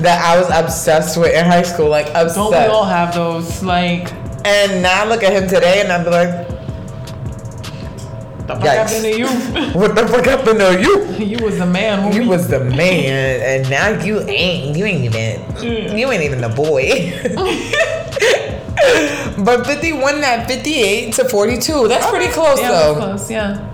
[0.00, 1.88] that I was obsessed with in high school.
[1.88, 2.34] Like obsessed.
[2.36, 3.62] Don't we all have those?
[3.62, 4.12] Like,
[4.44, 6.46] And now I look at him today and I'm like,
[8.46, 8.76] the fuck Yikes.
[8.76, 9.26] happened to you?
[9.78, 11.24] what the fuck happened to you?
[11.24, 12.10] you was the man.
[12.10, 12.14] homie.
[12.22, 14.76] You was the man, and now you ain't.
[14.76, 15.40] You ain't even.
[15.56, 15.98] Mm.
[15.98, 17.12] You ain't even a boy.
[19.44, 21.88] But 50 won that 58 to 42.
[21.88, 22.94] That's pretty close yeah, though.
[22.94, 23.30] that's close.
[23.30, 23.72] Yeah.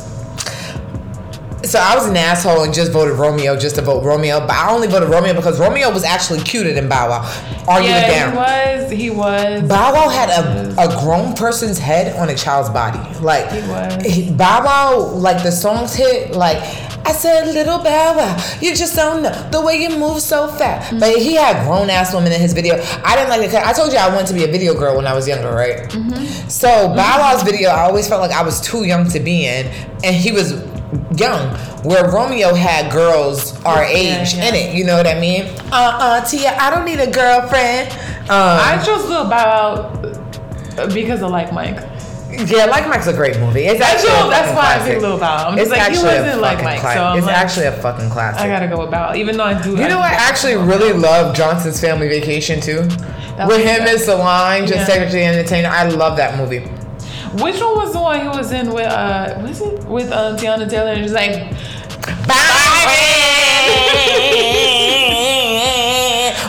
[1.75, 4.39] So I was an asshole and just voted Romeo just to vote Romeo.
[4.39, 7.65] But I only voted Romeo because Romeo was actually cuter than Bow Wow.
[7.67, 8.31] Argue it Yeah, down.
[8.31, 8.91] he was.
[8.93, 9.69] He was.
[9.69, 13.01] Bow Wow had a, a grown person's head on a child's body.
[13.19, 14.05] Like He was.
[14.07, 16.59] he- Bow Wow, like the songs hit like
[17.07, 20.91] I said, little Bow Wow, you just don't know the way you move so fast.
[20.91, 21.01] Mm-hmm.
[21.01, 22.77] But he had grown ass women in his video.
[23.05, 23.53] I didn't like it.
[23.55, 25.91] I told you I wanted to be a video girl when I was younger, right?
[25.91, 26.49] Mm-hmm.
[26.49, 29.67] So Bow Wow's video, I always felt like I was too young to be in,
[30.05, 30.53] and he was
[31.17, 31.55] young.
[31.85, 34.49] Where Romeo had girls our age yeah.
[34.49, 34.75] in it.
[34.75, 35.45] You know what I mean?
[35.73, 37.93] Uh uh, Tia, I don't need a girlfriend.
[38.25, 39.91] Um, I chose Lil Bow
[40.77, 41.77] Wow because of Like Mike.
[42.49, 43.61] Yeah, Like Mike's a great movie.
[43.67, 44.93] It's actually That's a that's fucking why I classic.
[44.95, 45.49] picked Lil Bow.
[45.49, 47.67] I'm It's just like he actually wasn't like Mike, cla- so I'm it's like, actually
[47.67, 48.41] a fucking classic.
[48.43, 49.71] I gotta go with Bow, even though I do.
[49.71, 52.81] you know, I actually really love Johnson's Family Vacation too.
[53.47, 53.95] With him good.
[53.97, 54.85] as Solange and Yeah.
[54.87, 56.69] Cedric the Entertainer, I love that movie.
[57.43, 58.87] Which one was the one he was in with?
[58.87, 60.93] Uh, was it with um, Teyana Taylor?
[60.93, 61.33] And just like,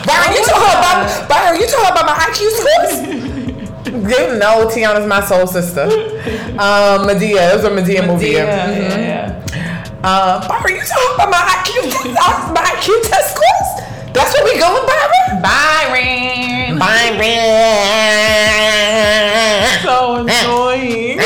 [0.06, 1.60] Byron, you talking about Byron?
[1.60, 2.94] You talking about my IQ scores?
[3.86, 5.82] you know, Teyana's my soul sister.
[6.54, 8.28] Um, Madea, it was a Madea, movie.
[8.28, 8.78] yeah, yeah.
[8.78, 10.00] yeah, yeah.
[10.04, 13.95] Uh, Byron, you talking about my IQ my IQ test scores?
[14.16, 15.42] That's what we going, Byron?
[15.42, 16.78] Byron.
[16.78, 17.26] Byron.
[19.82, 21.18] So annoying.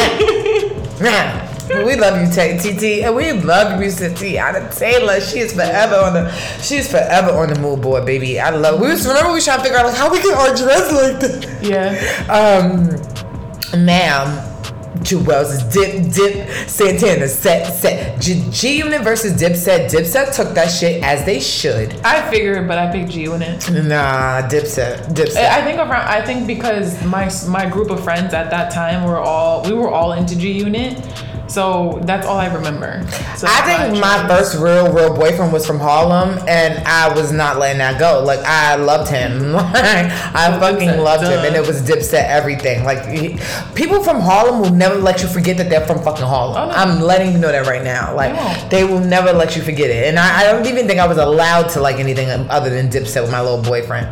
[1.87, 5.21] we love you, T- TT, and we love you, Teyana Taylor.
[5.21, 8.41] She is forever on the, she's forever on the mood board, baby.
[8.41, 8.81] I love.
[8.81, 10.93] We was remember we was trying to figure out like how we get our dress
[10.93, 11.63] like that.
[11.63, 11.95] yeah.
[12.29, 14.50] Um, now
[14.99, 18.21] Juelz is dip, dip, Santana, set, set.
[18.21, 19.89] G, G Unit versus Dipset.
[19.91, 21.95] Dipset took that shit as they should.
[22.05, 23.71] I figured, but I picked G Unit.
[23.71, 25.37] Nah, Dipset, Dipset.
[25.37, 25.93] I think around.
[26.09, 29.91] I think because my my group of friends at that time were all we were
[29.91, 31.01] all into G Unit,
[31.47, 33.07] so that's all I remember.
[33.37, 37.59] So I think my first real, real boyfriend was from Harlem, and I was not
[37.59, 38.23] letting that go.
[38.25, 42.85] Like I loved him, I fucking Dipset, loved him, and it was Dipset everything.
[42.85, 43.39] Like he-
[43.75, 46.57] people from Harlem will never let you forget that they're from fucking Harlem.
[46.57, 46.73] Oh, no.
[46.73, 48.15] I'm letting you know that right now.
[48.17, 48.33] Like
[48.71, 51.19] They will never let you forget it, and I, I don't even think I was
[51.19, 54.09] allowed to like anything other than Dipset with my little boyfriend.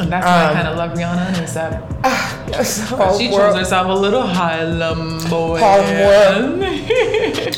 [0.00, 2.82] And that's why um, I kind of love Rihanna that So,
[3.18, 5.58] she chose world- herself a little Harlem boy.
[5.58, 6.60] Harlem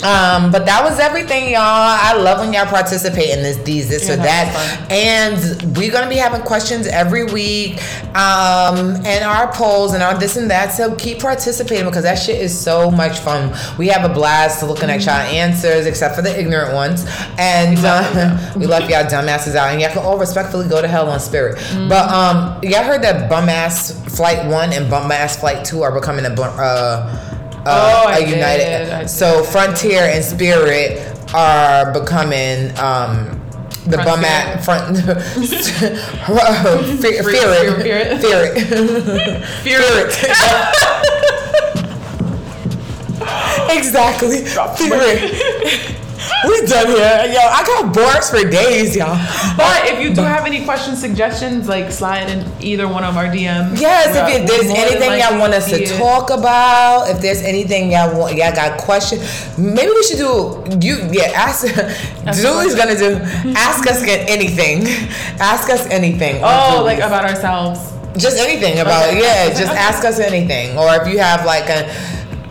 [0.02, 1.60] Um, but that was everything, y'all.
[1.60, 4.88] I love when y'all participate in this, these, this Yeah, or that.
[4.90, 7.78] And we're gonna be having questions every week,
[8.16, 10.72] um, and our polls and our this and that.
[10.72, 13.54] So keep participating because that shit is so much fun.
[13.78, 17.06] We have a blast looking at y'all answers, except for the ignorant ones.
[17.38, 21.08] And uh, we left y'all dumbasses out, and y'all can all respectfully go to hell
[21.08, 21.56] on spirit.
[21.88, 22.31] But um,
[22.62, 26.30] y'all heard that bum ass flight one and bum ass flight two are becoming a
[26.30, 27.28] uh.
[27.64, 29.08] Uh, Oh, a united.
[29.08, 29.44] so.
[29.44, 30.98] Frontier and Spirit
[31.32, 33.38] are becoming um,
[33.86, 34.96] the Front bum at front.
[34.98, 35.12] Fe-
[37.02, 38.20] fear, fear fear- it.
[38.20, 39.44] fear Fear it.
[39.62, 40.12] Fear it.
[43.76, 44.44] exactly.
[44.44, 45.96] Fear it.
[46.46, 47.32] We done here.
[47.32, 49.16] Yo, I got bars for days, y'all.
[49.56, 53.26] But if you do have any questions, suggestions, like slide in either one of our
[53.26, 53.80] DMs.
[53.80, 57.20] Yes, We're- if there's we're more than anything y'all want us to talk about, if
[57.20, 59.22] there's anything y'all want, y'all got questions,
[59.58, 60.96] maybe we should do you.
[61.12, 61.66] Yeah, ask.
[62.40, 63.18] Julie's gonna do.
[63.56, 64.86] Ask us anything.
[65.40, 66.40] Ask us anything.
[66.42, 67.92] Oh, like about ourselves.
[68.16, 69.20] just anything about Okay.
[69.22, 69.48] yeah.
[69.58, 71.88] Just ask us anything, or if you have like a.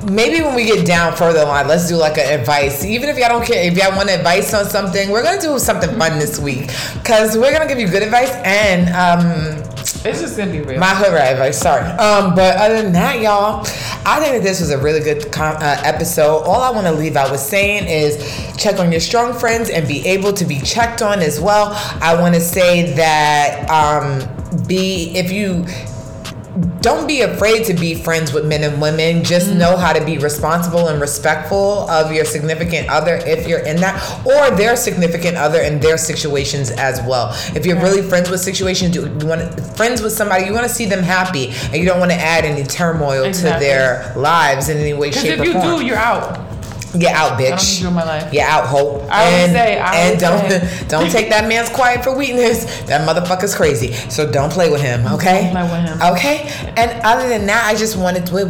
[0.10, 2.84] Maybe when we get down further on, let's do like an advice.
[2.84, 5.96] Even if y'all don't care, if y'all want advice on something, we're gonna do something
[5.98, 9.58] fun this week because we're gonna give you good advice and um,
[10.04, 10.80] It's just gonna be real.
[10.80, 11.84] my hood rat advice, sorry.
[11.92, 13.62] Um, but other than that, y'all,
[14.04, 16.40] I think that this was a really good com- uh, episode.
[16.46, 18.18] All I want to leave out with saying is
[18.58, 21.74] check on your strong friends and be able to be checked on as well.
[22.02, 25.66] I want to say that um, be if you
[26.82, 29.24] don't be afraid to be friends with men and women.
[29.24, 29.58] Just mm.
[29.58, 33.96] know how to be responsible and respectful of your significant other if you're in that,
[34.26, 37.30] or their significant other in their situations as well.
[37.56, 40.74] If you're really friends with situations, you you want friends with somebody, you want to
[40.74, 43.52] see them happy, and you don't want to add any turmoil Exactly.
[43.54, 45.80] to their lives in any way, shape, Because if you or form.
[45.80, 46.51] do, you're out.
[46.98, 47.82] Get out, I don't need bitch.
[47.82, 48.32] you in my life.
[48.32, 49.04] Get out, hope.
[49.10, 52.16] I would and, say- I and would don't say- don't take that man's quiet for
[52.16, 52.82] weakness.
[52.84, 53.94] That motherfucker's crazy.
[53.94, 55.44] So don't play with him, okay?
[55.44, 56.02] Don't play with him.
[56.14, 56.50] Okay.
[56.76, 58.42] And other than that, I just wanted to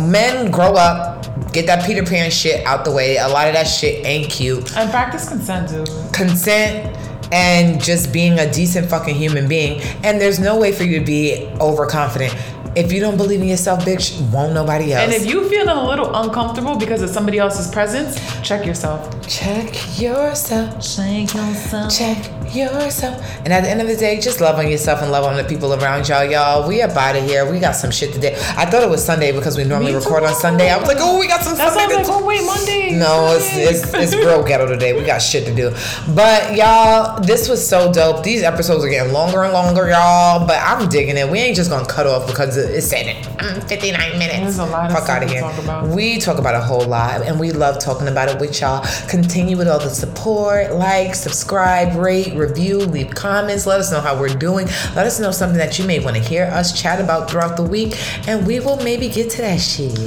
[0.00, 3.16] men grow up, get that Peter Pan shit out the way.
[3.18, 4.76] A lot of that shit ain't cute.
[4.76, 5.88] And practice consent, dude.
[6.12, 6.96] Consent
[7.32, 9.80] and just being a decent fucking human being.
[10.04, 12.32] And there's no way for you to be overconfident.
[12.76, 15.04] If you don't believe in yourself, bitch, won't nobody else.
[15.04, 19.00] And if you feeling a little uncomfortable because of somebody else's presence, check yourself.
[19.28, 20.80] check yourself.
[20.82, 21.96] Check yourself.
[21.96, 23.24] check yourself.
[23.44, 25.44] And at the end of the day, just love on yourself and love on the
[25.44, 26.24] people around y'all.
[26.24, 27.48] Y'all, we up out of here.
[27.50, 28.28] We got some shit to do.
[28.56, 30.70] I thought it was Sunday because we normally record on Sunday.
[30.70, 32.26] I was like, oh, we got some That's why I Sunday was to like, oh
[32.26, 32.90] wait, Monday.
[32.98, 34.02] no, it's, Sunday.
[34.02, 34.92] it's it's real ghetto today.
[34.98, 35.70] We got shit to do.
[36.12, 38.24] But y'all, this was so dope.
[38.24, 40.44] These episodes are getting longer and longer, y'all.
[40.44, 41.30] But I'm digging it.
[41.30, 43.24] We ain't just gonna cut off because it- it's saying it.
[43.38, 44.38] Mm, 59 minutes.
[44.38, 45.40] There's a lot of Fuck stuff outta to here.
[45.40, 45.88] talk about.
[45.88, 48.84] We talk about a whole lot, and we love talking about it with y'all.
[49.08, 53.66] Continue with all the support, like, subscribe, rate, review, leave comments.
[53.66, 54.66] Let us know how we're doing.
[54.94, 57.62] Let us know something that you may want to hear us chat about throughout the
[57.62, 57.94] week,
[58.28, 59.98] and we will maybe get to that shit.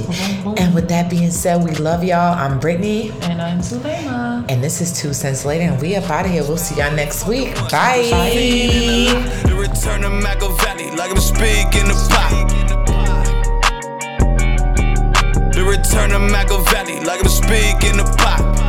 [0.58, 2.34] And with that being said, we love y'all.
[2.34, 3.10] I'm Brittany.
[3.22, 4.44] And I'm Sulema.
[4.50, 6.42] And this is Two Cents Later, and we up out of here.
[6.42, 7.54] We'll see y'all next week.
[7.70, 8.02] Bye.
[9.44, 12.47] The return of Machiavelli, like I'm speaking the pot.
[15.52, 18.67] The return of Machiavelli, like I'm speaking the pot.